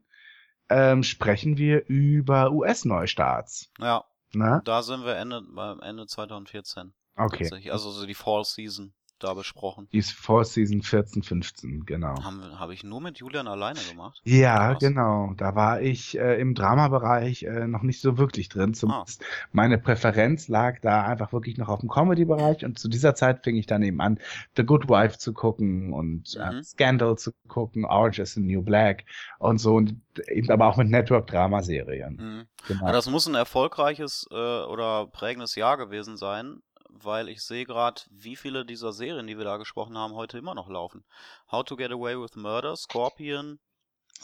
[0.68, 3.70] ähm, sprechen wir über US-Neustarts.
[3.78, 4.04] Ja,
[4.34, 4.60] Ne?
[4.66, 5.42] da sind wir Ende,
[5.80, 6.92] Ende 2014.
[7.16, 7.70] Okay.
[7.70, 9.88] Also so die Fall Season da besprochen?
[9.92, 12.22] Die ist vor Season 14, 15, genau.
[12.22, 14.20] Habe hab ich nur mit Julian alleine gemacht?
[14.24, 14.78] Ja, Krass.
[14.80, 15.32] genau.
[15.36, 18.74] Da war ich äh, im Dramabereich äh, noch nicht so wirklich drin.
[18.74, 23.44] Zumindest meine Präferenz lag da einfach wirklich noch auf dem Comedy-Bereich und zu dieser Zeit
[23.44, 24.18] fing ich dann eben an,
[24.56, 26.62] The Good Wife zu gucken und äh, Mhm.
[26.62, 29.04] Scandal zu gucken, Orange is the New Black
[29.38, 32.16] und so und eben aber auch mit Network-Dramaserien.
[32.16, 32.46] Mhm.
[32.66, 32.86] Genau.
[32.86, 36.60] Ja, das muss ein erfolgreiches äh, oder prägendes Jahr gewesen sein,
[37.04, 40.54] weil ich sehe gerade, wie viele dieser Serien, die wir da gesprochen haben, heute immer
[40.54, 41.04] noch laufen.
[41.50, 43.58] How to Get Away with Murder, Scorpion,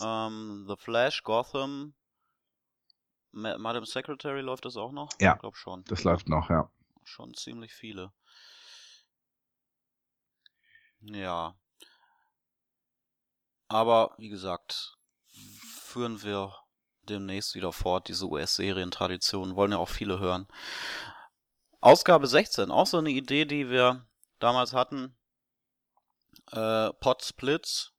[0.00, 1.94] ähm, The Flash, Gotham,
[3.32, 5.10] Ma Madam Secretary läuft das auch noch?
[5.20, 5.34] Ja.
[5.34, 5.84] Ich glaube schon.
[5.84, 6.70] das läuft noch, ja.
[7.02, 8.12] Schon ziemlich viele.
[11.00, 11.56] Ja.
[13.68, 14.96] Aber wie gesagt,
[15.66, 16.54] führen wir
[17.02, 19.56] demnächst wieder fort, diese US-Serientradition.
[19.56, 20.46] Wollen ja auch viele hören.
[21.84, 24.06] Ausgabe 16, auch so eine Idee, die wir
[24.38, 25.14] damals hatten.
[26.50, 27.92] Äh, Podsplits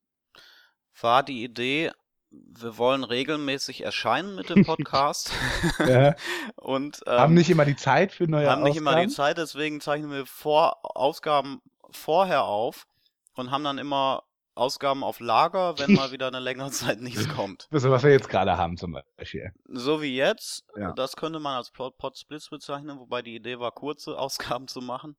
[0.99, 1.91] war die Idee,
[2.31, 5.31] wir wollen regelmäßig erscheinen mit dem Podcast.
[5.79, 6.15] ja.
[6.55, 9.11] Und ähm, Haben nicht immer die Zeit für neue haben nicht immer die Ausgaben?
[9.11, 11.61] Zeit, deswegen zeichnen wir vor Ausgaben
[11.91, 12.87] vorher auf
[13.35, 14.23] und haben dann immer
[14.55, 17.67] Ausgaben auf Lager, wenn mal wieder eine längere Zeit nichts kommt.
[17.71, 19.51] Das ist, was wir jetzt gerade haben zum Beispiel.
[19.65, 20.93] So wie jetzt, Ja.
[20.93, 24.17] das könnte man als Pod Pod Splits bezeichnen, wobei die Idee war, kurze
[24.59, 25.15] Ausgaben zu machen,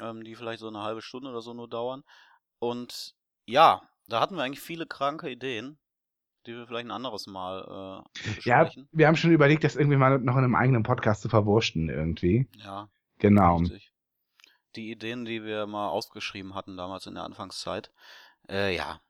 [0.00, 2.04] ähm, die vielleicht so eine halbe Stunde oder so nur dauern.
[2.58, 3.14] Und
[3.46, 5.78] ja, da hatten wir eigentlich viele kranke Ideen,
[6.46, 10.18] die wir vielleicht ein anderes Mal äh, Ja, wir haben schon überlegt, das irgendwie mal
[10.18, 12.46] noch in einem eigenen Podcast zu verwursten irgendwie.
[12.56, 13.56] Ja, Genau.
[13.56, 13.92] Richtig.
[14.76, 17.90] Die Ideen, die wir mal aufgeschrieben hatten damals in der Anfangszeit.
[18.48, 19.00] Äh, ja.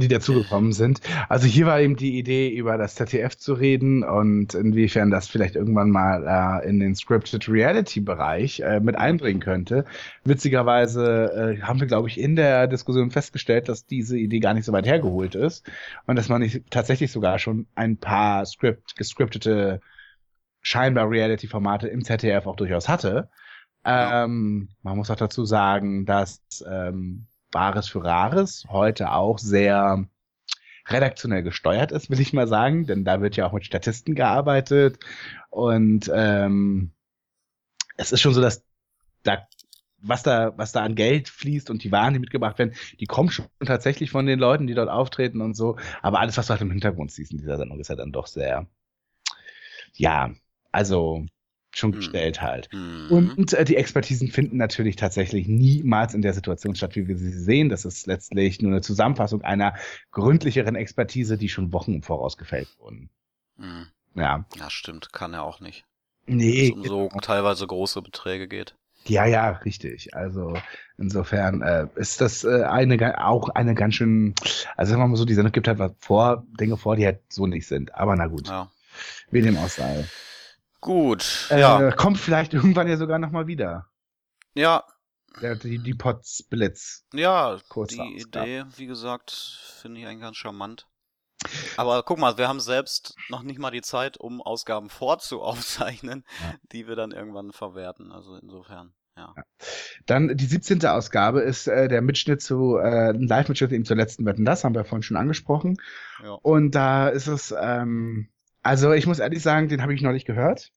[0.00, 1.02] Die dazugekommen sind.
[1.28, 5.56] Also hier war eben die Idee, über das ZDF zu reden und inwiefern das vielleicht
[5.56, 9.84] irgendwann mal äh, in den Scripted Reality Bereich äh, mit einbringen könnte.
[10.24, 14.64] Witzigerweise äh, haben wir, glaube ich, in der Diskussion festgestellt, dass diese Idee gar nicht
[14.64, 15.70] so weit hergeholt ist
[16.06, 19.82] und dass man nicht tatsächlich sogar schon ein paar Script, gescriptete
[20.62, 23.28] scheinbar Reality-Formate im ZDF auch durchaus hatte.
[23.84, 30.08] Ähm, man muss auch dazu sagen, dass ähm, Bares für Rares heute auch sehr
[30.88, 34.98] redaktionell gesteuert ist, will ich mal sagen, denn da wird ja auch mit Statisten gearbeitet.
[35.50, 36.90] Und ähm,
[37.96, 38.64] es ist schon so, dass
[39.22, 39.46] da
[40.06, 43.30] was da was da an Geld fließt und die Waren, die mitgebracht werden, die kommen
[43.30, 46.60] schon tatsächlich von den Leuten, die dort auftreten und so, aber alles, was du halt
[46.60, 48.66] im Hintergrund siehst in dieser Sendung, ist ja dann doch sehr,
[49.94, 50.34] ja,
[50.72, 51.24] also
[51.74, 51.94] schon Mhm.
[51.96, 52.68] gestellt halt.
[52.72, 53.32] Mhm.
[53.36, 57.30] Und äh, die Expertisen finden natürlich tatsächlich niemals in der Situation statt, wie wir sie
[57.32, 57.68] sehen.
[57.68, 59.74] Das ist letztlich nur eine Zusammenfassung einer
[60.12, 63.10] gründlicheren Expertise, die schon Wochen im Voraus gefällt wurden.
[63.56, 63.86] Mhm.
[64.14, 64.44] Ja.
[64.56, 65.84] Ja, stimmt, kann er auch nicht.
[66.26, 66.70] Nee.
[66.72, 68.74] Um so teilweise große Beträge geht.
[69.06, 70.14] Ja, ja, richtig.
[70.14, 70.56] Also
[70.96, 74.34] insofern äh, ist das äh, eine auch eine ganz schön,
[74.76, 77.20] also sagen wir mal so, die Sendung gibt halt was vor, Dinge vor, die halt
[77.28, 77.94] so nicht sind.
[77.94, 78.70] Aber na gut, Ja.
[79.30, 80.06] wie dem auch sei.
[80.84, 81.92] Gut, Äh, ja.
[81.92, 83.86] Kommt vielleicht irgendwann ja sogar nochmal wieder.
[84.54, 84.84] Ja,
[85.40, 87.06] die, die Potsblitz.
[87.14, 88.46] ja, Kurze die Ausgabe.
[88.46, 89.30] Idee, wie gesagt,
[89.80, 90.86] finde ich eigentlich ganz charmant.
[91.78, 96.54] Aber guck mal, wir haben selbst noch nicht mal die Zeit, um Ausgaben vorzuaufzeichnen, Ja.
[96.72, 98.12] die wir dann irgendwann verwerten.
[98.12, 99.34] Also insofern, ja.
[100.04, 100.84] Dann die 17.
[100.84, 104.74] Ausgabe ist äh, der Mitschnitt zu, äh, ein Live-Mitschnitt eben zur letzten Wetten, das haben
[104.74, 105.78] wir vorhin schon angesprochen.
[106.22, 106.32] Ja.
[106.42, 108.28] Und da ist es, ähm,
[108.62, 110.70] also ich muss ehrlich sagen, den habe ich neulich gehört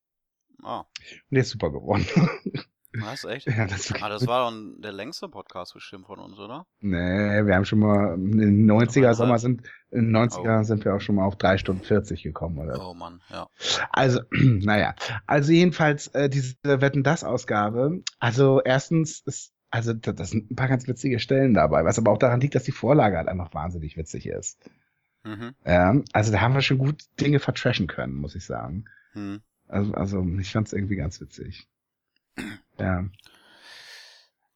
[0.68, 0.88] Ah, und
[1.32, 2.06] der ist super geworden.
[2.94, 3.48] das ist echt.
[3.58, 6.66] ja, das Ah, das war dann der längste Podcast bestimmt von uns, oder?
[6.80, 9.16] Nee, wir haben schon mal in den 90er Dreieinhalb.
[9.16, 9.62] Sommer sind,
[9.92, 10.64] in den 90er Oh.
[10.64, 12.86] sind wir auch schon mal auf drei Stunden 40 gekommen, oder?
[12.86, 13.48] Oh Mann, ja.
[13.92, 14.96] Also, naja.
[15.26, 18.02] Also jedenfalls, äh, diese Wetten das Ausgabe.
[18.20, 22.12] Also erstens ist, also da- das sind ein paar ganz witzige Stellen dabei, was aber
[22.12, 24.60] auch daran liegt, dass die Vorlage halt einfach wahnsinnig witzig ist.
[25.24, 25.56] Mhm.
[25.66, 28.86] Ja, also da haben wir schon gut Dinge vertrashen können, muss ich sagen.
[29.14, 29.42] Hm.
[29.68, 31.68] Also, also ich fand es irgendwie ganz witzig.
[32.80, 33.06] Ja.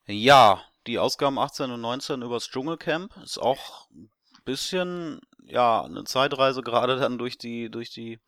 [0.08, 4.10] Ja, die Ausgaben 18 und 19 übers Dschungelcamp ist auch ein
[4.46, 8.20] bisschen, ja, eine Zeitreise gerade dann durch die, durch die,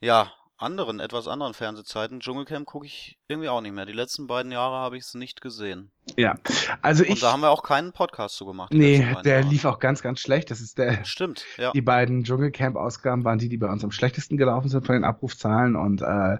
[0.00, 2.20] ja, anderen, etwas anderen Fernsehzeiten.
[2.20, 3.86] Dschungelcamp gucke ich irgendwie auch nicht mehr.
[3.86, 5.90] Die letzten beiden Jahre habe ich es nicht gesehen.
[6.16, 6.36] Ja.
[6.80, 7.20] Also Und ich.
[7.20, 8.72] da haben wir auch keinen Podcast zu gemacht.
[8.72, 9.48] Nee, der Jahre.
[9.50, 10.50] lief auch ganz, ganz schlecht.
[10.50, 11.04] Das ist der.
[11.04, 11.72] Stimmt, ja.
[11.72, 15.76] Die beiden Dschungelcamp-Ausgaben waren die, die bei uns am schlechtesten gelaufen sind von den Abrufzahlen
[15.76, 16.38] und äh,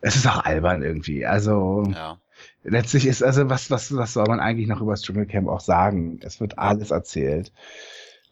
[0.00, 1.26] es ist auch albern irgendwie.
[1.26, 2.18] Also Ja.
[2.62, 6.20] letztlich ist, also was, was, was soll man eigentlich noch über das Dschungelcamp auch sagen?
[6.22, 7.52] Es wird alles erzählt.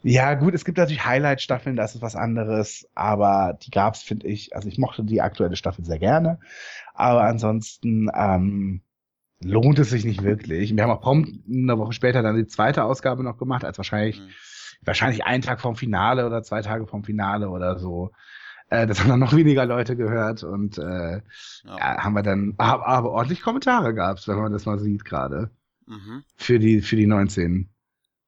[0.03, 4.55] Ja, gut, es gibt natürlich Highlight-Staffeln, das ist was anderes, aber die gab's, finde ich,
[4.55, 6.39] also ich mochte die aktuelle Staffel sehr gerne,
[6.95, 8.83] aber ansonsten ähm,
[9.43, 10.75] lohnt es sich nicht wirklich.
[10.77, 14.21] Wir haben auch prompt eine Woche später dann die zweite Ausgabe noch gemacht, als wahrscheinlich,
[14.21, 14.29] Mhm.
[14.83, 18.13] wahrscheinlich einen Tag vom Finale oder zwei Tage vom Finale oder so.
[18.69, 21.23] Äh, das haben dann noch weniger Leute gehört und äh, Ja.
[21.65, 25.51] ja, haben wir dann, aber, aber ordentlich Kommentare gab's, wenn man das mal sieht gerade.
[25.87, 26.23] Mhm.
[26.37, 27.71] Für die, für die 19.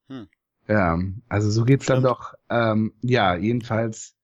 [0.07, 0.27] Hm.
[0.69, 0.99] Ja,
[1.29, 2.05] also so geht's dann Stimmt.
[2.05, 2.33] doch.
[2.49, 4.15] Ähm, ja, jedenfalls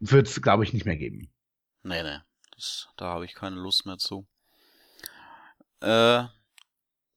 [0.00, 1.30] wird's, glaube ich, nicht mehr geben.
[1.82, 2.18] Nee, nee.
[2.52, 4.26] Das, da habe ich keine Lust mehr zu.
[5.80, 6.24] Äh,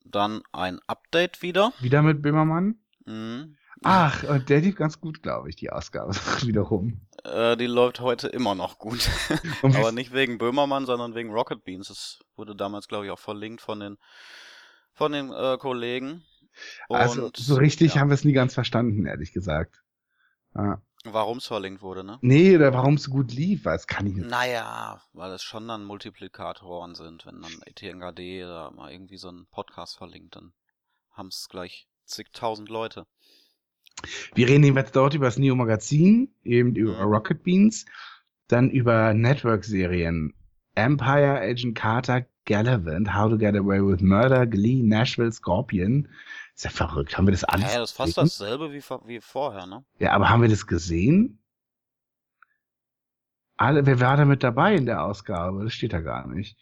[0.03, 1.71] dann ein Update wieder.
[1.79, 2.79] Wieder mit Böhmermann?
[3.05, 3.55] Mhm.
[3.83, 6.99] Ach, und der lief ganz gut, glaube ich, die Ausgabe wiederum.
[7.23, 9.09] Äh, die läuft heute immer noch gut.
[9.61, 11.87] Aber nicht wegen Böhmermann, sondern wegen Rocket Beans.
[11.87, 13.97] Das wurde damals, glaube ich, auch verlinkt von den,
[14.93, 16.25] von den äh, Kollegen.
[16.89, 19.83] Also Und, so richtig ja, haben wir es nie ganz verstanden, ehrlich gesagt.
[20.55, 20.81] Ja.
[21.03, 22.17] Warum es verlinkt wurde, ne?
[22.21, 24.29] Nee, oder warum es so gut lief, weil es kann ich nicht.
[24.29, 27.25] Naja, weil es schon dann Multiplikatoren sind.
[27.25, 30.53] Wenn dann ETNGD da mal irgendwie so einen Podcast verlinkt, dann
[31.11, 33.05] haben es gleich zigtausend Leute.
[34.35, 37.13] Wir reden jedenfalls dort über das Neo Magazin, eben über Mhm.
[37.13, 37.85] Rocket Beans,
[38.47, 40.33] dann über Network-Serien
[40.75, 46.07] Empire, Agent Carter, Gallivant, How to Get Away with Murder, Glee, Nashville, Scorpion.
[46.57, 47.15] Ist ja verrückt.
[47.15, 47.71] Haben wir das alles?
[47.71, 48.23] Ja, das ist fast gesehen?
[48.25, 49.85] dasselbe wie, wie vorher, ne?
[49.99, 51.39] Ja, aber haben wir das gesehen?
[53.57, 55.63] Alle, wer war da mit dabei in der Ausgabe?
[55.63, 56.57] Das steht da gar nicht.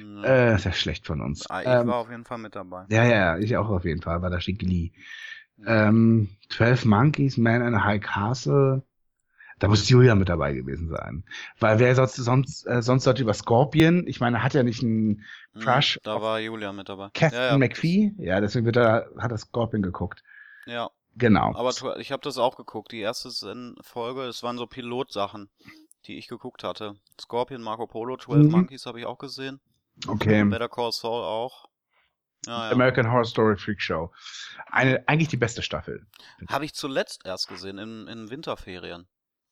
[0.00, 0.22] Nö.
[0.24, 1.50] Äh, ist ja schlecht von uns.
[1.50, 2.86] Ah, ich Ähm, war auf jeden Fall mit dabei.
[2.90, 4.92] ja, ja, ja, ich auch auf jeden Fall, weil da steht Glee.
[5.66, 8.84] Ähm, 12 Monkeys, Man in a High Castle.
[9.60, 11.24] Da muss Julia mit dabei gewesen sein.
[11.60, 15.24] Weil wer sonst, sonst, äh, sonst dort über Scorpion, ich meine, hat ja nicht einen
[15.52, 17.10] Mhm, Crush Da war Julia mit dabei.
[17.14, 17.58] Captain ja, ja.
[17.58, 18.12] McPhee.
[18.18, 20.22] Ja, deswegen wird er, hat er Scorpion geguckt.
[20.66, 21.54] Ja, Genau.
[21.54, 22.92] aber ich habe das auch geguckt.
[22.92, 23.30] Die erste
[23.82, 25.50] Folge, es waren so Pilotsachen,
[26.06, 26.96] die ich geguckt hatte.
[27.20, 28.50] Scorpion, Marco Polo, 12 Mhm.
[28.52, 29.60] Monkeys habe ich auch gesehen.
[30.08, 30.44] okay.
[30.44, 31.68] Better Call Saul auch.
[32.46, 32.72] Ja, ja.
[32.72, 34.10] American Horror Story Freak Show.
[34.70, 36.06] Eine, eigentlich die beste Staffel.
[36.48, 39.06] Habe ich zuletzt erst gesehen, in, in Winterferien.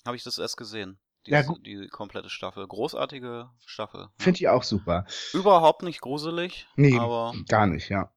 [0.08, 0.98] Habe ich das erst gesehen.
[1.26, 2.66] Die, Ja, die komplette Staffel.
[2.66, 4.08] Großartige Staffel.
[4.16, 5.04] Finde ich auch super.
[5.34, 8.10] Überhaupt nicht gruselig, Nee, aber gar nicht, ja.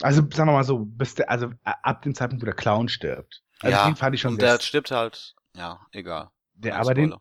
[0.00, 3.42] Also, sagen wir mal so, bis der, also ab dem Zeitpunkt, wo der Clown stirbt.
[3.60, 6.30] Also ja, den fand ich schon und der stirbt halt, ja, egal.
[6.54, 7.14] der, aber den,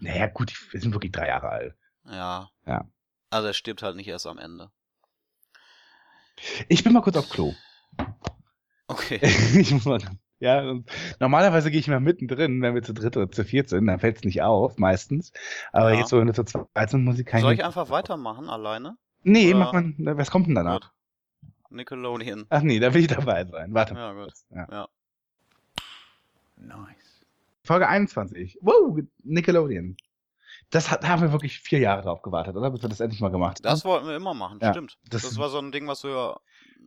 [0.00, 1.74] naja, gut, wir sind wirklich drei Jahre alt.
[2.06, 2.48] Ja.
[2.64, 2.88] Ja.
[3.28, 4.70] Also er stirbt halt nicht erst am Ende.
[6.70, 7.52] Ich bin mal kurz auf Klo.
[8.88, 9.20] Okay.
[9.60, 10.00] ich muss mal,
[10.40, 10.74] ja,
[11.20, 14.16] normalerweise gehe ich mal mittendrin, wenn wir zu dritt oder zu viert sind, dann fällt
[14.18, 15.32] es nicht auf, meistens.
[15.72, 16.00] Aber Ja.
[16.00, 17.42] jetzt, wo wir zu zweit sind, muss ich keine.
[17.42, 18.96] Soll ich einfach weitermachen, alleine?
[19.22, 20.80] nee, oder- mach man, was kommt denn danach?
[20.80, 20.90] Gut.
[21.70, 22.46] Nickelodeon.
[22.48, 23.74] Ach nee, da will ich dabei sein.
[23.74, 23.94] Warte.
[23.94, 24.32] Ja, gut.
[24.54, 24.68] Ja.
[24.70, 24.88] Ja.
[27.64, 28.58] Folge 21.
[28.62, 29.96] Wow, Nickelodeon.
[30.70, 32.70] Das hat, haben wir wirklich vier Jahre drauf gewartet, oder?
[32.70, 33.90] Bis wir das endlich mal gemacht Das haben.
[33.90, 34.98] wollten wir immer machen, Ja, stimmt.
[35.10, 36.40] das- Das, war so ein Ding, was wir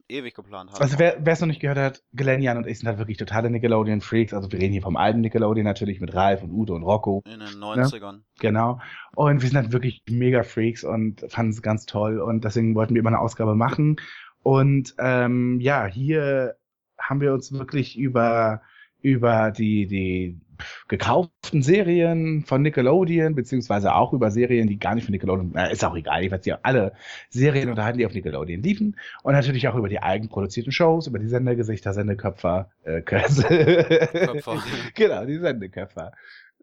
[0.10, 0.82] ewig geplant haben.
[0.82, 3.50] Also wer es noch nicht gehört hat, Glenn, Jan und ich sind halt wirklich totale
[3.50, 4.34] Nickelodeon-Freaks.
[4.34, 7.22] Also wir reden hier vom alten Nickelodeon natürlich mit Ralf und Udo und Rocco.
[7.26, 8.22] in den 90ern.
[8.40, 8.80] Genau.
[9.16, 12.20] Und wir sind halt wirklich mega Freaks und fanden es ganz toll.
[12.20, 13.98] Und deswegen wollten wir immer eine Ausgabe machen.
[14.42, 16.56] Und ähm, ja, hier
[17.00, 18.62] haben wir uns wirklich über,
[19.02, 20.40] über die, die
[20.88, 25.84] gekauften Serien von Nickelodeon, beziehungsweise auch über Serien, die gar nicht von Nickelodeon, äh, ist
[25.84, 26.94] auch egal, ich weiß ja alle
[27.30, 28.98] Serien unterhalten, die auf Nickelodeon liefen.
[29.24, 33.50] Und natürlich auch über die eigenproduzierten Shows, über die Sendegesichter, Sendeköpfer, äh, Köpfer.
[34.96, 36.12] genau, die Sendeköpfer.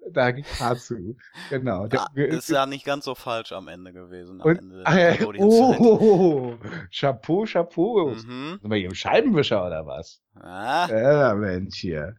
[0.08, 1.16] Da ging hart zu.
[1.50, 1.88] Genau.
[1.96, 4.40] Ah, ist ja nicht ganz so falsch am Ende gewesen.
[4.40, 5.80] Am und, Ende ach ja, Nickelodeon-Zeit.
[5.80, 6.54] oh,
[6.92, 8.10] Chapeau, Chapeau.
[8.10, 8.58] Mhm.
[8.60, 10.22] Sind wir hier im Scheibenwischer oder was?
[10.38, 12.14] Ah, Ja, Mensch, hier.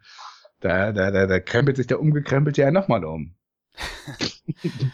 [0.59, 3.35] Da, da, da, da krempelt sich der umgekrempelte ja nochmal um.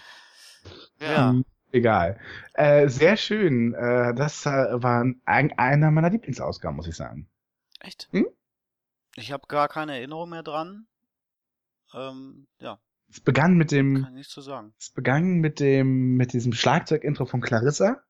[1.00, 1.30] ja.
[1.32, 2.20] Hm, Egal.
[2.54, 3.74] Äh, sehr schön.
[3.74, 7.30] Äh, das äh, war ein, einer meiner Lieblingsausgaben, muss ich sagen.
[7.80, 8.08] Echt?
[8.12, 8.28] Hm?
[9.16, 10.88] Ich habe gar keine Erinnerung mehr dran.
[11.94, 14.74] Ähm, ja, Es begann mit dem, kann ich nichts zu sagen.
[14.80, 18.04] es begann mit dem, mit diesem Schlagzeugintro von Clarissa.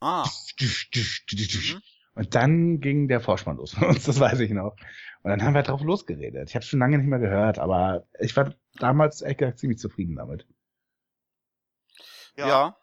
[0.00, 0.28] Ah,
[0.60, 1.80] Mhm.
[2.14, 4.76] Und dann ging der Vorspann los von uns, das weiß ich noch.
[5.22, 6.48] Und dann haben wir drauf losgeredet.
[6.50, 10.16] Ich habe schon lange nicht mehr gehört, aber ich war damals echt gesagt ziemlich zufrieden
[10.16, 10.46] damit.
[12.36, 12.76] ja.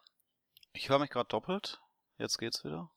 [0.73, 1.81] Ich höre mich gerade doppelt.
[2.17, 2.89] Jetzt geht's wieder.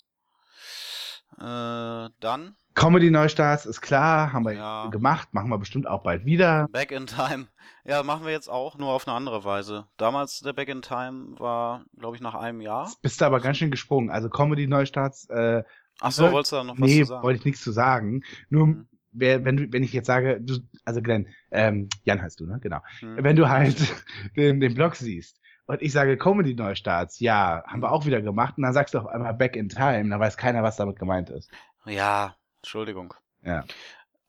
[1.39, 4.87] Äh, dann Comedy Neustarts ist klar, haben wir Ja.
[4.89, 6.69] gemacht, machen wir bestimmt auch bald wieder.
[6.71, 7.49] Back in Time.
[7.85, 9.89] Ja, machen wir jetzt auch, nur auf eine andere Weise.
[9.97, 12.85] Damals der Back in Time war, glaube ich, nach einem Jahr.
[12.85, 14.11] Jetzt bist du aber ganz schön gesprungen.
[14.11, 15.65] Also Comedy Neustarts, äh,
[16.03, 17.23] Ach so, Äh, wolltest du da noch was nee, zu sagen?
[17.23, 18.23] wollte ich nichts zu sagen.
[18.51, 18.89] Nur Mhm.
[19.13, 22.59] wer, wenn wenn ich jetzt sage, du, also Glenn, ähm, Jan heißt du, ne?
[22.61, 22.81] Genau.
[23.01, 23.17] Hm.
[23.25, 23.77] Wenn du halt
[24.37, 28.55] den, den Blog siehst und ich sage Comedy-Neustarts, ja, haben wir auch wieder gemacht.
[28.57, 31.31] Und dann sagst du auf einmal Back in Time, dann weiß keiner, was damit gemeint
[31.31, 31.51] ist.
[31.87, 33.15] Ja, Entschuldigung.
[33.45, 33.65] Ja.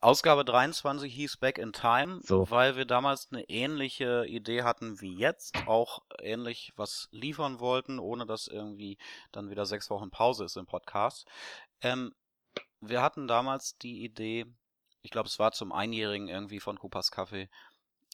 [0.03, 2.49] Ausgabe 23 hieß Back in Time, So.
[2.49, 8.25] weil wir damals eine ähnliche Idee hatten wie jetzt, auch ähnlich was liefern wollten, ohne
[8.25, 8.97] dass irgendwie
[9.31, 11.25] dann wieder sechs Wochen Pause ist im Podcast.
[11.81, 12.13] Ähm,
[12.81, 14.45] wir hatten damals die Idee,
[15.01, 17.49] ich glaube, es war zum Einjährigen irgendwie von Coopers Kaffee,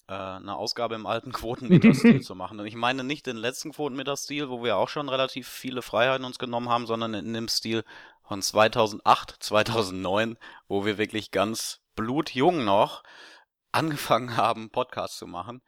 [0.08, 2.60] äh, eine Ausgabe im alten Quotenmeter-Stil zu machen.
[2.60, 6.40] Und ich meine nicht den letzten Quotenmeter-Stil, wo wir auch schon relativ viele Freiheiten uns
[6.40, 7.84] genommen haben, sondern in dem Stil
[8.30, 13.02] von 2008, 2009, wo wir wirklich ganz blutjung noch
[13.72, 15.64] angefangen haben, Podcasts zu machen,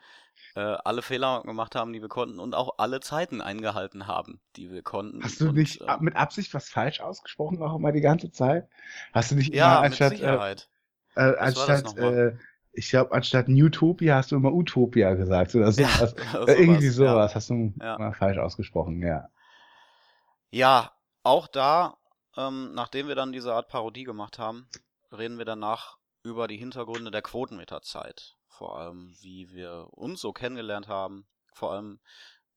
[0.55, 4.71] äh, alle Fehler gemacht haben, die wir konnten und auch alle Zeiten eingehalten haben, die
[4.71, 5.23] wir konnten.
[5.23, 8.67] Hast du und, nicht äh, mit Absicht was falsch ausgesprochen, auch immer die ganze Zeit?
[9.11, 10.69] Hast du nicht ja, immer mit anstatt, äh, Sicherheit.
[11.15, 12.33] äh, das anstatt, äh,
[12.73, 16.13] ich glaube, anstatt Newtopia hast du immer Utopia gesagt oder sowas.
[16.33, 17.13] Ja, Äh, Irgendwie sowas, ja.
[17.13, 17.97] sowas hast du Ja.
[17.97, 19.29] mal falsch ausgesprochen, ja.
[20.51, 20.91] Ja,
[21.23, 21.97] auch da,
[22.37, 24.67] ähm, nachdem wir dann diese Art Parodie gemacht haben,
[25.11, 28.35] reden wir danach über die Hintergründe der Quotenmeterzeit.
[28.47, 31.25] Vor allem, wie wir uns so kennengelernt haben.
[31.53, 31.99] Vor allem,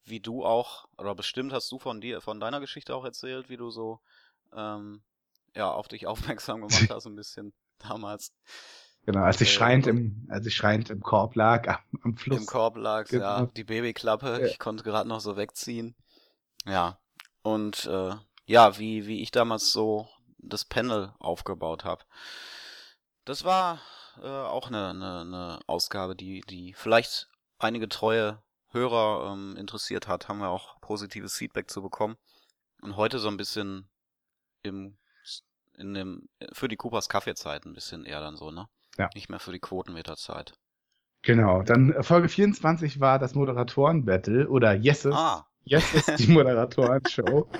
[0.04, 3.56] wie du auch, oder bestimmt hast du von dir, von deiner Geschichte auch erzählt, wie
[3.56, 4.00] du so,
[4.54, 5.02] ähm,
[5.54, 6.06] ja, auf dich
[6.38, 8.32] aufmerksam gemacht hast, ein bisschen damals.
[9.06, 12.38] Genau, als ich Äh, schreiend im, als ich schreiend im Korb lag, am, am Fluss.
[12.38, 13.46] Im Korb lag, ja, Genau.
[13.56, 14.46] die Babyklappe, Ja.
[14.46, 15.94] ich konnte gerade noch so wegziehen.
[16.66, 16.98] Ja,
[17.42, 18.14] und äh,
[18.46, 22.04] ja, wie, wie ich damals so das Panel aufgebaut habe.
[23.24, 23.80] Das war
[24.22, 27.28] äh, auch eine, eine, eine Ausgabe, die, die vielleicht
[27.58, 32.16] einige treue Hörer ähm, interessiert hat, haben wir auch positives Feedback zu bekommen.
[32.82, 33.88] Und heute so ein bisschen
[34.62, 34.98] im
[35.76, 38.68] in dem für die Coopers Kaffeezeit ein bisschen eher dann so, ne?
[38.98, 39.10] Ja.
[39.14, 40.54] Nicht mehr für die Quotenmeterzeit.
[41.22, 45.14] Genau, dann äh, Folge 24 war das Moderatoren-Battle oder Yeses.
[45.14, 45.46] Ah.
[45.64, 47.48] Yeses, die Moderatoren-Show.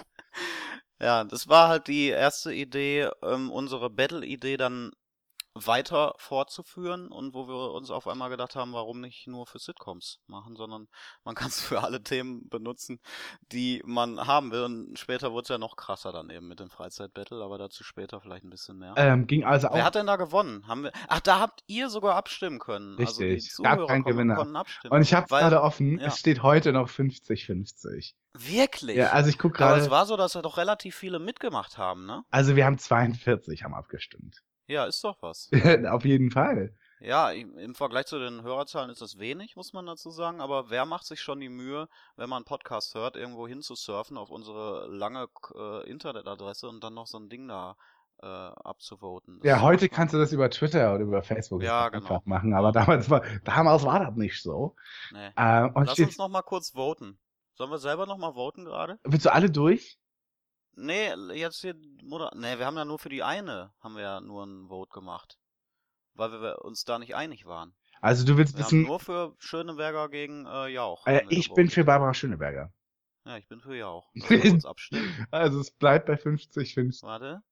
[1.05, 4.91] Ja, das war halt die erste Idee, ähm, unsere Battle-Idee dann
[5.55, 10.19] weiter fortzuführen und wo wir uns auf einmal gedacht haben, warum nicht nur für Sitcoms
[10.27, 10.89] machen, sondern
[11.25, 13.01] man kann es für alle Themen benutzen,
[13.53, 14.63] die man haben will.
[14.65, 18.21] Und später wurde es ja noch krasser dann eben mit dem Freizeit-Battle, aber dazu später
[18.21, 18.95] vielleicht ein bisschen mehr.
[18.97, 20.67] ähm, ging also auch Wer hat denn da gewonnen?
[20.67, 20.93] Haben wir?
[21.09, 22.99] Ach, da habt ihr sogar abstimmen können.
[22.99, 24.35] Also die Richtig, es gab keinen Gewinner.
[24.35, 24.93] konnten abstimmen.
[24.93, 26.09] Und ich habe gerade offen, ja.
[26.09, 28.15] es steht heute noch 50-50.
[28.37, 28.97] Wirklich?
[28.97, 31.79] Ja, also ich gucke aber es gerade, war so, dass da doch relativ viele mitgemacht
[31.79, 32.25] haben, ne?
[32.31, 34.43] also wir haben 42 haben abgestimmt.
[34.67, 35.51] Ja, ist doch was.
[35.91, 36.75] Auf jeden Fall.
[37.01, 40.87] Ja, im Vergleich zu den Hörerzahlen ist das wenig, muss man dazu sagen, aber wer
[40.87, 41.87] macht sich schon die Mühe,
[42.17, 47.07] wenn man einen Podcast hört, irgendwo hinzusurfen auf unsere lange äh, Internetadresse und dann noch
[47.07, 47.77] so ein Ding da
[48.23, 49.41] äh, abzuvoten?
[49.41, 52.23] Das Ja, heute kannst du das über Twitter oder über Facebook Ja, einfach genau.
[52.25, 54.75] machen, aber damals war, damals war das nicht so.
[55.13, 55.27] Nee.
[55.37, 57.19] Äh, Lass uns noch mal kurz voten.
[57.53, 58.99] Sollen wir selber noch mal voten gerade?
[59.05, 59.99] willst du alle durch?
[60.77, 64.21] Nee, jetzt hier, Moder nee, wir haben ja nur für die eine, haben wir ja
[64.21, 65.39] nur ein Vote gemacht.
[66.15, 67.75] Weil wir uns da nicht einig waren.
[68.01, 71.07] Also du willst Wir wissen, nur für Schöneberger gegen äh, Jauch.
[71.07, 72.73] äh, ich bin für Barbara Schöneberger.
[73.25, 74.11] Ja, ich bin für Jauch.
[74.27, 75.27] Kurz abstimmen?
[75.31, 77.03] Also es bleibt bei 50-50.
[77.03, 77.43] Warte.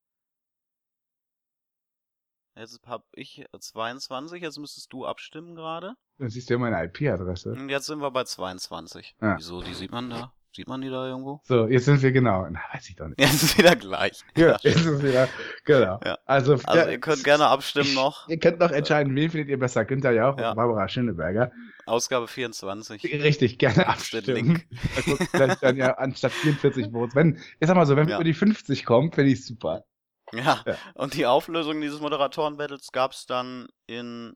[2.54, 5.94] Jetzt hab ich 22, jetzt müsstest du abstimmen gerade.
[6.18, 7.52] Dann siehst du ja meine IP-Adresse.
[7.52, 9.16] Und jetzt sind wir bei 22.
[9.22, 9.38] Ja.
[9.38, 10.34] Wieso, die sieht man da?
[10.55, 11.40] Sieht man die da irgendwo?
[11.44, 12.46] So, jetzt sind wir genau.
[12.50, 13.18] Na, weiß ich doch nicht.
[13.18, 14.20] Jetzt ist wieder gleich.
[14.36, 15.28] Ja, jetzt ist es wieder.
[15.64, 15.98] Genau.
[16.05, 16.18] Ja.
[16.26, 18.28] Also, Also ja, ihr könnt gerne abstimmen noch.
[18.28, 20.50] Ihr könnt noch entscheiden, wen findet ihr besser, Günther Jauch Ja.
[20.53, 21.50] oder Barbara Schöneberger.
[21.86, 23.03] Ausgabe 24.
[23.22, 24.34] Richtig, gerne abstimmen.
[24.34, 24.66] Link.
[24.96, 27.14] Also, vielleicht dann ja anstatt 44 Votes.
[27.14, 29.84] Wenn, ich sag mal so, wenn wir über die 50 kommen, finde ich super.
[30.34, 30.61] Ja.
[30.66, 30.76] Ja.
[30.94, 34.34] Und die Auflösung dieses Moderatoren-Battles gab es dann in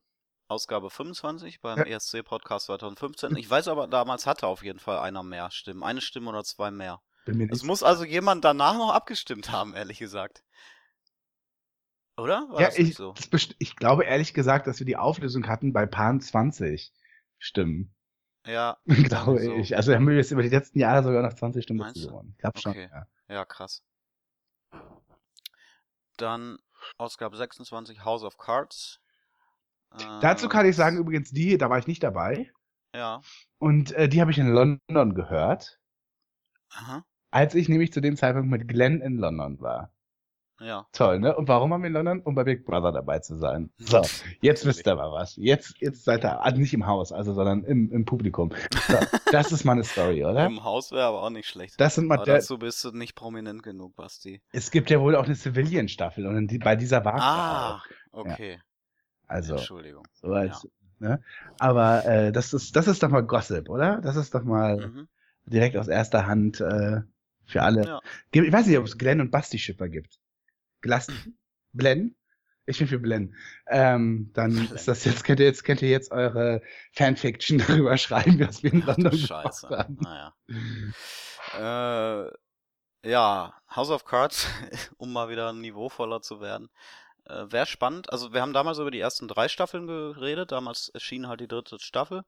[0.49, 1.85] Ausgabe 25 beim Ja.
[1.85, 3.37] ESC-Podcast 2015.
[3.37, 5.83] Ich weiß aber, damals hatte auf jeden Fall einer mehr Stimmen.
[5.83, 7.01] Eine Stimme oder zwei mehr.
[7.51, 10.45] Es muss also jemand danach noch abgestimmt haben, ehrlich gesagt.
[12.17, 12.47] Oder?
[12.49, 13.15] War ja, ich, so?
[13.59, 16.93] ich glaube ehrlich gesagt, dass wir die Auflösung hatten bei Pan 20
[17.39, 17.95] Stimmen.
[18.47, 19.53] Ja, glaube so.
[19.57, 19.77] ich.
[19.77, 22.31] Also haben wir jetzt über die letzten Jahre sogar noch 20 Stimmen dazu gewonnen.
[22.33, 22.71] Ich glaube schon.
[22.71, 22.89] Okay.
[22.91, 23.07] Ja.
[23.29, 23.83] ja, krass.
[26.17, 26.59] Dann
[26.97, 29.01] Ausgabe 26, House of Cards.
[30.21, 32.51] Dazu kann ich sagen, übrigens, die, da war ich nicht dabei.
[32.95, 33.21] Ja.
[33.59, 35.79] Und äh, die habe ich in London gehört,
[36.73, 37.05] Aha.
[37.31, 39.93] als ich nämlich zu dem Zeitpunkt mit Glenn in London war.
[40.59, 40.87] Ja.
[40.93, 41.37] Toll, ne?
[41.37, 42.21] Und warum haben wir in London?
[42.23, 43.71] Um bei Big Brother dabei zu sein.
[43.77, 44.01] So,
[44.41, 45.37] jetzt wisst ihr mal was.
[45.37, 48.51] Jetzt, jetzt seid ihr, also nicht im Haus, also, sondern im, im Publikum.
[48.89, 48.97] So,
[49.33, 50.47] das ist mal eine Story, oder?
[50.47, 51.79] Im Haus wäre aber auch nicht schlecht.
[51.79, 54.41] Das sind mal aber dazu bist du nicht prominent genug, Basti.
[54.53, 57.85] es gibt ja wohl auch eine Civilian-Staffel und die, bei dieser war Ah, auch.
[58.13, 58.59] okay.
[59.27, 60.07] Also, Entschuldigung.
[60.15, 60.69] so als,
[60.99, 61.23] ne?
[61.59, 64.01] Aber äh, das ist, das ist doch mal Gossip, oder?
[64.01, 65.09] Das ist doch mal Mhm.
[65.47, 67.03] direkt aus erster Hand äh,
[67.45, 67.85] für alle.
[67.87, 68.01] Ja.
[68.33, 70.19] Ich weiß nicht, ob es Glenn und Basti Schipper gibt.
[70.81, 71.09] Glass,
[71.75, 72.15] Glenn?
[72.69, 73.35] Ich bin für Glenn.
[73.69, 74.71] Ähm, dann Glenn.
[74.75, 76.63] ist das jetzt, könnt ihr jetzt, könnt ihr jetzt eure
[76.93, 79.69] Fanfiction darüber schreiben, was wir in London Scheiße.
[79.69, 79.99] haben.
[80.01, 80.35] Naja.
[81.55, 82.31] Äh,
[83.09, 84.49] ja, House of Cards,
[84.97, 86.69] um mal wieder niveauvoller zu werden.
[87.27, 88.13] Äh, Wäre spannend.
[88.13, 90.53] Also wir haben damals über die ersten drei Staffeln geredet.
[90.53, 92.25] Damals erschien halt die dritte Staffel.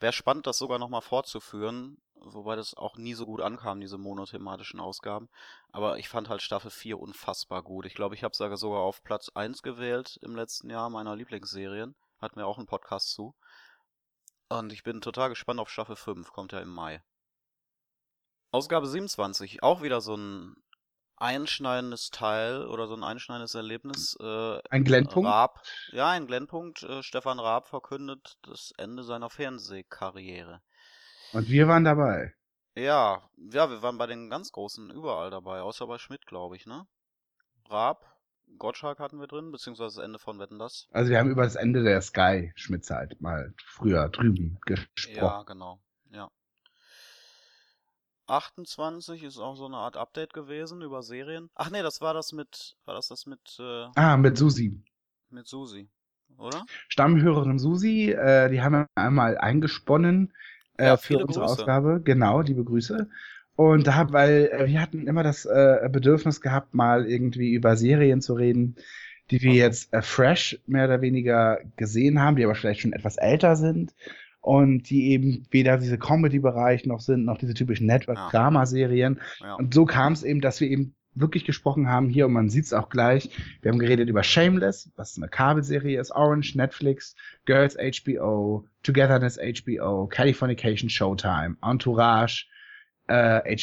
[0.00, 1.98] Wäre spannend, das sogar nochmal fortzuführen.
[2.20, 5.28] Wobei das auch nie so gut ankam, diese monothematischen Ausgaben.
[5.72, 7.86] Aber ich fand halt Staffel 4 unfassbar gut.
[7.86, 11.94] Ich glaube, ich habe es sogar auf Platz 1 gewählt im letzten Jahr meiner Lieblingsserien.
[12.20, 13.34] Hatten wir auch einen Podcast zu.
[14.48, 16.32] Und ich bin total gespannt auf Staffel 5.
[16.32, 17.02] Kommt ja im Mai.
[18.50, 20.56] Ausgabe 27, auch wieder so ein
[21.20, 24.16] einschneidendes Teil oder so ein einschneidendes Erlebnis.
[24.20, 25.28] Äh, Ein Glenn-Punkt?
[25.28, 25.62] Raab,
[25.92, 26.82] ja, ein Glenn-Punkt.
[26.82, 30.60] Äh, Stefan Raab verkündet das Ende seiner Fernsehkarriere.
[31.32, 32.34] Und wir waren dabei.
[32.74, 36.66] Ja, ja, wir waren bei den ganz Großen überall dabei, außer bei Schmidt, glaube ich,
[36.66, 36.86] ne?
[37.68, 38.04] Raab,
[38.56, 40.86] Gottschalk hatten wir drin, beziehungsweise das Ende von Wetten das.
[40.90, 45.46] Also wir haben über das Ende der Sky-Schmidt-Zeit mal früher drüben Ja, gesprochen.
[45.46, 46.30] genau, ja.
[48.28, 51.50] 28 ist auch so eine Art Update gewesen über Serien.
[51.54, 54.82] Ach nee, das war das mit, war das das mit, äh, Ah, mit Susi.
[55.30, 55.88] mit Susi,
[56.36, 56.66] oder?
[56.88, 60.32] Stammhörerin Susi, äh, die haben wir einmal eingesponnen
[60.76, 61.52] äh, Ja, für unsere Grüße.
[61.52, 62.00] Ausgabe.
[62.04, 63.08] Genau, liebe Grüße.
[63.56, 68.20] Und da, weil äh, wir hatten immer das äh, Bedürfnis gehabt, mal irgendwie über Serien
[68.20, 68.76] zu reden,
[69.30, 73.16] die wir jetzt äh, fresh mehr oder weniger gesehen haben, die aber vielleicht schon etwas
[73.16, 73.94] älter sind
[74.40, 79.20] und die eben weder diese Comedy-Bereich noch sind, noch diese typischen Network-Drama-Serien.
[79.40, 79.54] Ja.
[79.54, 82.66] Und so kam es eben, dass wir eben wirklich gesprochen haben hier und man sieht
[82.66, 83.30] es auch gleich.
[83.60, 87.14] Wir haben geredet über Shameless, was eine Kabelserie ist, Orange, Netflix,
[87.44, 92.46] Girls HBO, Togetherness HBO, Californication Showtime, Entourage,
[93.08, 93.56] äh,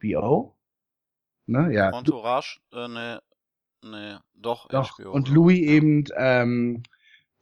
[0.00, 0.56] HBO.
[1.46, 1.96] Ne, ja.
[1.96, 3.20] Entourage, äh, ne,
[3.82, 4.98] ne, doch, Doch.
[4.98, 5.12] HBO.
[5.12, 5.28] Und?
[5.28, 6.82] Louis eben, ähm,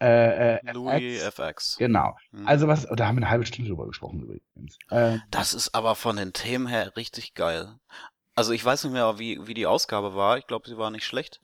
[0.00, 1.38] äh, äh, Louis FX.
[1.38, 1.76] FX.
[1.76, 2.16] Genau.
[2.30, 2.46] Hm.
[2.46, 4.78] Also was, da haben wir eine halbe Stunde drüber gesprochen übrigens.
[4.90, 7.78] Äh, Das ist aber von den Themen her richtig geil.
[8.34, 10.38] Also ich weiß nicht mehr, wie, wie die Ausgabe war.
[10.38, 11.40] Ich glaube, sie war nicht schlecht.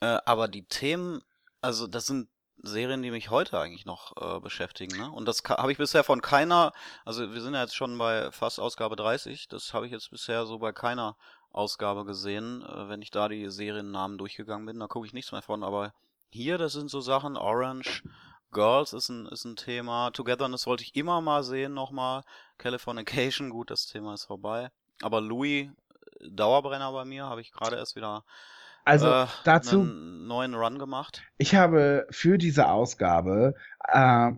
[0.00, 1.22] Äh, aber die Themen,
[1.60, 2.28] also das sind
[2.62, 4.96] Serien, die mich heute eigentlich noch äh, beschäftigen.
[4.98, 5.10] Ne?
[5.10, 6.72] Und das habe ich bisher von keiner,
[7.04, 10.44] also wir sind ja jetzt schon bei fast Ausgabe 30, das habe ich jetzt bisher
[10.44, 11.16] so bei keiner
[11.52, 12.62] Ausgabe gesehen.
[12.62, 15.64] Äh, wenn ich da die Seriennamen durchgegangen bin, da gucke ich nichts mehr von.
[15.64, 15.94] Aber
[16.32, 18.02] hier, das sind so Sachen, Orange,
[18.52, 20.10] Girls ist ein, ist ein Thema.
[20.10, 22.22] Togetherness wollte ich immer mal sehen nochmal.
[22.58, 24.70] Californication, gut, das Thema ist vorbei.
[25.02, 25.68] Aber Louis,
[26.20, 28.24] äh, Dauerbrenner bei mir, habe ich gerade erst wieder
[28.84, 31.22] also äh, dazu einen neuen Run gemacht.
[31.38, 33.54] Ich habe für diese Ausgabe,
[33.86, 34.32] äh,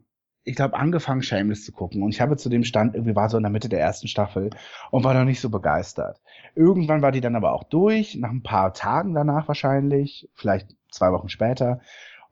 [0.44, 2.02] ich glaube, angefangen, Shameless zu gucken.
[2.02, 4.50] Und ich habe zu dem Stand, irgendwie war so in der Mitte der ersten Staffel
[4.90, 6.20] und war noch nicht so begeistert.
[6.54, 11.12] Irgendwann war die dann aber auch durch, nach ein paar Tagen danach wahrscheinlich, vielleicht zwei
[11.12, 11.80] Wochen später.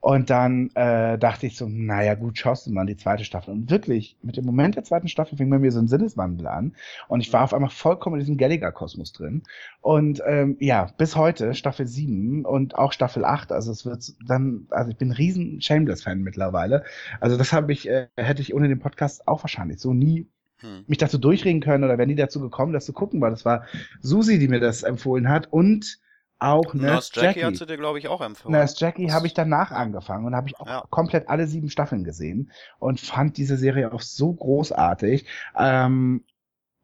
[0.03, 3.53] Und dann äh, dachte ich so, naja gut, schaust du mal die zweite Staffel.
[3.53, 6.75] Und wirklich, mit dem Moment der zweiten Staffel fing bei mir so ein Sinneswandel an.
[7.09, 9.43] Und ich war auf einmal vollkommen in diesem Gallagher-Kosmos drin.
[9.83, 13.53] Und ähm, ja, bis heute Staffel 7 und auch Staffel 8.
[13.53, 16.85] Also es wird dann, also ich bin ein riesen Shameless-Fan mittlerweile.
[17.21, 20.31] Also das habe ich, äh, hätte ich ohne den Podcast auch wahrscheinlich so nie
[20.61, 20.85] Hm.
[20.87, 23.65] mich dazu durchreden können oder wären die dazu gekommen, das zu gucken, weil das war
[24.03, 25.99] Susi, die mir das empfohlen hat und
[26.41, 27.45] auch Nurse Jackie, Jackie.
[27.45, 28.59] hat sie dir, glaube ich, auch empfohlen.
[28.59, 30.85] Nurse Jackie habe ich danach angefangen und habe ich auch Ja.
[30.91, 35.27] komplett alle sieben Staffeln gesehen und fand diese Serie auch so großartig.
[35.59, 36.25] Ähm,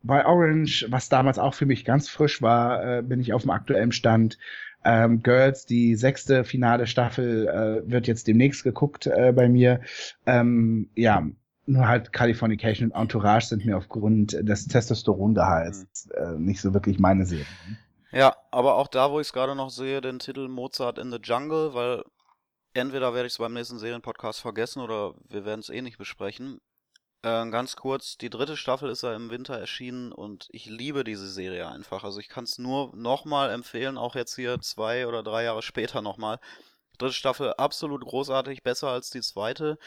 [0.02, 3.50] bei Orange, was damals auch für mich ganz frisch war, äh, bin ich auf dem
[3.50, 4.38] aktuellen Stand.
[4.84, 9.80] Ähm, Girls, die sechste finale Staffel äh, wird jetzt demnächst geguckt äh, bei mir.
[10.26, 11.26] Ähm, ja,
[11.66, 17.26] nur halt Californication und Entourage sind mir aufgrund des Testosterongehalts äh, nicht so wirklich meine
[17.26, 17.46] Serien.
[18.16, 21.18] Ja, aber auch da, wo ich es gerade noch sehe, den Titel Mozart in the
[21.22, 22.02] Jungle, weil
[22.72, 26.58] entweder werde ich es beim nächsten Serienpodcast vergessen oder wir werden es eh nicht besprechen.
[27.20, 31.28] Äh, ganz kurz, die dritte Staffel ist ja im Winter erschienen und ich liebe diese
[31.28, 32.04] Serie einfach.
[32.04, 36.00] Also ich kann es nur nochmal empfehlen, auch jetzt hier zwei oder drei Jahre später
[36.00, 36.38] nochmal.
[36.98, 39.78] Dritte Staffel absolut großartig, besser als die zweite,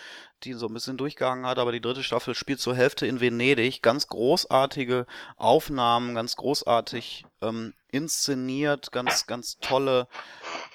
[0.43, 3.81] die so ein bisschen durchgehangen hat, aber die dritte Staffel spielt zur Hälfte in Venedig.
[3.81, 5.05] Ganz großartige
[5.37, 10.07] Aufnahmen, ganz großartig ähm, inszeniert, ganz, ganz tolle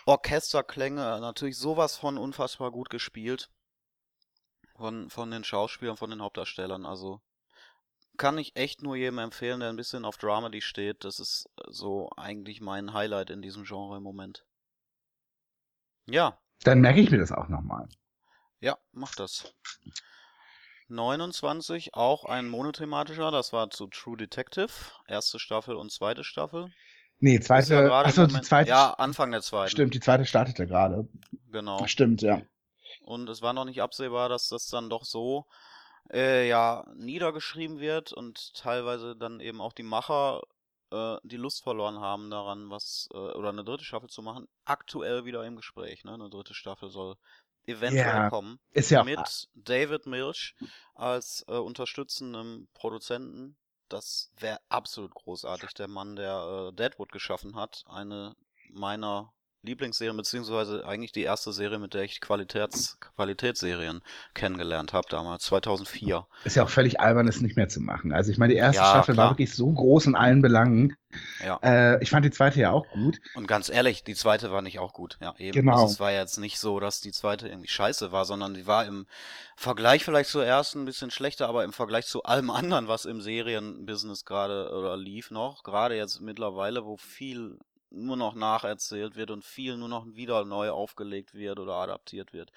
[0.07, 3.51] Orchesterklänge, natürlich sowas von unfassbar gut gespielt.
[4.77, 7.21] Von, von den Schauspielern, von den Hauptdarstellern, also
[8.17, 11.05] kann ich echt nur jedem empfehlen, der ein bisschen auf Dramedy steht.
[11.05, 14.45] Das ist so eigentlich mein Highlight in diesem Genre im Moment.
[16.07, 17.89] Ja, Dann merke ich mir das auch nochmal.
[18.61, 19.55] ja, mach das.
[20.89, 24.69] 29 auch ein monothematischer, das war zu True Detective,
[25.07, 26.73] erste Staffel und zweite Staffel.
[27.21, 29.71] Nee, ja zweite, im achso, die zweite, Ja, Anfang der zweiten.
[29.71, 31.09] stimmt, die zweite startete gerade.
[31.51, 31.87] Genau.
[31.87, 32.43] Stimmt, ja.
[33.03, 35.47] Und es war noch nicht absehbar, dass das dann doch so
[36.13, 40.43] äh, ja niedergeschrieben wird und teilweise dann eben auch die Macher
[40.95, 44.49] äh, die Lust verloren haben daran, was äh, oder eine dritte Staffel zu machen.
[44.65, 46.15] Aktuell wieder im Gespräch, ne?
[46.15, 47.17] Eine dritte Staffel soll
[47.67, 50.55] eventuell Ja, kommen Ist ja auch, mit David Milch
[50.95, 53.57] als äh, unterstützendem Produzenten.
[53.89, 55.75] Das wäre absolut großartig.
[55.75, 58.35] Der Mann, der äh, Deadwood geschaffen hat, eine
[58.71, 59.33] meiner
[59.65, 64.03] Lieblingsserien, beziehungsweise eigentlich die erste Serie, mit der ich Qualitäts Qualitätsserien
[64.35, 66.27] kennengelernt habe, damals, 2004.
[66.45, 68.13] ist ja auch völlig albern, es nicht mehr zu machen.
[68.13, 69.31] Also ich meine, die erste Ja, Staffel war klar.
[69.33, 70.97] wirklich so groß in allen Belangen.
[71.45, 71.59] Ja.
[71.63, 73.21] Äh, ich fand die zweite ja auch gut.
[73.35, 75.17] Und ganz ehrlich, die zweite war nicht auch gut.
[75.21, 75.53] Ja, eben.
[75.53, 75.73] Genau.
[75.73, 78.85] Also es war jetzt nicht so, dass die zweite irgendwie scheiße war, sondern die war
[78.85, 79.07] im
[79.57, 83.21] Vergleich vielleicht zur ersten ein bisschen schlechter, aber im Vergleich zu allem anderen, was im
[83.21, 87.59] Serienbusiness gerade oder lief noch, gerade jetzt mittlerweile, wo viel
[87.91, 92.51] nur noch nacherzählt wird und viel nur noch wieder neu aufgelegt wird oder adaptiert wird,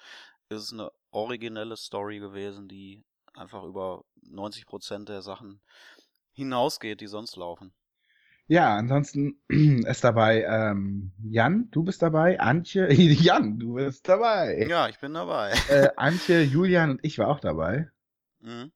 [0.48, 3.04] ist es eine originelle Story gewesen, die
[3.34, 5.60] einfach über 90 Prozent der Sachen
[6.32, 7.72] hinausgeht, die sonst laufen.
[8.46, 14.66] Ja, ansonsten ist dabei ähm, Jan, du bist dabei, Antje, Jan, du bist dabei.
[14.68, 15.52] Ja, ich bin dabei.
[15.68, 17.90] Äh, Antje, Julian und ich war auch dabei.
[18.40, 18.72] Mhm.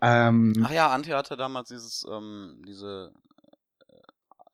[0.00, 3.12] Ähm, Ach ja, Antje hatte damals dieses, ähm, diese,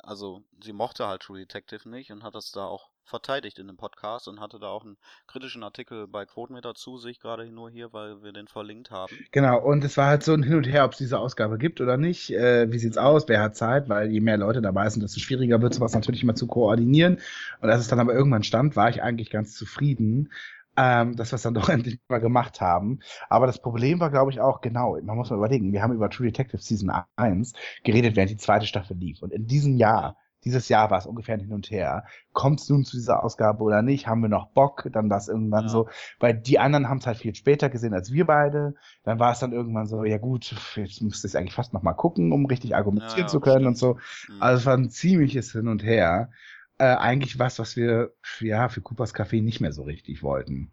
[0.08, 3.76] also sie mochte halt True Detective nicht und hat das da auch verteidigt in dem
[3.76, 4.96] Podcast und hatte da auch einen
[5.26, 9.14] kritischen Artikel bei Quotenmeter zu sich, gerade nur hier, weil wir den verlinkt haben.
[9.32, 11.80] Genau, und es war halt so ein Hin und Her, ob es diese Ausgabe gibt
[11.80, 12.30] oder nicht.
[12.30, 13.28] Äh, wie sieht's aus?
[13.28, 13.88] Wer hat Zeit?
[13.88, 17.18] Weil je mehr Leute dabei sind, desto schwieriger wird sowas natürlich immer zu koordinieren.
[17.60, 20.30] Und als es dann aber irgendwann stand, war ich eigentlich ganz zufrieden,
[20.78, 23.00] ähm, dass wir es dann doch endlich mal gemacht haben.
[23.28, 26.10] Aber das Problem war, glaube ich, auch, genau, man muss mal überlegen, wir haben über
[26.10, 27.52] True Detective Season 1
[27.84, 29.22] geredet, während die zweite Staffel lief.
[29.22, 32.04] Und in diesem Jahr, dieses Jahr war es ungefähr ein Hin und Her.
[32.32, 34.06] Kommt es nun zu dieser Ausgabe oder nicht?
[34.06, 34.88] Haben wir noch Bock?
[34.92, 35.68] Dann war es irgendwann Ja.
[35.68, 35.88] so,
[36.20, 38.74] weil die anderen haben es halt viel später gesehen als wir beide.
[39.02, 41.94] Dann war es dann irgendwann so, ja gut, jetzt müsste ich eigentlich fast noch mal
[41.94, 43.98] gucken, um richtig argumentieren Ja, ja, zu können und so.
[44.28, 44.36] Mhm.
[44.38, 46.30] Also es war ein ziemliches Hin und Her.
[46.78, 50.72] Äh, eigentlich was, was wir ja für Coopers Café nicht mehr so richtig wollten.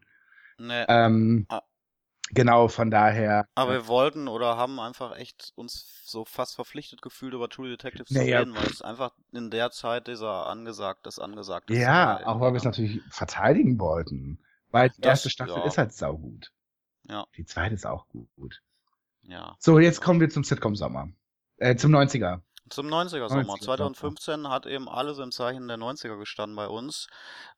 [0.57, 1.61] nee, Ähm, Ah.
[2.31, 3.45] Genau, von daher.
[3.53, 8.05] aber wir wollten oder haben einfach echt uns so fast verpflichtet gefühlt, über True Detective
[8.05, 8.39] zu Naja.
[8.39, 11.77] reden, weil es einfach in der Zeit dieser angesagt, das angesagt ist.
[11.77, 14.39] ja, auch weil wir es natürlich verteidigen wollten.
[14.71, 15.65] Weil die Das- erste Staffel ja.
[15.65, 16.51] ist halt saugut.
[17.03, 17.25] Ja.
[17.37, 18.61] Die zweite ist auch gut.
[19.21, 19.55] Ja.
[19.59, 21.09] So, jetzt kommen wir zum Sitcom-Sommer.
[21.57, 22.41] Äh, zum 90er.
[22.69, 23.53] Zum 90er Sommer.
[23.55, 27.07] 90er, 2015 hat eben alles im Zeichen der 90er gestanden bei uns.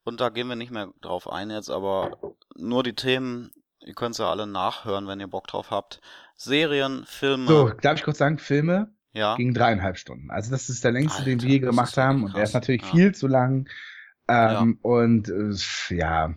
[0.04, 2.18] Und da gehen wir nicht mehr drauf ein jetzt, aber
[2.56, 6.02] nur die Themen, ihr könnt sie ja alle nachhören, wenn ihr Bock drauf habt.
[6.36, 7.48] Serien, Filme.
[7.48, 9.36] So, darf ich kurz sagen, Filme ja.
[9.36, 10.30] gingen dreieinhalb Stunden.
[10.30, 12.24] Also das ist der längste, den Alter, wir je gemacht haben.
[12.24, 12.50] Und der krass.
[12.50, 12.88] ist natürlich Ja.
[12.90, 13.70] viel zu lang.
[14.28, 15.54] Ähm, Und äh,
[15.96, 16.36] ja,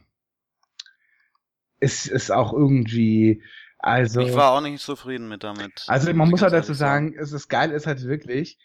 [1.80, 3.42] es ist auch irgendwie,
[3.82, 5.84] also, Ich war auch nicht zufrieden mit damit.
[5.86, 8.58] also man muss halt dazu sagen, es ist geil, ist halt wirklich,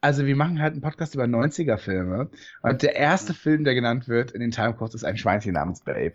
[0.00, 2.30] also wir machen halt einen Podcast über 90er-Filme
[2.62, 3.36] und der erste Mhm.
[3.36, 6.14] Film, der genannt wird in den Timecodes, ist ein Schweinchen namens Babe.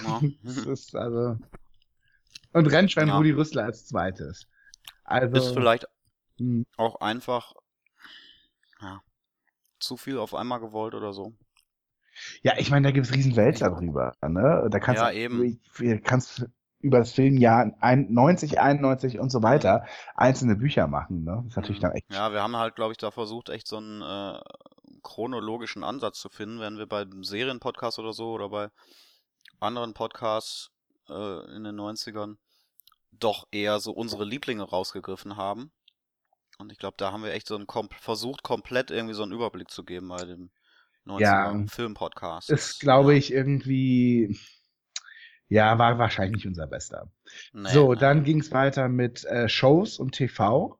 [0.00, 0.24] Ja.
[0.42, 1.38] das ist also
[2.52, 3.16] und Rennschwein Ja.
[3.16, 4.46] Rudi Rüssler als zweites.
[5.04, 5.86] Also Ist vielleicht
[6.38, 6.66] hm.
[6.76, 7.54] auch einfach
[8.80, 9.02] ja,
[9.80, 11.34] zu viel auf einmal gewollt oder so.
[12.42, 14.66] Ja, ich meine, da gibt's riesen Wälzer drüber, ne?
[14.70, 15.60] Da kannst Ja, du eben.
[15.78, 16.46] du kannst
[16.80, 19.84] über das Filmjahr ein- 90, 91 und so weiter
[20.16, 21.40] einzelne Bücher machen, ne?
[21.44, 22.06] Das ist natürlich dann echt.
[22.08, 22.14] Mhm.
[22.14, 24.40] Ja, wir haben halt, glaube ich, da versucht, echt so einen äh,
[25.02, 28.68] chronologischen Ansatz zu finden, wenn wir bei einem Serienpodcast oder so oder bei
[29.60, 30.70] anderen Podcasts
[31.08, 32.38] äh, in den 90ern
[33.12, 35.72] doch eher so unsere Lieblinge rausgegriffen haben.
[36.58, 39.32] Und ich glaube, da haben wir echt so einen kom versucht, komplett irgendwie so einen
[39.32, 40.50] Überblick zu geben bei dem
[41.04, 41.66] 90er Ja.
[41.66, 42.50] Filmpodcast.
[42.50, 43.16] Ist, glaube ja.
[43.16, 44.38] ich, irgendwie.
[45.48, 47.08] Ja, war wahrscheinlich unser bester.
[47.52, 50.78] Nee, so, dann ging's weiter mit äh, Shows und TV.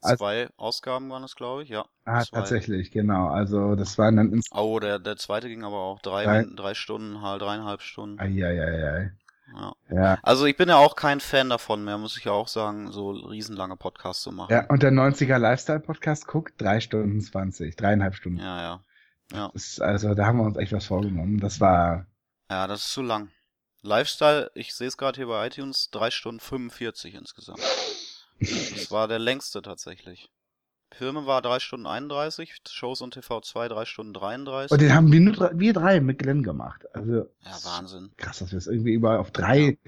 [0.00, 1.84] also- Zwei Ausgaben waren es, glaube ich, ja.
[2.04, 2.38] Ah, zwei.
[2.38, 3.28] tatsächlich, genau.
[3.28, 4.40] Also das waren dann.
[4.52, 8.18] Oh, der, der zweite ging aber auch drei, Drei- drei Stunden, halt dreieinhalb Stunden.
[8.20, 9.12] Eieiei.
[9.56, 9.72] Ja.
[9.90, 10.18] Ja.
[10.22, 13.10] Also ich bin ja auch kein Fan davon mehr, muss ich ja auch sagen, so
[13.10, 14.50] riesenlange Podcasts zu machen.
[14.52, 18.38] ja, und der 90er Lifestyle-Podcast guckt drei Stunden 20, dreieinhalb Stunden.
[18.40, 18.80] ja, ja.
[19.32, 21.40] Ja, ist, also da haben wir uns echt was vorgenommen.
[21.40, 22.06] Das war.
[22.50, 23.28] ja das ist zu lang.
[23.84, 27.60] Lifestyle, ich sehe es gerade hier bei iTunes, drei Stunden 45 insgesamt.
[28.40, 30.30] Das war der längste tatsächlich.
[30.90, 34.70] Filme war drei Stunden 31, Shows und TV 2 drei Stunden 33.
[34.70, 36.86] Und den haben wir nur drei, wir drei mit Glenn gemacht.
[36.94, 38.10] Also ja, Wahnsinn.
[38.16, 39.78] krass, dass wir es irgendwie überall auf drei.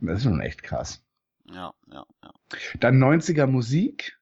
[0.00, 1.02] Das ist schon echt krass.
[1.50, 2.32] Ja, ja, ja.
[2.80, 4.18] Dann 90er Musik.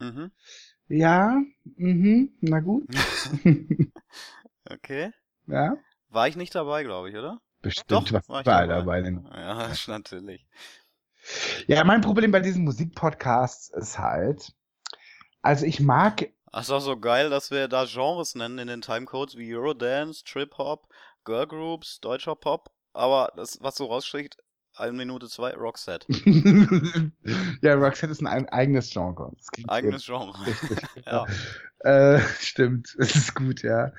[0.00, 0.32] Mhm.
[0.88, 1.40] Ja,
[1.76, 2.86] mhm, na gut.
[4.68, 5.12] Okay.
[5.48, 5.76] ja,
[6.10, 7.40] War ich nicht dabei, glaube ich, oder?
[7.62, 9.00] Bestimmt Doch, was war war dabei.
[9.34, 10.46] Ja, natürlich.
[11.66, 14.52] Ja, mein Problem bei diesen Musikpodcasts ist halt,
[15.42, 18.80] also ich mag, Ach, ist auch so geil, dass wir da Genres nennen in den
[18.80, 20.88] Timecodes wie Eurodance, Trip Hop,
[21.24, 24.38] Girl Groups, deutscher Pop, aber das, was so raussticht,
[24.74, 26.06] eine Minute zwei, Rockset.
[27.62, 29.32] ja, Roxette ist ein eigenes Genre.
[29.36, 30.34] Das Eigenes Genre.
[30.46, 30.78] Richtig.
[31.06, 31.26] Ja.
[31.80, 33.92] Äh, stimmt, es ist gut, ja.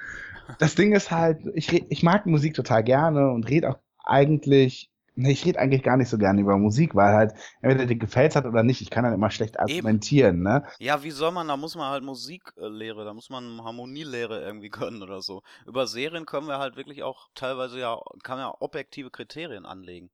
[0.60, 4.90] Das Ding ist halt, ich, red, ich mag Musik total gerne und rede auch eigentlich,
[5.16, 8.36] nee, ich rede eigentlich gar nicht so gerne über Musik, weil halt, entweder dir gefällt's
[8.36, 10.64] hat oder nicht, ich kann dann immer schlecht argumentieren, ne?
[10.80, 15.04] Ja, wie soll man, da muss man halt Musiklehre, da muss man Harmonielehre irgendwie können
[15.04, 15.44] oder so.
[15.66, 20.10] Über Serien können wir halt wirklich auch teilweise ja, kann man ja objektive Kriterien anlegen.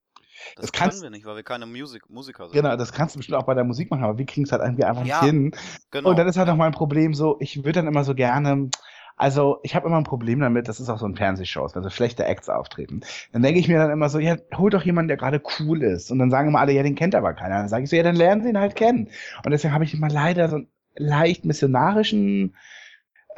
[0.56, 2.58] Das, Das kannst- können wir nicht, weil wir keine Musik, Musiker sind.
[2.58, 4.62] Genau, das kannst du bestimmt auch bei der Musik machen, aber wir kriegen es halt
[4.62, 5.52] irgendwie einfach Ja, nicht hin.
[5.92, 6.10] Genau.
[6.10, 8.70] Und dann ist halt auch mein Problem so, ich würde dann immer so gerne,
[9.18, 11.90] also ich habe immer ein Problem damit, das ist auch so ein Fernsehshows, wenn so
[11.90, 13.02] schlechte Acts auftreten.
[13.34, 16.12] Dann denke ich mir dann immer so, ja, hol doch jemanden, der gerade cool ist.
[16.12, 17.58] Und dann sagen immer alle, ja, den kennt aber keiner.
[17.58, 19.10] Dann sage ich so, ja, dann lernen sie ihn halt kennen.
[19.44, 22.56] Und deswegen habe ich immer leider so einen leicht missionarischen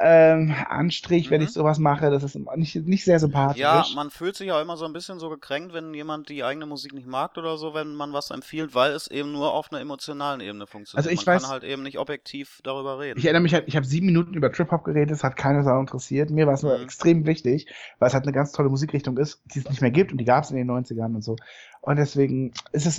[0.02, 1.46] ähm, Anstrich, wenn Mhm.
[1.46, 2.10] ich sowas mache.
[2.10, 3.60] Das ist nicht, nicht sehr sympathisch.
[3.60, 6.64] Ja, man fühlt sich auch immer so ein bisschen so gekränkt, wenn jemand die eigene
[6.66, 9.80] Musik nicht mag oder so, wenn man was empfiehlt, weil es eben nur auf einer
[9.80, 11.06] emotionalen Ebene funktioniert.
[11.06, 13.18] Also ich man weiß- kann halt eben nicht objektiv darüber reden.
[13.18, 15.78] Ich erinnere mich halt, ich habe sieben Minuten über Trip-Hop geredet, es hat keine Sau
[15.78, 16.30] interessiert.
[16.30, 16.84] Mir war es nur Mhm.
[16.84, 17.66] extrem wichtig,
[17.98, 20.24] weil es halt eine ganz tolle Musikrichtung ist, die es nicht mehr gibt und die
[20.24, 21.36] gab es in den 90ern und so.
[21.82, 22.98] Und deswegen ist es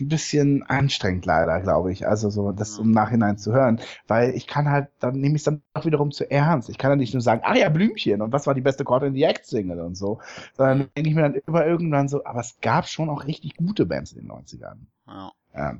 [0.00, 4.46] ein bisschen anstrengend leider, glaube ich, also so das im Nachhinein zu hören, weil ich
[4.46, 6.70] kann halt, dann nehme ich es dann auch wiederum zu ernst.
[6.70, 9.02] Ich kann dann nicht nur sagen, ah ja, Blümchen und was war die beste Chord
[9.02, 10.20] in the Act Single und so,
[10.56, 13.84] sondern denke ich mir dann immer irgendwann so, aber es gab schon auch richtig gute
[13.84, 14.86] Bands in den 90ern.
[15.06, 15.32] Ja.
[15.54, 15.74] Ja,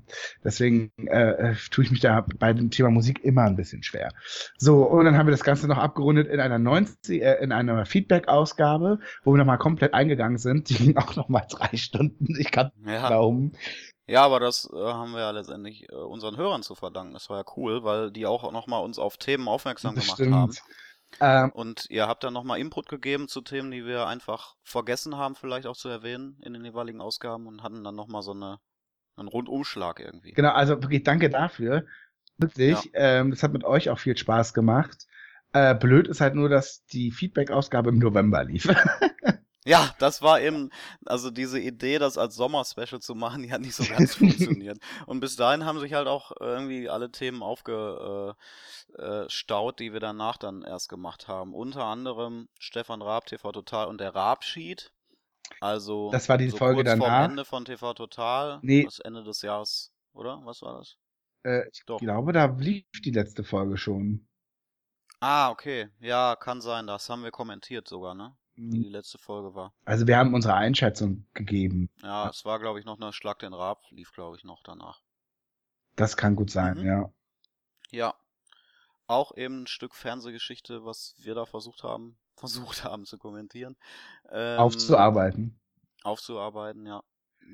[0.45, 4.13] deswegen äh, äh, tue ich mich da bei dem Thema Musik immer ein bisschen schwer.
[4.59, 7.87] So, und dann haben wir das Ganze noch abgerundet in einer 90, äh, in einer
[7.87, 10.69] Feedback-Ausgabe, wo wir nochmal komplett eingegangen sind.
[10.69, 12.37] Die ging auch nochmal drei Stunden.
[12.39, 13.09] Ich kann Ja.
[13.09, 13.53] glauben.
[14.07, 17.15] Ja, aber das äh, haben wir ja letztendlich äh, unseren Hörern zu verdanken.
[17.15, 20.53] Das war ja cool, weil die auch nochmal uns auf Themen aufmerksam Das gemacht haben.
[21.21, 25.35] Ähm, Und ihr habt dann nochmal Input gegeben zu Themen, die wir einfach vergessen haben,
[25.35, 28.59] vielleicht auch zu erwähnen in den jeweiligen Ausgaben und hatten dann nochmal so eine,
[29.17, 30.33] einen Rundumschlag irgendwie.
[30.33, 31.85] genau, also wirklich danke dafür.
[32.39, 35.07] Wirklich, ähm, das hat mit euch auch viel Spaß gemacht.
[35.53, 38.69] Äh, blöd ist halt nur, dass die Feedback-Ausgabe im November lief.
[39.65, 40.71] Ja, das war eben,
[41.07, 44.79] also diese Idee, das als Sommer-Special zu machen, die hat nicht so ganz funktioniert.
[45.07, 48.37] Und bis dahin haben sich halt auch irgendwie alle Themen aufgestaut,
[48.99, 51.55] äh, staut, die wir danach dann erst gemacht haben.
[51.55, 54.93] Unter anderem Stefan Raab, TV Total und der Raab-Sheet.
[55.61, 57.29] Also Das war die so Folge kurz vorm danach.
[57.31, 58.85] Ende von TV Total, Nee.
[58.85, 60.41] das Ende des Jahres, oder?
[60.45, 60.97] Was war das?
[61.45, 61.99] äh, ich Doch.
[61.99, 64.27] glaube, da lief die letzte Folge schon.
[65.21, 65.89] Ah, okay.
[66.01, 66.87] Ja, kann sein.
[66.87, 68.37] Das haben wir kommentiert sogar, ne?
[68.57, 68.73] Mhm.
[68.73, 69.73] Wie die letzte Folge war.
[69.85, 71.91] Also wir haben unsere Einschätzung gegeben.
[72.03, 75.01] Ja, es war, glaube ich, noch eine Schlag den Raab, lief, glaube ich, noch danach.
[75.97, 76.87] Das kann gut sein, Mhm.
[76.87, 77.13] ja.
[77.91, 78.15] Ja.
[79.07, 83.77] Auch eben ein Stück Fernsehgeschichte, was wir da versucht haben, versucht haben zu kommentieren.
[84.31, 85.61] Ähm, Aufzuarbeiten.
[86.03, 87.03] Aufzuarbeiten, ja.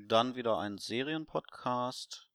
[0.06, 2.28] Dann wieder ein Serienpodcast.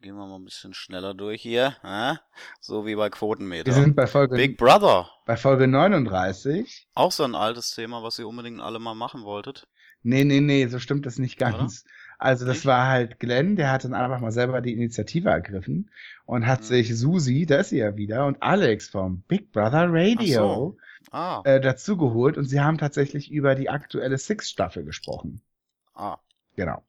[0.00, 1.76] Gehen wir mal ein bisschen schneller durch hier.
[1.82, 2.18] Hä?
[2.60, 3.66] So wie bei Quotenmeter.
[3.66, 5.10] Wir sind bei Folge, Big Brother.
[5.26, 6.88] bei Folge 39.
[6.94, 9.66] Auch so ein altes Thema, was ihr unbedingt alle mal machen wolltet.
[10.02, 11.84] Nee, nee, nee, so stimmt das nicht ganz.
[12.20, 12.66] Also das Nicht?
[12.66, 15.90] war halt Glenn, der hat dann einfach mal selber die Initiative ergriffen
[16.26, 16.64] und hat Mhm.
[16.64, 20.76] sich Susi, da ist sie ja wieder, und Alex vom Big Brother Radio
[21.10, 25.40] Ah, äh, dazugeholt und sie haben tatsächlich über die aktuelle Six-Staffel gesprochen.
[25.94, 26.18] ah.
[26.56, 26.82] Genau.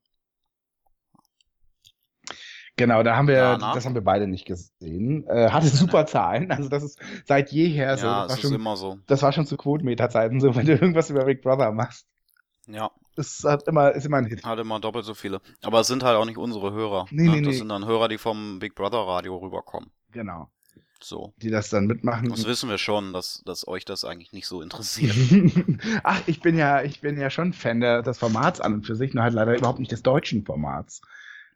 [2.78, 3.74] Genau, da haben wir, Ja, na?
[3.74, 5.28] das haben wir beide nicht gesehen.
[5.28, 8.08] Äh, hatte super Zahlen, also das ist seit jeher so.
[8.08, 9.00] ja, das, es war ist schon, immer so.
[9.06, 12.08] das war schon zu Quotenmeter-Zeiten so, wenn du irgendwas über Big Brother machst.
[12.68, 14.44] Ja, Das hat immer, ist immer ein Hit.
[14.46, 15.42] hat immer doppelt so viele.
[15.62, 17.08] Aber es sind halt auch nicht unsere Hörer.
[17.12, 17.32] Nee, ne?
[17.32, 17.58] nee, das nee.
[17.58, 19.92] sind dann Hörer, die vom Big Brother Radio rüberkommen.
[20.12, 20.50] Genau.
[21.02, 21.34] So.
[21.38, 22.30] Die das dann mitmachen.
[22.30, 25.16] Das wissen wir schon, dass, dass euch das eigentlich nicht so interessiert.
[26.04, 28.96] Ach, ich bin ja, ich bin ja schon Fan der, des Formats an und für
[28.96, 31.02] sich, nur halt leider überhaupt nicht des deutschen Formats.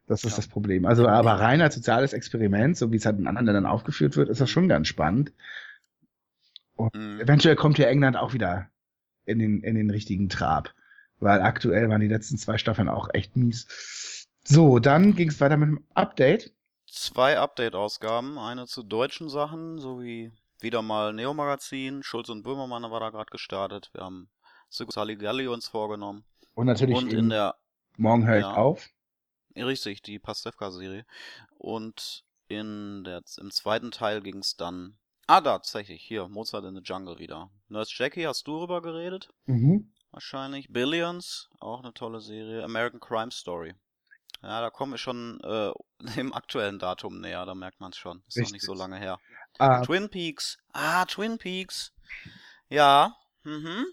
[0.06, 0.36] Das ist Ja.
[0.36, 0.86] das Problem.
[0.86, 4.28] Also, aber rein als soziales Experiment, so wie es halt in anderen Ländern aufgeführt wird,
[4.28, 5.32] ist das schon ganz spannend.
[6.78, 7.20] Mhm.
[7.20, 8.68] Eventuell kommt ja England auch wieder
[9.26, 10.74] in den, in den richtigen Trab.
[11.20, 14.26] Weil aktuell waren die letzten zwei Staffeln auch echt mies.
[14.42, 16.52] So, dann ging es weiter mit dem Update.
[16.96, 20.30] Zwei Update-Ausgaben, eine zu deutschen Sachen, sowie
[20.60, 23.90] wieder mal Neo-Magazin, Schulz und Böhmermann war da gerade gestartet.
[23.94, 24.30] Wir haben
[24.70, 26.24] Sigus Halligalli uns vorgenommen.
[26.54, 27.56] Und natürlich Und in der,
[27.96, 28.54] morgen höre ich ja.
[28.54, 28.90] auf.
[29.56, 31.04] Richtig, die Pastewka-Serie.
[31.58, 34.96] Und in der, im zweiten Teil ging es dann.
[35.26, 37.50] Ah, da, tatsächlich, hier, Mozart in the Jungle wieder.
[37.66, 39.30] Nurse Jackie, hast du darüber geredet?
[39.46, 39.92] Mhm.
[40.12, 40.72] Wahrscheinlich.
[40.72, 42.62] Billions, auch eine tolle Serie.
[42.62, 43.74] American Crime Story.
[44.42, 45.72] Ja, da kommen wir schon äh,
[46.16, 48.22] dem aktuellen Datum näher, da merkt man es schon.
[48.28, 48.78] Ist noch nicht so Richtig.
[48.90, 49.18] lange her.
[49.58, 50.58] Ah, Twin Peaks.
[50.72, 51.92] Ah, Twin Peaks.
[52.68, 53.16] Ja.
[53.44, 53.86] Mhm.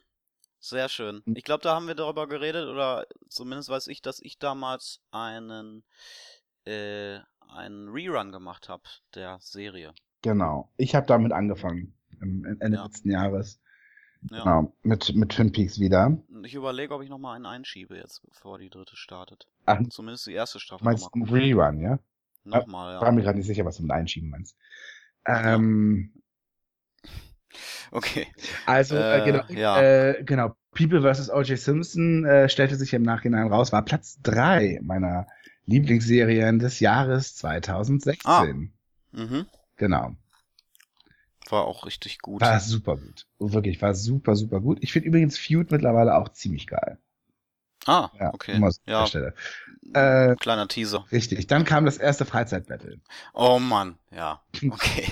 [0.59, 1.23] Sehr schön.
[1.25, 1.35] Hm.
[1.35, 5.83] Ich glaube, da haben wir darüber geredet, oder zumindest weiß ich, dass ich damals einen,
[6.65, 7.19] äh,
[7.49, 8.83] einen Rerun gemacht habe
[9.15, 9.93] der Serie.
[10.21, 10.71] genau.
[10.77, 11.97] Ich habe damit angefangen.
[12.21, 12.83] Im Ende Ja.
[12.85, 13.59] letzten Jahres.
[14.29, 14.43] Ja.
[14.43, 14.73] Genau.
[14.83, 16.17] Mit, mit Twin Peaks wieder.
[16.43, 19.47] Ich überlege, ob ich nochmal einen einschiebe jetzt, bevor die dritte startet.
[19.65, 21.99] Ach, Zumindest die erste Staffel meinst du einen Rerun, ja?
[22.43, 23.11] Nochmal, Ich war ja.
[23.11, 24.55] mir gerade nicht sicher, was du mit Einschieben meinst.
[25.25, 26.13] Ähm,
[27.91, 28.27] Okay.
[28.65, 29.81] Also, äh, Äh, genau, ja.
[29.81, 30.55] äh, genau.
[30.71, 31.29] People vs.
[31.29, 31.59] O.J.
[31.59, 35.27] Simpson äh, stellte sich im Nachhinein raus, war Platz drei meiner
[35.65, 38.21] Lieblingsserien des Jahres 2016.
[38.23, 38.45] Ah.
[39.11, 39.45] Mhm.
[39.75, 40.15] Genau.
[41.49, 42.41] War auch richtig gut.
[42.41, 43.25] War super gut.
[43.39, 44.77] Wirklich, war super, super gut.
[44.81, 46.97] Ich finde übrigens Feud mittlerweile auch ziemlich geil.
[47.87, 48.61] Ah, Ja, okay.
[48.85, 49.33] Ja, Stelle.
[49.93, 51.05] Äh, kleiner Teaser.
[51.11, 51.47] richtig.
[51.47, 53.01] Dann kam das erste Freizeitbattle.
[53.33, 55.11] Oh Mann, ja, okay.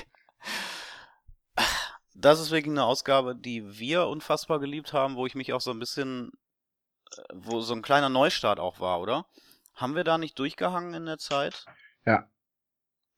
[2.14, 5.72] Das ist wirklich eine Ausgabe, die wir unfassbar geliebt haben, wo ich mich auch so
[5.72, 6.32] ein bisschen,
[7.18, 9.26] äh, wo so ein kleiner Neustart auch war, oder?
[9.74, 11.66] Haben wir da nicht durchgehangen in der Zeit?
[12.06, 12.28] Ja.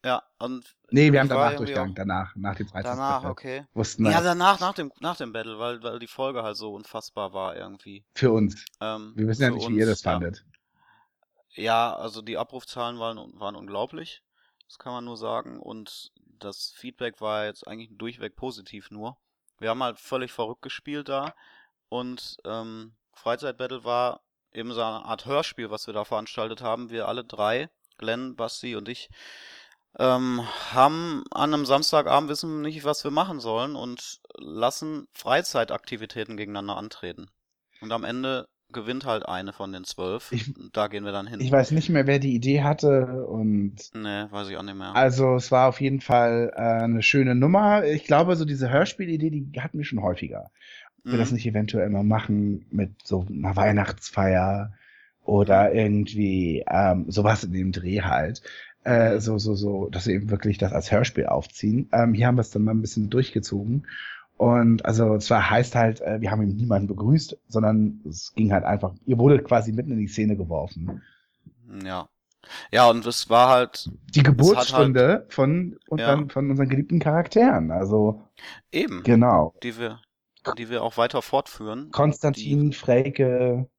[0.03, 2.97] Ja, und Nee, wir haben danach durchgegangen, danach, nach dem Freizeitbattle.
[3.21, 3.65] danach, okay.
[3.73, 7.33] Wussten Ja, danach, nach dem, nach dem Battle, weil, weil die Folge halt so unfassbar
[7.33, 8.03] war irgendwie.
[8.15, 8.65] für uns.
[8.81, 10.43] Ähm, Wir wissen ja nicht, wie ihr uns, das fandet.
[11.51, 11.63] Ja.
[11.63, 14.23] ja, also die Abrufzahlen waren, waren unglaublich.
[14.67, 15.59] Das kann man nur sagen.
[15.59, 19.17] Und das Feedback war jetzt eigentlich durchweg positiv nur.
[19.59, 21.35] Wir haben halt völlig verrückt gespielt da.
[21.89, 24.21] Und ähm, Freizeitbattle war
[24.51, 26.89] eben so eine Art Hörspiel, was wir da veranstaltet haben.
[26.89, 29.09] Wir alle drei, Glenn, Basti und ich,
[29.99, 30.41] ähm,
[30.73, 37.27] haben an einem Samstagabend wissen nicht, was wir machen sollen und lassen Freizeitaktivitäten gegeneinander antreten.
[37.81, 40.31] Und am Ende gewinnt halt eine von den zwölf.
[40.31, 41.41] Ich- da gehen wir dann hin.
[41.41, 44.95] Ich weiß nicht mehr, wer die Idee hatte und Nee, weiß ich auch nicht mehr.
[44.95, 47.83] Also es war auf jeden Fall äh, eine schöne Nummer.
[47.83, 50.51] Ich glaube, so diese Hörspielidee, die hatten wir schon häufiger.
[51.03, 51.35] Wir das Mhm.
[51.35, 54.73] nicht eventuell mal machen mit so einer Weihnachtsfeier
[55.23, 58.41] oder irgendwie ähm, sowas in dem Dreh halt.
[58.83, 61.89] Äh, so, so, so, dass wir eben wirklich das als Hörspiel aufziehen.
[61.91, 63.87] Ähm, hier haben wir es dann mal ein bisschen durchgezogen.
[64.37, 68.63] Und also zwar heißt halt, äh, wir haben eben niemanden begrüßt, sondern es ging halt
[68.63, 71.03] einfach, ihr wurdet quasi mitten in die Szene geworfen.
[71.85, 72.09] Ja.
[72.71, 76.33] Ja, und es war halt Die Geburtsstunde von, unseren, Ja.
[76.33, 77.69] von unseren geliebten Charakteren.
[77.69, 78.23] Also
[78.71, 79.53] eben, genau.
[79.61, 79.99] die wir,
[80.57, 81.91] die wir auch weiter fortführen.
[81.91, 83.69] Konstantin, Freike,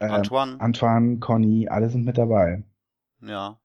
[0.00, 2.62] Die, äh, Antoine, Antoine, Conny, alle sind mit dabei.
[3.20, 3.58] ja.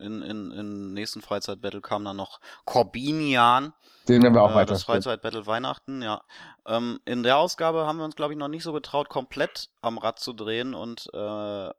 [0.00, 3.72] In, in, in nächsten Freizeitbattle kam dann noch Corbinian.
[4.08, 6.22] Den werden wir auch äh, weiter das Freizeitbattle Weihnachten, ja.
[6.66, 9.98] Ähm, in der Ausgabe haben wir uns, glaube ich, noch nicht so getraut, komplett am
[9.98, 11.70] Rad zu drehen und äh,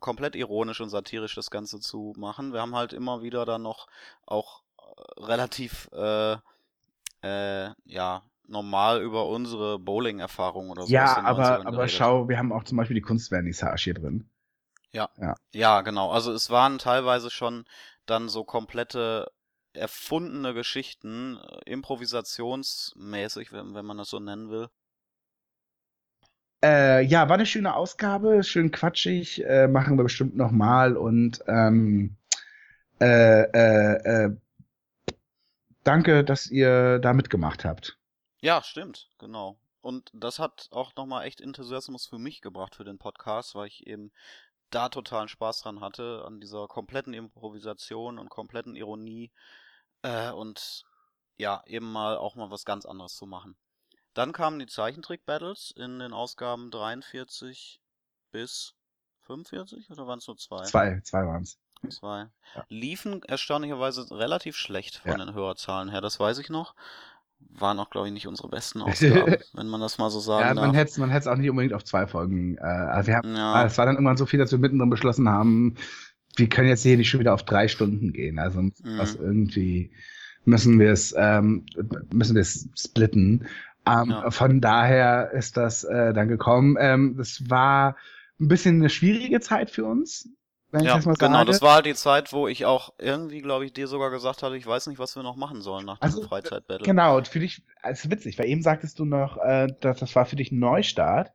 [0.00, 2.52] komplett ironisch und satirisch das Ganze zu machen.
[2.52, 3.86] Wir haben halt immer wieder dann noch
[4.26, 6.36] auch äh, relativ äh,
[7.22, 12.52] äh, ja normal über unsere Bowling-Erfahrung oder so Ja, aber, 90ern aber schau, wir haben
[12.52, 14.28] auch zum Beispiel die Kunstvernissage hier drin.
[14.92, 16.10] Ja, genau.
[16.10, 17.64] Also es waren teilweise schon
[18.06, 19.30] dann so komplette
[19.72, 24.68] erfundene Geschichten, äh, improvisationsmäßig, wenn, wenn man das so nennen will.
[26.62, 32.16] Äh, ja, war eine schöne Ausgabe, schön quatschig, äh, machen wir bestimmt nochmal und ähm,
[33.00, 34.36] äh, äh, äh,
[35.84, 37.96] danke, dass ihr da mitgemacht habt.
[38.40, 39.58] Ja, stimmt, genau.
[39.80, 43.86] Und das hat auch nochmal echt Enthusiasmus für mich gebracht für den Podcast, weil ich
[43.86, 44.12] eben
[44.70, 49.30] da totalen Spaß dran hatte, an dieser kompletten Improvisation und kompletten Ironie
[50.02, 50.84] äh, und
[51.36, 53.56] ja, eben mal auch mal was ganz anderes zu machen.
[54.14, 57.80] Dann kamen die Zeichentrick-Battles in den Ausgaben 43
[58.32, 58.74] bis
[59.22, 60.62] 45 oder waren es nur zwei?
[60.64, 61.58] Zwei, zwei waren's.
[61.88, 62.28] Zwei.
[62.54, 62.66] Ja.
[62.68, 65.24] Liefen erstaunlicherweise relativ schlecht von Ja.
[65.24, 66.74] den Hörerzahlen her, das weiß ich noch.
[67.58, 70.54] Waren auch, glaube ich, nicht unsere besten Ausgaben, wenn man das mal so sagen Ja,
[70.54, 70.76] man darf.
[70.76, 72.56] hätte es man hätt's auch nicht unbedingt auf zwei Folgen.
[72.58, 73.64] Äh, also wir haben, Ja.
[73.66, 75.74] Es war dann irgendwann so viel, dass wir mittendrin beschlossen haben,
[76.36, 78.38] wir können jetzt hier nicht schon wieder auf drei Stunden gehen.
[78.38, 78.72] Also Mhm.
[78.96, 79.90] was irgendwie
[80.44, 81.66] müssen wir es ähm,
[82.12, 83.46] müssen wir es splitten.
[83.86, 84.30] Ähm, Ja.
[84.30, 86.76] Von daher ist das äh, dann gekommen.
[86.78, 87.96] Ähm, das war
[88.40, 90.28] ein bisschen eine schwierige Zeit für uns,
[90.72, 91.44] wenn ich Ja, das mal genau, sage.
[91.44, 94.56] das war halt die Zeit, wo ich auch irgendwie, glaube ich, dir sogar gesagt hatte,
[94.56, 96.86] ich weiß nicht, was wir noch machen sollen nach diesem Also, Freizeitbattle.
[96.86, 100.14] Genau, und für dich, es ist witzig, weil eben sagtest du noch, äh, dass das
[100.16, 101.32] war für dich ein Neustart.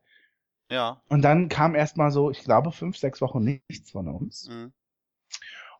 [0.70, 1.02] Ja.
[1.08, 4.48] Und dann kam erstmal so, ich glaube, fünf, sechs Wochen nichts von uns.
[4.48, 4.72] Mhm.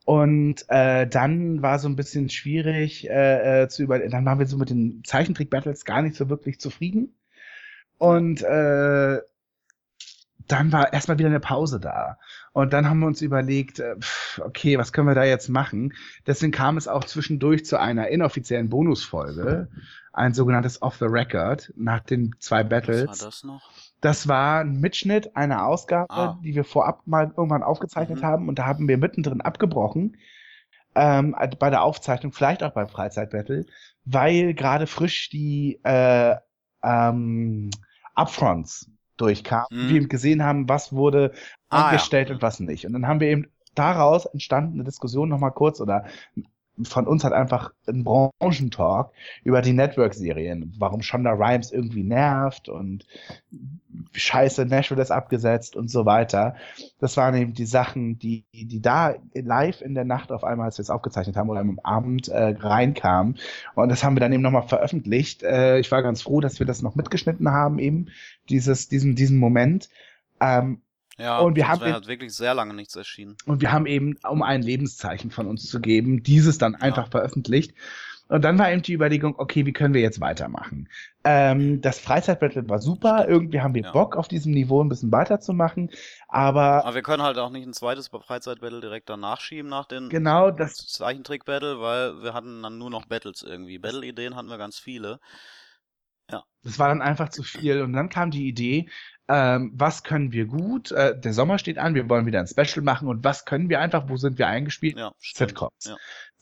[0.04, 3.98] Und äh, dann war so ein bisschen schwierig äh, äh, zu über.
[3.98, 7.16] Dann waren wir so mit den Zeichentrick-Battles gar nicht so wirklich zufrieden.
[7.98, 9.20] Und äh,
[10.48, 12.18] dann war erstmal wieder eine Pause da.
[12.56, 13.96] Und dann haben wir uns überlegt, äh,
[14.40, 15.92] okay, was können wir da jetzt machen?
[16.26, 19.68] Deswegen kam es auch zwischendurch zu einer inoffiziellen Bonusfolge,
[20.14, 23.08] ein sogenanntes Off the Record nach den zwei Battles.
[23.08, 23.70] Was war das noch?
[24.00, 26.38] Das war ein Mitschnitt einer Ausgabe, Ah.
[26.42, 28.24] die wir vorab mal irgendwann aufgezeichnet Mhm.
[28.26, 30.16] haben und da haben wir mittendrin abgebrochen
[30.94, 33.66] ähm, bei der Aufzeichnung, vielleicht auch beim Freizeitbattle,
[34.06, 36.34] weil gerade frisch die äh,
[36.82, 37.68] ähm,
[38.14, 39.88] Upfronts durchkamen, Mhm.
[39.88, 41.32] wir eben gesehen haben, was wurde
[41.70, 41.82] Ah, ja.
[41.86, 42.86] angestellt und was nicht.
[42.86, 46.06] Und dann haben wir eben daraus entstanden eine Diskussion nochmal kurz oder
[46.84, 49.10] von uns hat einfach ein Branchentalk
[49.44, 53.06] über die Network-Serien, warum Shonda Rhimes irgendwie nervt und
[54.12, 56.56] scheiße, Nashville ist abgesetzt und so weiter.
[56.98, 60.78] Das waren eben die Sachen, die, die da live in der Nacht auf einmal, als
[60.78, 63.36] wir es aufgezeichnet haben oder am Abend äh, reinkamen.
[63.74, 65.42] Und das haben wir dann eben nochmal veröffentlicht.
[65.42, 68.08] Äh, ich war ganz froh, dass wir das noch mitgeschnitten haben, eben
[68.48, 69.88] dieses, diesen, diesen Moment.
[70.40, 70.82] Ähm,
[71.18, 73.36] Ja, Und wir haben halt wirklich sehr lange nichts erschienen.
[73.46, 77.74] und wir haben eben, um ein Lebenszeichen von uns zu geben, dieses dann einfach veröffentlicht.
[78.28, 80.88] Und dann war eben die Überlegung, okay, wie können wir jetzt weitermachen?
[81.24, 83.92] Ähm, das Freizeitbattle war super, irgendwie haben wir Ja.
[83.92, 85.90] Bock auf diesem Niveau ein bisschen weiterzumachen,
[86.28, 90.08] aber Aber wir können halt auch nicht ein zweites Freizeitbattle direkt danach schieben nach den
[90.08, 93.78] genau das, Zeichentrick-Battle, weil wir hatten dann nur noch Battles irgendwie.
[93.78, 95.20] Battle-Ideen hatten wir ganz viele.
[96.62, 97.82] das war dann einfach zu viel.
[97.82, 98.88] Und dann kam die Idee,
[99.28, 100.92] ähm, was können wir gut?
[100.92, 103.80] Äh, der Sommer steht an, wir wollen wieder ein Special machen und was können wir
[103.80, 104.98] einfach, wo sind wir eingespielt?
[104.98, 105.50] Ja, stimmt.
[105.50, 105.84] Sitcoms.
[105.84, 105.96] Ja.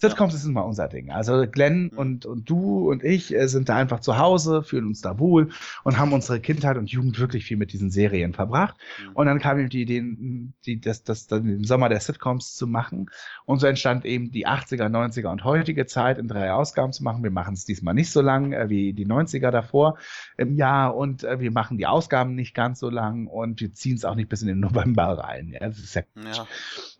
[0.08, 1.10] Sitcoms ist immer unser Ding.
[1.10, 1.98] Also Glenn Mhm.
[1.98, 5.50] und, und du und ich äh, sind da einfach zu Hause, fühlen uns da wohl
[5.82, 8.76] und haben unsere Kindheit und Jugend wirklich viel mit diesen Serien verbracht.
[9.02, 9.12] Mhm.
[9.14, 10.02] Und dann kam eben die Idee,
[10.66, 13.10] die, das, das dann den Sommer der Sitcoms zu machen.
[13.44, 17.22] Und so entstand eben die 80er, 90er und heutige Zeit in drei Ausgaben zu machen.
[17.22, 19.98] Wir machen es diesmal nicht so lang äh, wie die 90er davor
[20.36, 23.96] im Jahr und äh, wir machen die Ausgaben nicht ganz so lang und wir ziehen
[23.96, 25.50] es auch nicht bis in den November rein.
[25.52, 26.46] Ja, das ist ja Ja,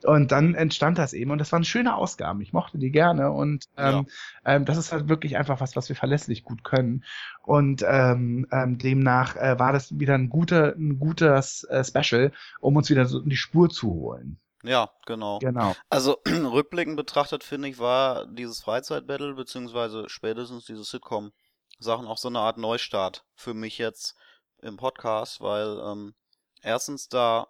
[0.04, 2.40] und dann entstand das eben und das waren schöne Ausgaben.
[2.40, 4.06] Ich mochte die gerne und ähm,
[4.44, 7.04] ähm, das ist halt wirklich einfach was, was wir verlässlich gut können.
[7.42, 12.76] Und ähm, ähm, demnach äh, war das wieder ein guter, ein gutes äh, Special, um
[12.76, 14.38] uns wieder so in die Spur zu holen.
[14.62, 15.40] ja, genau.
[15.40, 15.74] Genau.
[15.90, 22.38] Also rückblickend betrachtet, finde ich, war dieses Freizeitbattle beziehungsweise spätestens diese Sitcom-Sachen auch so eine
[22.38, 24.14] Art Neustart für mich jetzt
[24.62, 26.14] im Podcast, weil ähm,
[26.62, 27.48] erstens da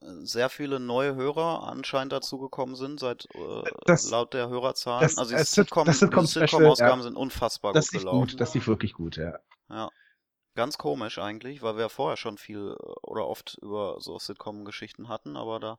[0.00, 5.02] sehr viele neue Hörer anscheinend dazugekommen sind, seit äh, Das- laut der Hörerzahlen.
[5.02, 7.02] das- also die Sit- Sitcom, Sitcom-Ausgaben ja.
[7.02, 8.18] sind unfassbar Das gut gelaufen.
[8.30, 9.38] gut, das lief wirklich gut, ja.
[9.70, 9.90] Ja.
[10.54, 15.36] Ganz komisch eigentlich, weil wir vorher schon viel äh, oder oft über so Sitcom-Geschichten hatten,
[15.36, 15.78] aber da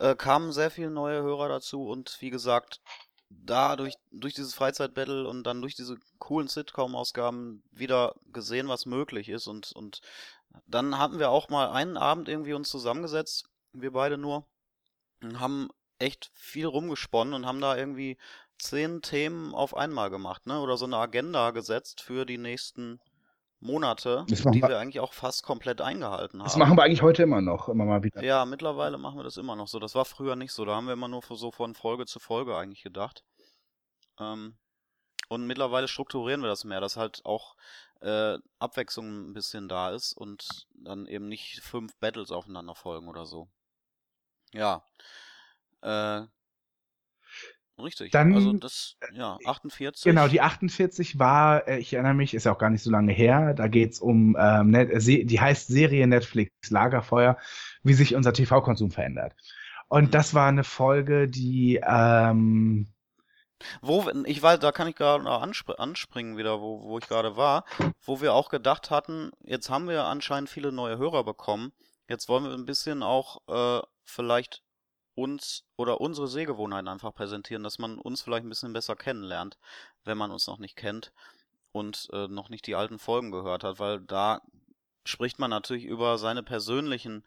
[0.00, 2.80] äh, kamen sehr viele neue Hörer dazu und wie gesagt,
[3.30, 9.28] da durch, durch dieses Freizeitbattle und dann durch diese coolen Sitcom-Ausgaben wieder gesehen, was möglich
[9.28, 10.00] ist und, und
[10.66, 14.46] dann hatten wir auch mal einen Abend irgendwie uns zusammengesetzt, wir beide nur,
[15.22, 15.68] und haben
[15.98, 18.18] echt viel rumgesponnen und haben da irgendwie
[18.58, 20.60] zehn Themen auf einmal gemacht, ne?
[20.60, 23.00] Oder so eine Agenda gesetzt für die nächsten
[23.60, 24.32] Monate, die
[24.62, 26.44] wir- wir eigentlich auch fast komplett eingehalten haben.
[26.46, 28.22] Das machen wir eigentlich heute immer noch, immer mal wieder.
[28.22, 29.78] Ja, mittlerweile machen wir das immer noch so.
[29.78, 30.64] Das war früher nicht so.
[30.64, 33.24] Da haben wir immer nur so von Folge zu Folge eigentlich gedacht.
[34.20, 34.56] Ähm,
[35.28, 37.56] und mittlerweile strukturieren wir das mehr, dass halt auch
[38.00, 43.24] äh, Abwechslung ein bisschen da ist und dann eben nicht fünf Battles aufeinander folgen oder
[43.26, 43.48] so.
[44.52, 44.84] Ja.
[45.82, 46.22] Äh,
[47.78, 48.12] richtig.
[48.12, 50.04] Dann- also das, ja, 48.
[50.04, 53.12] Genau, die 48 war, äh, ich erinnere mich, ist ja auch gar nicht so lange
[53.12, 57.36] her, da geht's um, ähm, äh, die heißt Serie Netflix Lagerfeuer,
[57.82, 59.34] wie sich unser TV-Konsum verändert.
[59.88, 60.10] Und Mhm.
[60.10, 62.88] das war eine Folge, die, ähm,
[63.80, 67.36] Wo, ich weiß, da kann ich gerade noch anspr anspringen wieder, wo, wo ich gerade
[67.36, 67.64] war,
[68.02, 71.72] wo wir auch gedacht hatten, jetzt haben wir anscheinend viele neue Hörer bekommen,
[72.08, 74.62] jetzt wollen wir ein bisschen auch äh, vielleicht
[75.14, 79.58] uns oder unsere Sehgewohnheiten einfach präsentieren, dass man uns vielleicht ein bisschen besser kennenlernt,
[80.04, 81.12] wenn man uns noch nicht kennt
[81.72, 84.42] und äh, noch nicht die alten Folgen gehört hat, weil da
[85.04, 87.24] spricht man natürlich über seine persönlichen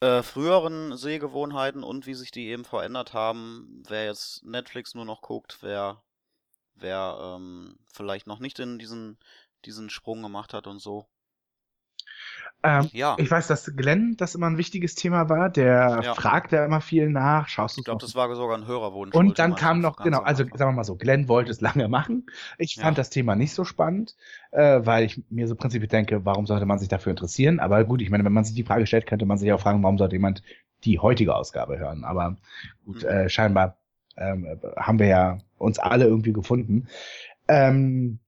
[0.00, 3.82] äh, früheren Sehgewohnheiten und wie sich die eben verändert haben.
[3.88, 6.02] Wer jetzt Netflix nur noch guckt, wer,
[6.74, 9.18] wer ähm, vielleicht noch nicht in diesen,
[9.64, 11.06] diesen Sprung gemacht hat und so.
[12.64, 15.50] Ähm, Ja, ich weiß, dass Glenn das immer ein wichtiges Thema war.
[15.50, 16.14] Der Ja.
[16.14, 17.48] fragt ja immer viel nach.
[17.48, 19.14] Schaust du ich glaube, das war sogar ein Hörerwunsch.
[19.14, 22.26] Und dann kam noch, genau, also sagen wir mal so, Glenn wollte es lange machen.
[22.58, 23.02] Ich fand Ja.
[23.02, 24.16] das Thema nicht so spannend,
[24.50, 27.60] äh, weil ich mir so prinzipiell denke, warum sollte man sich dafür interessieren?
[27.60, 29.82] Aber gut, ich meine, wenn man sich die Frage stellt, könnte man sich auch fragen,
[29.82, 30.42] warum sollte jemand
[30.84, 32.04] die heutige Ausgabe hören?
[32.04, 32.36] Aber
[32.86, 33.08] gut, Mhm.
[33.08, 33.76] äh, scheinbar
[34.16, 34.46] ähm,
[34.76, 36.88] haben wir ja uns alle irgendwie gefunden.
[37.48, 38.20] Ähm,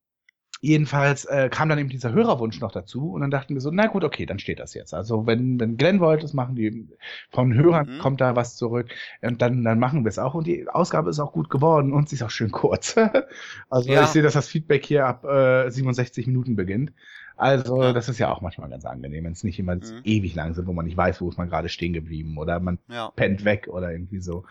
[0.60, 3.86] jedenfalls äh, kam dann eben dieser Hörerwunsch noch dazu und dann dachten wir so, na
[3.86, 4.94] gut, okay, dann steht das jetzt.
[4.94, 6.88] Also wenn, wenn Glenn wollte es machen, die
[7.30, 7.98] von Hörern Mhm.
[7.98, 8.90] kommt da was zurück
[9.22, 12.08] und dann, dann machen wir es auch und die Ausgabe ist auch gut geworden und
[12.08, 12.96] sie ist auch schön kurz.
[13.70, 14.02] also Ja.
[14.02, 16.92] ich sehe, dass das Feedback hier ab äh, 67 Minuten beginnt.
[17.36, 17.92] Also Ja.
[17.92, 20.00] das ist ja auch manchmal ganz angenehm, wenn es nicht immer Mhm.
[20.04, 22.78] ewig lang sind, wo man nicht weiß, wo ist man gerade stehen geblieben oder man
[22.88, 24.44] Ja, pennt weg oder irgendwie so.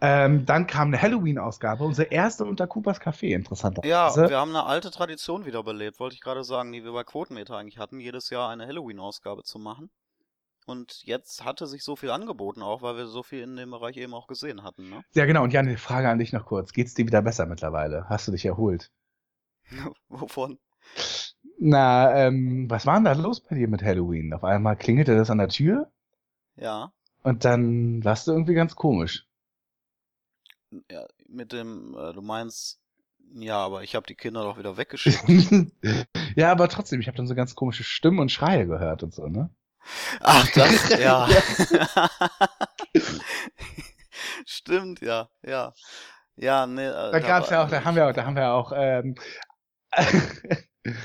[0.00, 3.90] Ähm, dann kam eine Halloween-Ausgabe, unsere erste unter Coopers Café, interessanterweise.
[3.90, 7.56] ja, wir haben eine alte Tradition wiederbelebt, wollte ich gerade sagen, die wir bei Quotenmeter
[7.56, 9.90] eigentlich hatten, jedes Jahr eine Halloween-Ausgabe zu machen.
[10.66, 13.96] Und jetzt hatte sich so viel angeboten, auch weil wir so viel in dem Bereich
[13.96, 15.02] eben auch gesehen hatten, ne?
[15.14, 15.42] Ja, genau.
[15.42, 16.72] Und Jan, die Frage an dich noch kurz.
[16.72, 18.06] Geht's dir wieder besser mittlerweile?
[18.08, 18.90] Hast du dich erholt?
[20.08, 20.58] Wovon?
[21.58, 24.32] Na, ähm, was war denn da los bei dir mit Halloween?
[24.32, 25.90] Auf einmal klingelte das an der Tür
[26.56, 29.26] Ja, und dann warst du irgendwie ganz komisch.
[30.90, 32.78] Ja mit dem, äh, du meinst,
[33.34, 35.22] ja, aber ich habe die Kinder doch wieder weggeschickt.
[36.36, 39.26] ja, aber trotzdem, ich habe dann so ganz komische Stimmen und Schreie gehört und so,
[39.26, 39.50] ne?
[40.20, 41.28] Ach, das, ja.
[44.46, 45.72] Stimmt, ja, ja.
[46.36, 48.72] Ja, ne, äh, Da gab's ja auch, da haben wir auch, da haben wir auch,
[48.74, 49.14] ähm,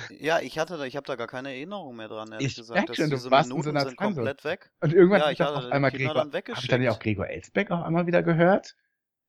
[0.10, 2.88] Ja, ich hatte da, ich habe da gar keine Erinnerung mehr dran, ehrlich Ich gesagt.
[2.90, 4.72] dass schon, du diese so Minuten sind komplett weg.
[4.80, 7.00] und irgendwann Ja, ich hatte auf einmal Kinder Gregor, dann hab ich dann ja auch.
[7.00, 8.76] Gregor Elsbeck auf einmal wieder gehört?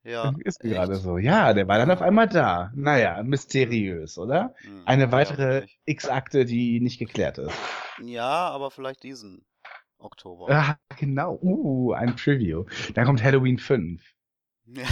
[0.06, 0.32] Ja.
[0.44, 0.74] Ist echt?
[0.74, 1.18] gerade so.
[1.18, 2.70] Ja, der war dann auf einmal da.
[2.74, 4.54] Naja, mysteriös, oder?
[4.62, 5.80] Hm, Eine ja, weitere wirklich.
[5.84, 7.54] X-Akte, die nicht geklärt ist.
[8.02, 9.44] Ja, aber vielleicht diesen
[9.98, 10.46] Oktober.
[10.50, 11.38] Ah, genau.
[11.42, 12.64] Uh, ein Preview.
[12.94, 14.02] Dann kommt Halloween 5.
[14.68, 14.84] Ja,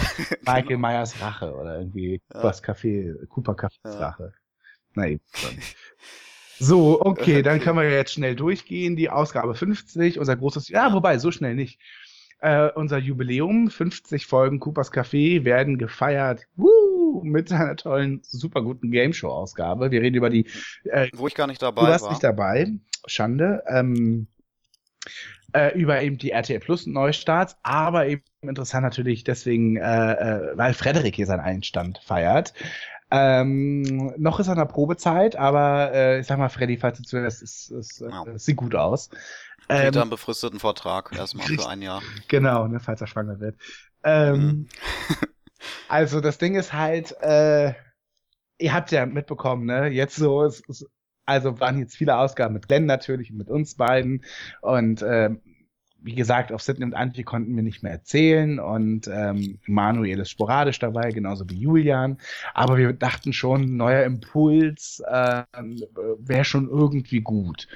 [0.45, 0.87] Michael genau.
[0.87, 2.39] Myers Rache oder irgendwie Ja.
[2.41, 4.09] Coopers Café, Cooper Cafés Ja.
[4.09, 4.33] Rache.
[4.93, 5.21] Na eben.
[6.57, 7.65] So, okay, dann Okay.
[7.65, 8.95] können wir jetzt schnell durchgehen.
[8.95, 11.81] Die Ausgabe 50, unser großes, ja, wobei, so schnell nicht.
[12.39, 16.45] Äh, unser Jubiläum, 50 Folgen Coopers Café werden gefeiert.
[16.55, 19.89] Woo, mit einer tollen, super guten Game Show Ausgabe.
[19.91, 20.47] Wir reden über die
[20.83, 22.11] äh, Wo ich gar nicht dabei Du warst war.
[22.11, 22.73] nicht dabei.
[23.07, 23.63] Schande.
[23.67, 24.27] Ähm,
[25.53, 29.81] äh, über eben die RTL Plus Neustarts, aber eben interessant natürlich deswegen, äh,
[30.13, 32.53] äh, weil Frederik hier seinen Einstand feiert.
[33.11, 37.03] Ähm, noch ist er in der Probezeit, aber äh, ich sag mal, Freddy, falls du
[37.03, 38.25] zuhörst, es, es, Ja.
[38.33, 39.09] es sieht gut aus.
[39.73, 42.03] Kriegt er Ähm, einen befristeten Vertrag erstmal für ein Jahr.
[42.27, 43.57] genau, ne, falls er schwanger wird.
[44.03, 44.69] Ähm, Mhm.
[45.87, 47.73] Also das Ding ist halt, äh,
[48.59, 49.87] ihr habt ja mitbekommen, ne?
[49.89, 50.85] Jetzt so, es, es,
[51.25, 54.23] also waren jetzt viele Ausgaben mit Glenn natürlich und mit uns beiden.
[54.61, 55.41] Und ähm,
[55.99, 60.29] wie gesagt, auf Sydney und Antje konnten wir nicht mehr erzählen und ähm, Manuel ist
[60.31, 62.19] sporadisch dabei, genauso wie Julian.
[62.53, 65.43] Aber wir dachten schon, neuer Impuls äh,
[66.19, 67.67] wäre schon irgendwie gut.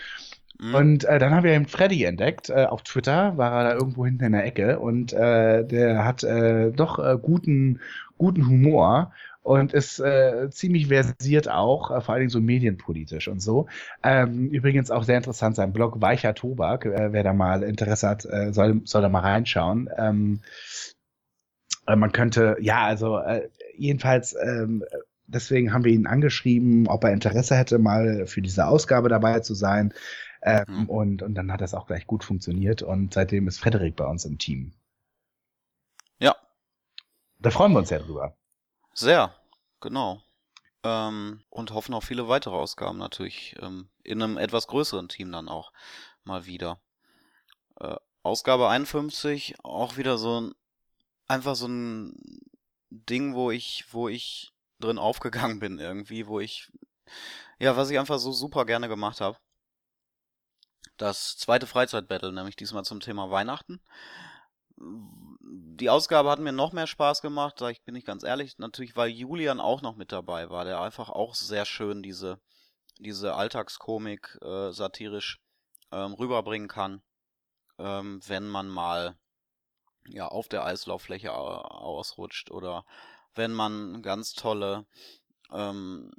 [0.59, 0.75] Mhm.
[0.75, 2.49] Und äh, dann haben wir eben Freddy entdeckt.
[2.49, 6.23] Äh, auf Twitter war er da irgendwo hinten in der Ecke und äh, der hat
[6.23, 7.79] äh, doch äh, guten,
[8.17, 13.41] guten Humor und ist äh, ziemlich versiert auch, äh, vor allen Dingen so medienpolitisch und
[13.41, 13.67] so.
[14.03, 16.85] Ähm, übrigens auch sehr interessant sein Blog Weicher Tobak.
[16.85, 19.89] Äh, wer da mal Interesse hat, äh, soll, soll da mal reinschauen.
[19.97, 20.41] Ähm,
[21.87, 24.83] äh, man könnte, ja, also äh, jedenfalls ähm,
[25.25, 29.53] deswegen haben wir ihn angeschrieben, ob er Interesse hätte, mal für diese Ausgabe dabei zu
[29.53, 29.93] sein.
[30.41, 30.89] Ähm, Mhm.
[30.89, 34.25] und, und dann hat das auch gleich gut funktioniert und seitdem ist Frederik bei uns
[34.25, 34.73] im Team.
[36.19, 36.35] Ja.
[37.39, 38.37] Da freuen wir uns ja drüber.
[38.93, 39.33] Sehr,
[39.81, 40.21] genau.
[40.83, 43.55] Ähm, und hoffen auf viele weitere Ausgaben natürlich.
[43.61, 45.73] Ähm, in einem etwas größeren Team dann auch
[46.23, 46.81] mal wieder.
[47.79, 50.53] Äh, Ausgabe 51, auch wieder so ein,
[51.27, 52.15] einfach so ein
[52.91, 56.71] Ding, wo ich, wo ich drin aufgegangen bin irgendwie, wo ich,
[57.59, 59.37] ja, was ich einfach so super gerne gemacht habe.
[60.97, 63.81] Das zweite Freizeitbattle, nämlich diesmal zum Thema Weihnachten.
[64.77, 68.95] Die Ausgabe hat mir noch mehr Spaß gemacht, sag ich, bin ich ganz ehrlich, natürlich,
[68.95, 72.39] weil Julian auch noch mit dabei war, der einfach auch sehr schön diese,
[72.97, 75.39] diese Alltagskomik äh, satirisch
[75.91, 77.01] ähm, rüberbringen kann,
[77.77, 79.17] ähm, wenn man mal
[80.07, 82.85] ja auf der Eislauffläche au- ausrutscht oder
[83.35, 84.85] wenn man ganz tolle
[85.51, 86.11] ähm,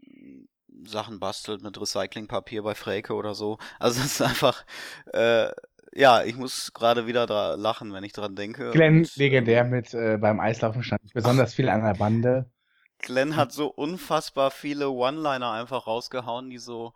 [0.84, 3.58] Sachen bastelt mit Recyclingpapier bei Freke oder so.
[3.78, 4.64] Also es ist einfach,
[5.12, 5.50] äh,
[5.92, 8.70] ja, ich muss gerade wieder da lachen, wenn ich dran denke.
[8.70, 12.50] Glenn, Und, legendär ähm, mit äh, beim Eislaufen stand besonders viel an der Bande.
[12.98, 16.92] Glenn hat so unfassbar viele One-Liner einfach rausgehauen, die so,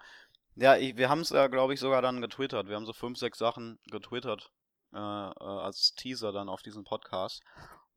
[0.55, 2.69] Ja, ich, wir haben es ja, glaube ich, sogar dann getwittert.
[2.69, 4.51] Wir haben so fünf, sechs Sachen getwittert
[4.93, 7.43] äh, äh, als Teaser dann auf diesen Podcast.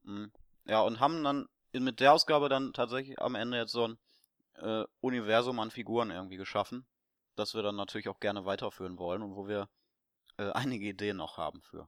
[0.03, 0.31] Mhm.
[0.65, 3.97] Ja, und haben dann mit der Ausgabe dann tatsächlich am Ende jetzt so ein
[4.57, 6.85] äh, Universum an Figuren irgendwie geschaffen,
[7.35, 9.69] das wir dann natürlich auch gerne weiterführen wollen und wo wir
[10.37, 11.87] äh, einige Ideen noch haben für.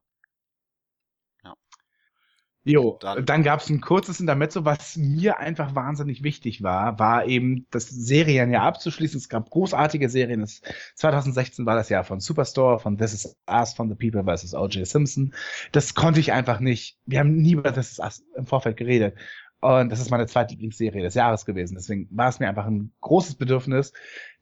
[2.65, 7.25] Jo, Dann- dann, gab es ein kurzes Intermezzo, was mir einfach wahnsinnig wichtig war, war
[7.25, 9.17] eben das Serien ja abzuschließen.
[9.17, 10.41] Es gab großartige Serien.
[10.43, 10.61] Es,
[10.95, 14.53] 2016 war das Jahr von Superstore, von This Is Us, von The People vs.
[14.53, 14.85] O.J.
[14.85, 15.33] Simpson.
[15.71, 16.99] Das konnte ich einfach nicht.
[17.05, 19.17] Wir haben nie über This Is Us im Vorfeld geredet.
[19.61, 21.75] Und das ist meine zweite Lieblingsserie des Jahres gewesen.
[21.75, 23.93] Deswegen war es mir einfach ein großes Bedürfnis,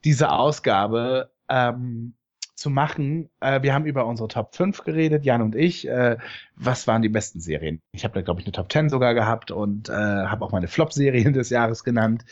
[0.04, 2.14] diese Ausgabe ähm,
[2.58, 3.30] zu machen.
[3.40, 5.88] Äh, wir haben über unsere Top 5 geredet, Jan und ich.
[5.88, 6.18] Äh,
[6.56, 7.82] was waren die besten Serien?
[7.92, 10.68] Ich habe da, glaube ich, eine Top 10 sogar gehabt und äh, habe auch meine
[10.68, 12.26] Flop-Serien des Jahres genannt.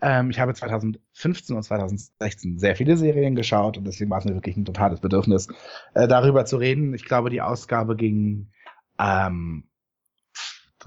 [0.00, 4.34] Ähm, ich habe 2015 und 2016 sehr viele Serien geschaut und deswegen war es mir
[4.34, 5.48] wirklich ein totales Bedürfnis,
[5.94, 6.94] äh, darüber zu reden.
[6.94, 8.50] Ich glaube, die Ausgabe ging
[8.98, 9.64] ähm,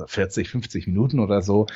[0.08, 1.68] 40, 50 Minuten oder so.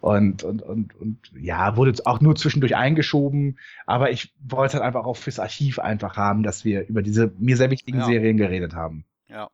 [0.00, 3.58] Und, und, und, und ja, wurde auch nur zwischendurch eingeschoben.
[3.86, 7.32] Aber ich wollte es halt einfach auch fürs Archiv einfach haben, dass wir über diese
[7.38, 8.04] mir sehr wichtigen Ja.
[8.04, 9.04] Serien geredet haben.
[9.28, 9.50] Ja.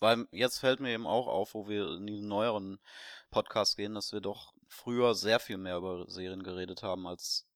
[0.00, 2.78] Weil jetzt fällt mir eben auch auf, wo wir in diesen neueren
[3.30, 7.46] Podcasts gehen, dass wir doch früher sehr viel mehr über Serien geredet haben als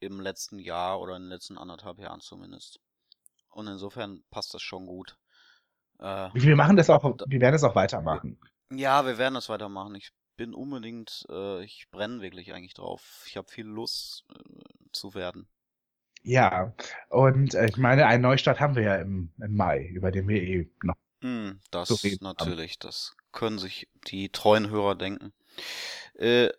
[0.00, 2.80] im letzten Jahr oder in den letzten anderthalb Jahren zumindest.
[3.50, 5.16] Und insofern passt das schon gut.
[6.00, 8.38] Äh, Wir machen das auch, wir werden es auch weitermachen.
[8.78, 9.94] Ja, wir werden das weitermachen.
[9.94, 13.24] Ich bin unbedingt, äh, ich brenne wirklich eigentlich drauf.
[13.26, 15.48] Ich habe viel Lust äh, zu werden.
[16.24, 16.72] Ja,
[17.08, 20.40] und äh, ich meine, einen Neustart haben wir ja im, im Mai, über den wir
[20.40, 20.94] eh noch.
[21.20, 22.36] Hm, das zu reden haben.
[22.38, 25.32] natürlich, das können sich die treuen Hörer denken.
[26.14, 26.50] Äh,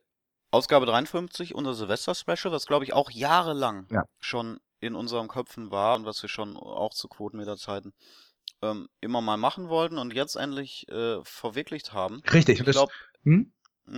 [0.51, 4.05] Ausgabe 53, unser Silvester-Special, was glaube ich auch jahrelang Ja.
[4.19, 7.93] schon in unseren Köpfen war und was wir schon auch zu Quotenmeter-Zeiten
[8.63, 12.21] ähm, immer mal machen wollten und jetzt endlich äh, verwirklicht haben.
[12.31, 13.51] Richtig, Ich glaube, hm?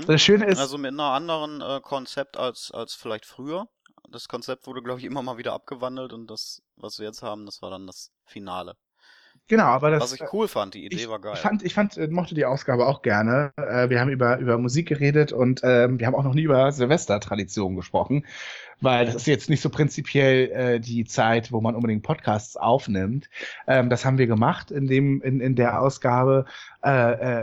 [0.07, 3.67] das Schöne ist, also mit einer anderen äh, Konzept als, als vielleicht früher.
[4.09, 7.45] Das Konzept wurde, glaube ich, immer mal wieder abgewandelt und das, was wir jetzt haben,
[7.45, 8.75] das war dann das Finale.
[9.47, 10.03] Genau, aber das.
[10.03, 11.34] was ich cool fand, die Idee ich, war geil.
[11.35, 13.51] Ich fand, ich fand, äh, mochte die Ausgabe auch gerne.
[13.57, 16.72] Äh, wir haben über, über Musik geredet und ähm, wir haben auch noch nie über
[16.72, 18.26] Silvester-Traditionen gesprochen,
[18.81, 23.30] weil das ist jetzt nicht so prinzipiell äh, die Zeit, wo man unbedingt Podcasts aufnimmt.
[23.67, 26.45] Ähm, das haben wir gemacht in dem, in, in der Ausgabe.
[26.84, 26.89] Äh,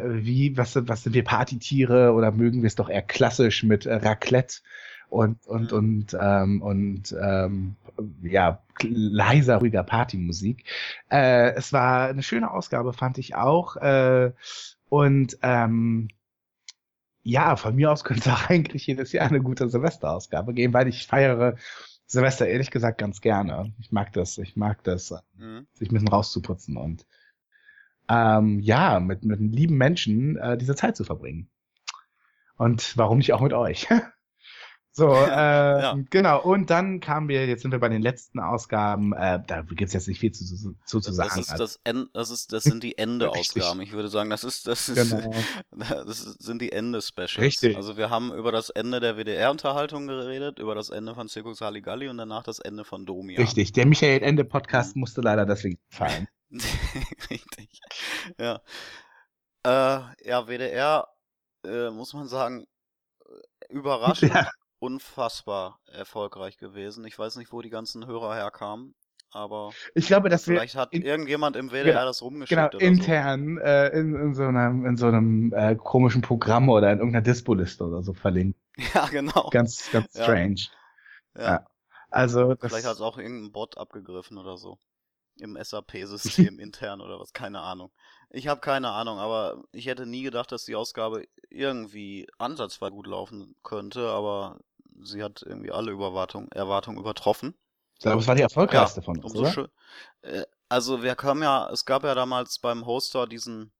[0.00, 3.62] äh, wie, was, sind- was sind wir Partytiere oder mögen wir es doch eher klassisch
[3.62, 4.60] mit äh, Raclette?
[5.12, 7.76] Und, und, und, ähm, und ähm,
[8.22, 10.64] ja, leiser, ruhiger Partymusik.
[11.10, 13.76] Äh, es war eine schöne Ausgabe, fand ich auch.
[13.76, 14.32] Äh,
[14.88, 16.08] und ähm,
[17.24, 20.88] ja, von mir aus könnte es auch eigentlich jedes Jahr eine gute Silvesterausgabe geben, weil
[20.88, 21.56] ich feiere
[22.06, 23.70] Silvester ehrlich gesagt ganz gerne.
[23.80, 25.66] Ich mag das, ich mag das, Mhm.
[25.74, 27.04] sich ein bisschen rauszuputzen und
[28.08, 31.50] ähm, ja, mit, mit lieben Menschen äh, diese Zeit zu verbringen.
[32.56, 33.88] Und warum nicht auch mit euch?
[34.94, 35.26] So, äh,
[35.82, 35.98] Ja.
[36.10, 36.42] genau.
[36.42, 40.06] Und dann kamen wir, jetzt sind wir bei den letzten Ausgaben, äh, da gibt's jetzt
[40.06, 41.30] nicht viel zu, zu, zu, zu sagen.
[41.34, 43.80] Das ist das End, das ist, das sind die Ende-Ausgaben.
[43.80, 45.32] Ich würde sagen, das ist, das ist, genau.
[46.04, 47.38] das sind die Ende-Specials.
[47.38, 47.76] Richtig.
[47.76, 52.08] Also wir haben über das Ende der WDR-Unterhaltung geredet, über das Ende von Zirkus Halligalli
[52.08, 53.38] und danach das Ende von Domia.
[53.40, 56.28] Richtig, der Michael Ende Podcast musste leider deswegen fallen.
[57.30, 57.80] Richtig.
[58.38, 58.60] Ja.
[59.64, 61.08] Äh, ja, WDR,
[61.64, 62.66] äh, muss man sagen,
[63.70, 64.50] überraschend Ja.
[64.82, 67.04] Unfassbar erfolgreich gewesen.
[67.04, 68.94] Ich weiß nicht, wo die ganzen Hörer herkamen,
[69.30, 72.76] aber Ich glaube, dass wir vielleicht hat in- irgendjemand im WDR Genau, das rumgeschickt genau
[72.76, 72.94] oder so.
[72.94, 77.22] intern äh, in, in so einem, in so einem äh, komischen Programm oder in irgendeiner
[77.22, 78.58] Dispo-Liste oder so verlinkt.
[78.94, 79.50] Ja, genau.
[79.50, 80.24] Ganz, ganz Ja.
[80.24, 80.56] strange.
[81.36, 81.42] ja.
[81.44, 81.66] ja.
[82.10, 84.78] Also Vielleicht hat es auch irgendein Bot abgegriffen oder so.
[85.38, 87.90] Im SAP-System intern oder was, keine Ahnung.
[88.30, 93.06] Ich habe keine Ahnung, aber ich hätte nie gedacht, dass die Ausgabe irgendwie ansatzweise gut
[93.06, 94.60] laufen könnte, aber
[95.00, 97.54] sie hat irgendwie alle Überwartung, Erwartungen übertroffen.
[98.00, 99.52] glaube, es war die erfolgreichste von uns, Umso oder?
[99.52, 99.68] schön.
[100.22, 103.72] Äh, also wir kamen ja, es gab ja damals beim Hoster diesen,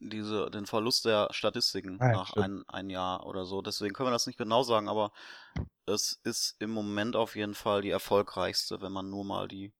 [0.00, 3.62] diese, den Verlust der Statistiken Ah, ja, nach ein, ein Jahr oder so.
[3.62, 5.12] Deswegen können wir das nicht genau sagen, aber
[5.86, 9.72] es ist im Moment auf jeden Fall die erfolgreichste, wenn man nur mal die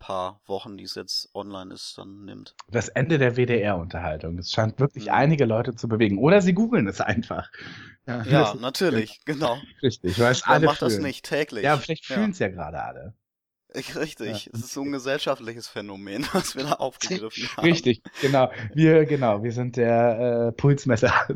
[0.00, 2.56] paar Wochen, die es jetzt online ist, dann nimmt.
[2.68, 4.38] Das Ende der WDR-Unterhaltung.
[4.38, 5.12] Es scheint wirklich Mhm.
[5.12, 6.18] einige Leute zu bewegen.
[6.18, 7.48] Oder sie googeln es einfach.
[8.06, 9.58] Ja, das ist natürlich, genau.
[9.82, 10.18] richtig.
[10.18, 11.04] Weil es alle macht das fühlen.
[11.04, 11.62] nicht täglich?
[11.62, 12.16] Ja, vielleicht Ja.
[12.16, 13.14] fühlen es ja gerade alle.
[13.72, 17.64] Ich, richtig, es ist so ein gesellschaftliches Phänomen, was wir da aufgegriffen haben.
[17.64, 18.50] Richtig, genau.
[18.74, 21.12] Wir, genau, wir sind der äh, Pulsmesser.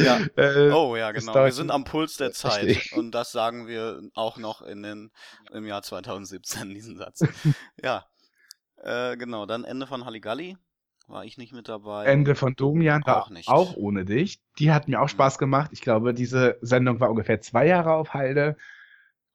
[0.00, 0.20] Ja.
[0.36, 1.34] äh, Oh ja, genau.
[1.34, 2.62] Wir sind am Puls der Zeit.
[2.64, 2.96] Richtig.
[2.96, 5.10] Und das sagen wir auch noch in den,
[5.52, 7.24] im Jahr 2017, diesen Satz.
[7.82, 8.04] ja.
[8.80, 10.56] Äh, genau, dann Ende von Halligalli.
[11.08, 12.04] War ich nicht mit dabei.
[12.04, 13.48] Ende von Domian war Auch nicht.
[13.48, 14.38] auch ohne dich.
[14.60, 15.70] Die hat mir auch Spaß gemacht.
[15.72, 18.56] Ich glaube, diese Sendung war ungefähr zwei Jahre auf Halde.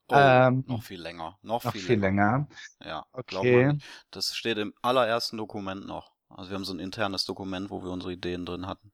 [0.10, 1.38] Oh, ähm, noch viel länger.
[1.42, 2.48] Noch, Noch viel, viel länger.
[2.84, 3.78] Ja, glaub Okay.
[4.12, 6.12] Das steht im allerersten Dokument noch.
[6.30, 8.92] Also wir haben so ein internes Dokument, wo wir unsere Ideen drin hatten.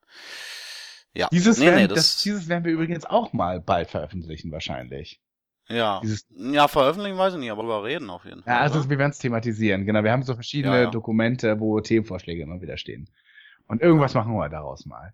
[1.13, 1.29] Ja.
[1.31, 5.21] Dieses, nee, werden, nee, das, das, dieses werden wir übrigens auch mal bald veröffentlichen, wahrscheinlich.
[5.67, 6.01] ja.
[6.01, 8.53] Dieses, Ja, veröffentlichen weiß ich nicht, aber darüber reden auf jeden Fall.
[8.53, 8.89] ja, also oder?
[8.89, 9.85] wir werden es thematisieren.
[9.85, 10.91] Genau, wir haben so verschiedene Ja, ja.
[10.91, 13.09] Dokumente, wo Themenvorschläge immer wieder stehen.
[13.67, 15.13] Und irgendwas machen wir daraus mal.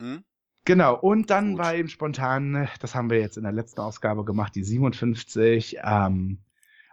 [0.00, 0.24] Hm?
[0.64, 1.58] Genau, und dann Gut.
[1.58, 6.38] war eben spontan, das haben wir jetzt in der letzten Ausgabe gemacht, die 57, ähm,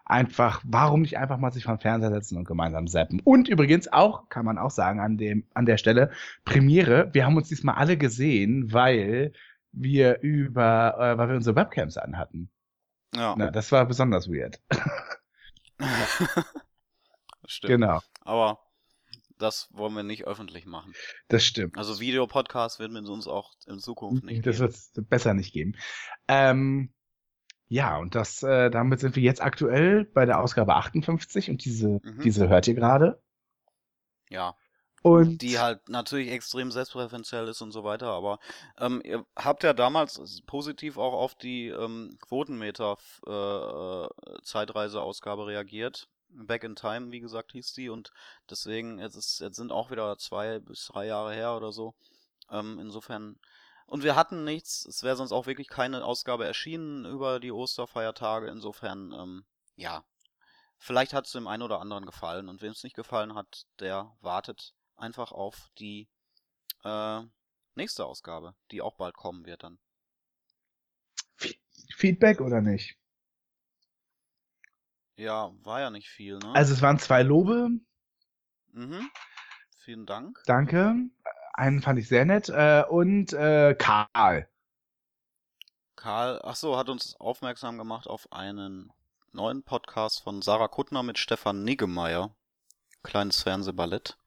[0.05, 3.21] einfach, warum nicht einfach mal sich den Fernseher setzen und gemeinsam zappen.
[3.23, 6.09] Und übrigens auch, kann man auch sagen, an dem, an der Stelle,
[6.45, 9.33] Premiere, wir haben uns diesmal alle gesehen, weil
[9.71, 12.49] wir über, äh, weil wir unsere Webcams anhatten.
[13.15, 13.35] Ja.
[13.37, 14.59] Na, das war besonders weird.
[17.45, 17.71] Stimmt.
[17.71, 18.59] Genau, Aber
[19.39, 20.93] das wollen wir nicht öffentlich machen.
[21.29, 21.77] das stimmt.
[21.77, 24.59] Also Videopodcast werden wir uns auch in Zukunft nicht das geben.
[24.67, 25.75] wird es besser nicht geben.
[26.27, 26.93] Ähm,
[27.67, 31.99] ja, und das, äh, damit sind wir jetzt aktuell bei der Ausgabe 58 und diese,
[32.03, 32.21] Mhm.
[32.23, 33.21] diese hört ihr gerade.
[34.29, 34.55] Ja.
[35.01, 38.37] Und Die halt natürlich extrem selbstpräferenziell ist und so weiter, aber
[38.77, 44.09] ähm, ihr habt ja damals positiv auch auf die ähm, Quotenmeter äh, äh,
[44.43, 46.09] Zeitreise-Ausgabe reagiert.
[46.29, 48.11] Back in Time, wie gesagt, hieß die und
[48.49, 51.95] deswegen, jetzt, ist, jetzt sind auch wieder zwei bis drei Jahre her oder so.
[52.51, 53.39] Ähm, insofern.
[53.85, 58.47] Und wir hatten nichts, es wäre sonst auch wirklich keine Ausgabe erschienen über die Osterfeiertage.
[58.47, 59.45] Insofern, ähm,
[59.75, 60.03] ja.
[60.77, 64.15] Vielleicht hat es dem einen oder anderen gefallen und wem es nicht gefallen hat, der
[64.21, 66.07] wartet einfach auf die
[66.83, 67.21] äh,
[67.75, 69.79] nächste Ausgabe, die auch bald kommen wird dann.
[71.95, 72.97] Feedback oder nicht?
[75.19, 76.55] Ja, war ja nicht viel, ne?
[76.55, 77.71] Also es waren zwei Lobe,
[78.71, 79.11] mhm.
[79.83, 80.41] Vielen Dank.
[80.45, 80.95] danke.
[81.53, 82.47] Einen fand ich sehr nett.
[82.47, 84.47] Äh, und äh, Karl.
[85.97, 88.93] Karl, ach so, hat uns aufmerksam gemacht auf einen
[89.33, 92.33] neuen Podcast von Sarah Kuttner mit Stefan Niggemeier.
[93.03, 94.17] Kleines Fernsehballett.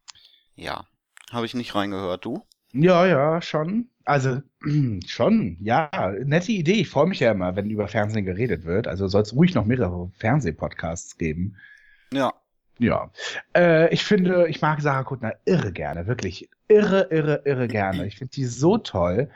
[0.57, 0.87] Ja.
[1.31, 2.47] Habe ich nicht reingehört, du?
[2.73, 3.89] Ja, ja, schon.
[4.05, 4.43] Also
[5.07, 5.91] schon, ja,
[6.25, 6.81] nette Idee.
[6.81, 8.89] Ich freue mich ja immer, wenn über Fernsehen geredet wird.
[8.89, 11.57] Also soll es ruhig noch mehrere Fernsehpodcasts geben.
[12.13, 12.33] Ja.
[12.79, 13.13] Ja,
[13.55, 18.07] äh, ich finde, ich mag Sarah Kuttner irre gerne, wirklich irre, irre, irre gerne.
[18.07, 19.31] Ich finde die so toll.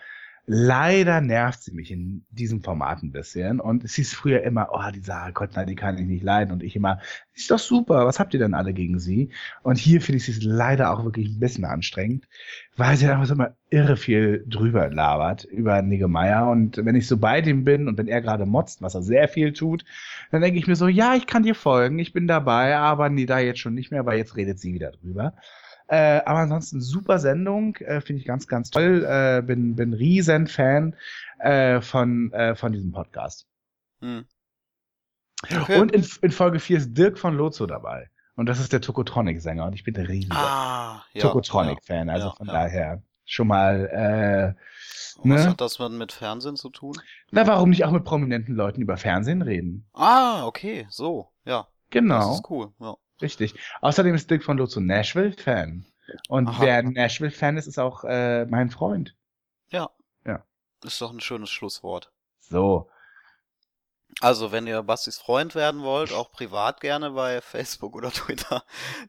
[0.48, 3.58] Leider nervt sie mich in diesem Format ein bisschen.
[3.58, 6.52] Und es hieß früher immer, oh, die Sarah Kuttner, die kann ich nicht leiden.
[6.52, 7.00] Und ich immer,
[7.34, 9.30] ist doch super, was habt ihr denn alle gegen sie?
[9.64, 12.28] Und hier finde ich sie leider auch wirklich ein bisschen anstrengend,
[12.76, 16.48] weil sie einfach so immer irre viel drüber labert über Niggemeier.
[16.48, 19.26] Und wenn ich so bei dem bin und wenn er gerade motzt, was er sehr
[19.26, 19.84] viel tut,
[20.30, 23.26] dann denke ich mir so, ja, ich kann dir folgen, ich bin dabei, aber nee,
[23.26, 25.34] da jetzt schon nicht mehr, weil jetzt redet sie wieder drüber.
[25.88, 29.04] Äh, aber ansonsten super Sendung, äh, finde ich ganz, ganz toll.
[29.08, 30.96] Äh, bin, bin riesen Fan
[31.38, 33.46] äh, von, äh, von diesem Podcast.
[34.00, 34.24] Hm.
[35.42, 35.80] Okay.
[35.80, 38.10] Und in, in Folge 4 ist Dirk von Lozo dabei.
[38.36, 41.22] Und das ist der Tokotronic-Sänger und ich bin der riesige ah, ja.
[41.22, 42.10] Tokotronic-Fan.
[42.10, 42.52] Also ja, von ja.
[42.52, 45.50] daher schon mal, äh, Und Was ne?
[45.50, 46.94] hat das mit Fernsehen zu tun?
[47.30, 49.86] na, warum nicht auch mit prominenten Leuten über Fernsehen reden?
[49.94, 51.66] Ah, okay, so, ja.
[51.90, 52.18] Genau.
[52.18, 52.96] Das ist cool, ja.
[53.20, 53.54] Richtig.
[53.80, 55.86] Außerdem ist Dirk von Lozo Nashville-Fan.
[56.28, 56.62] Und Aha.
[56.62, 59.16] wer Nashville-Fan ist, ist auch äh, mein Freund.
[59.70, 59.90] Ja.
[60.24, 60.44] Ja.
[60.84, 62.12] Ist doch ein schönes Schlusswort.
[62.40, 62.88] So.
[64.20, 68.64] Also, wenn ihr Bastis Freund werden wollt, auch privat gerne bei Facebook oder Twitter,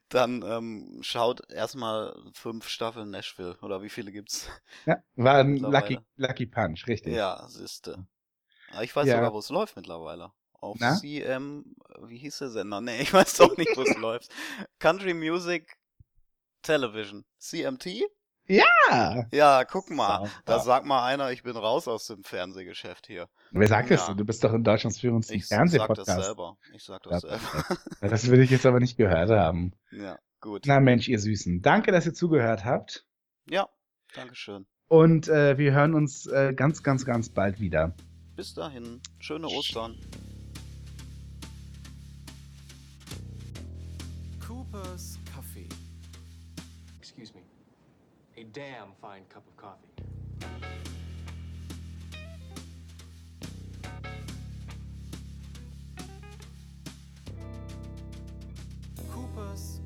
[0.08, 3.56] dann ähm, schaut erstmal fünf Staffeln Nashville.
[3.62, 4.48] Oder wie viele gibt's?
[4.86, 5.56] Ja, war ein.
[5.58, 7.14] Lucky, Lucky Punch, richtig.
[7.14, 8.06] Ja, siehste.
[8.72, 9.16] Ah, Ich weiß Ja.
[9.16, 10.32] sogar, wo es läuft mittlerweile.
[10.60, 10.96] Auf Na?
[10.96, 11.64] CM,
[12.02, 12.80] wie hieß der Sender?
[12.80, 14.30] Nee, ich weiß doch nicht, wo es läuft.
[14.78, 15.76] Country Music
[16.62, 17.24] Television.
[17.38, 17.86] CMT?
[18.46, 19.26] Ja.
[19.30, 20.20] Ja, guck mal.
[20.20, 20.30] Super.
[20.46, 23.28] Da sagt mal einer, ich bin raus aus dem Fernsehgeschäft hier.
[23.50, 24.00] Wer sagt das?
[24.00, 24.06] Ja.
[24.08, 24.16] denn?
[24.16, 26.24] Du bist doch in Deutschlands führendsten Ich sag das Fernsehpodcast.
[26.24, 26.56] selber.
[26.74, 27.78] Ich sag das Ja, selber.
[28.00, 29.72] Ja, Das will ich jetzt aber nicht gehört haben.
[29.92, 30.64] Ja, gut.
[30.66, 31.60] Na Mensch, ihr Süßen.
[31.62, 33.04] Danke, dass ihr zugehört habt.
[33.50, 33.68] Ja,
[34.14, 34.66] Dankeschön.
[34.88, 37.94] Und äh, wir hören uns äh, ganz, ganz, ganz bald wieder.
[38.34, 39.00] Bis dahin.
[39.18, 39.98] Schöne Ostern.
[45.34, 45.68] Coffee.
[47.00, 47.42] Excuse me.
[48.36, 49.88] A damn fine cup of coffee.
[59.10, 59.77] Cooper's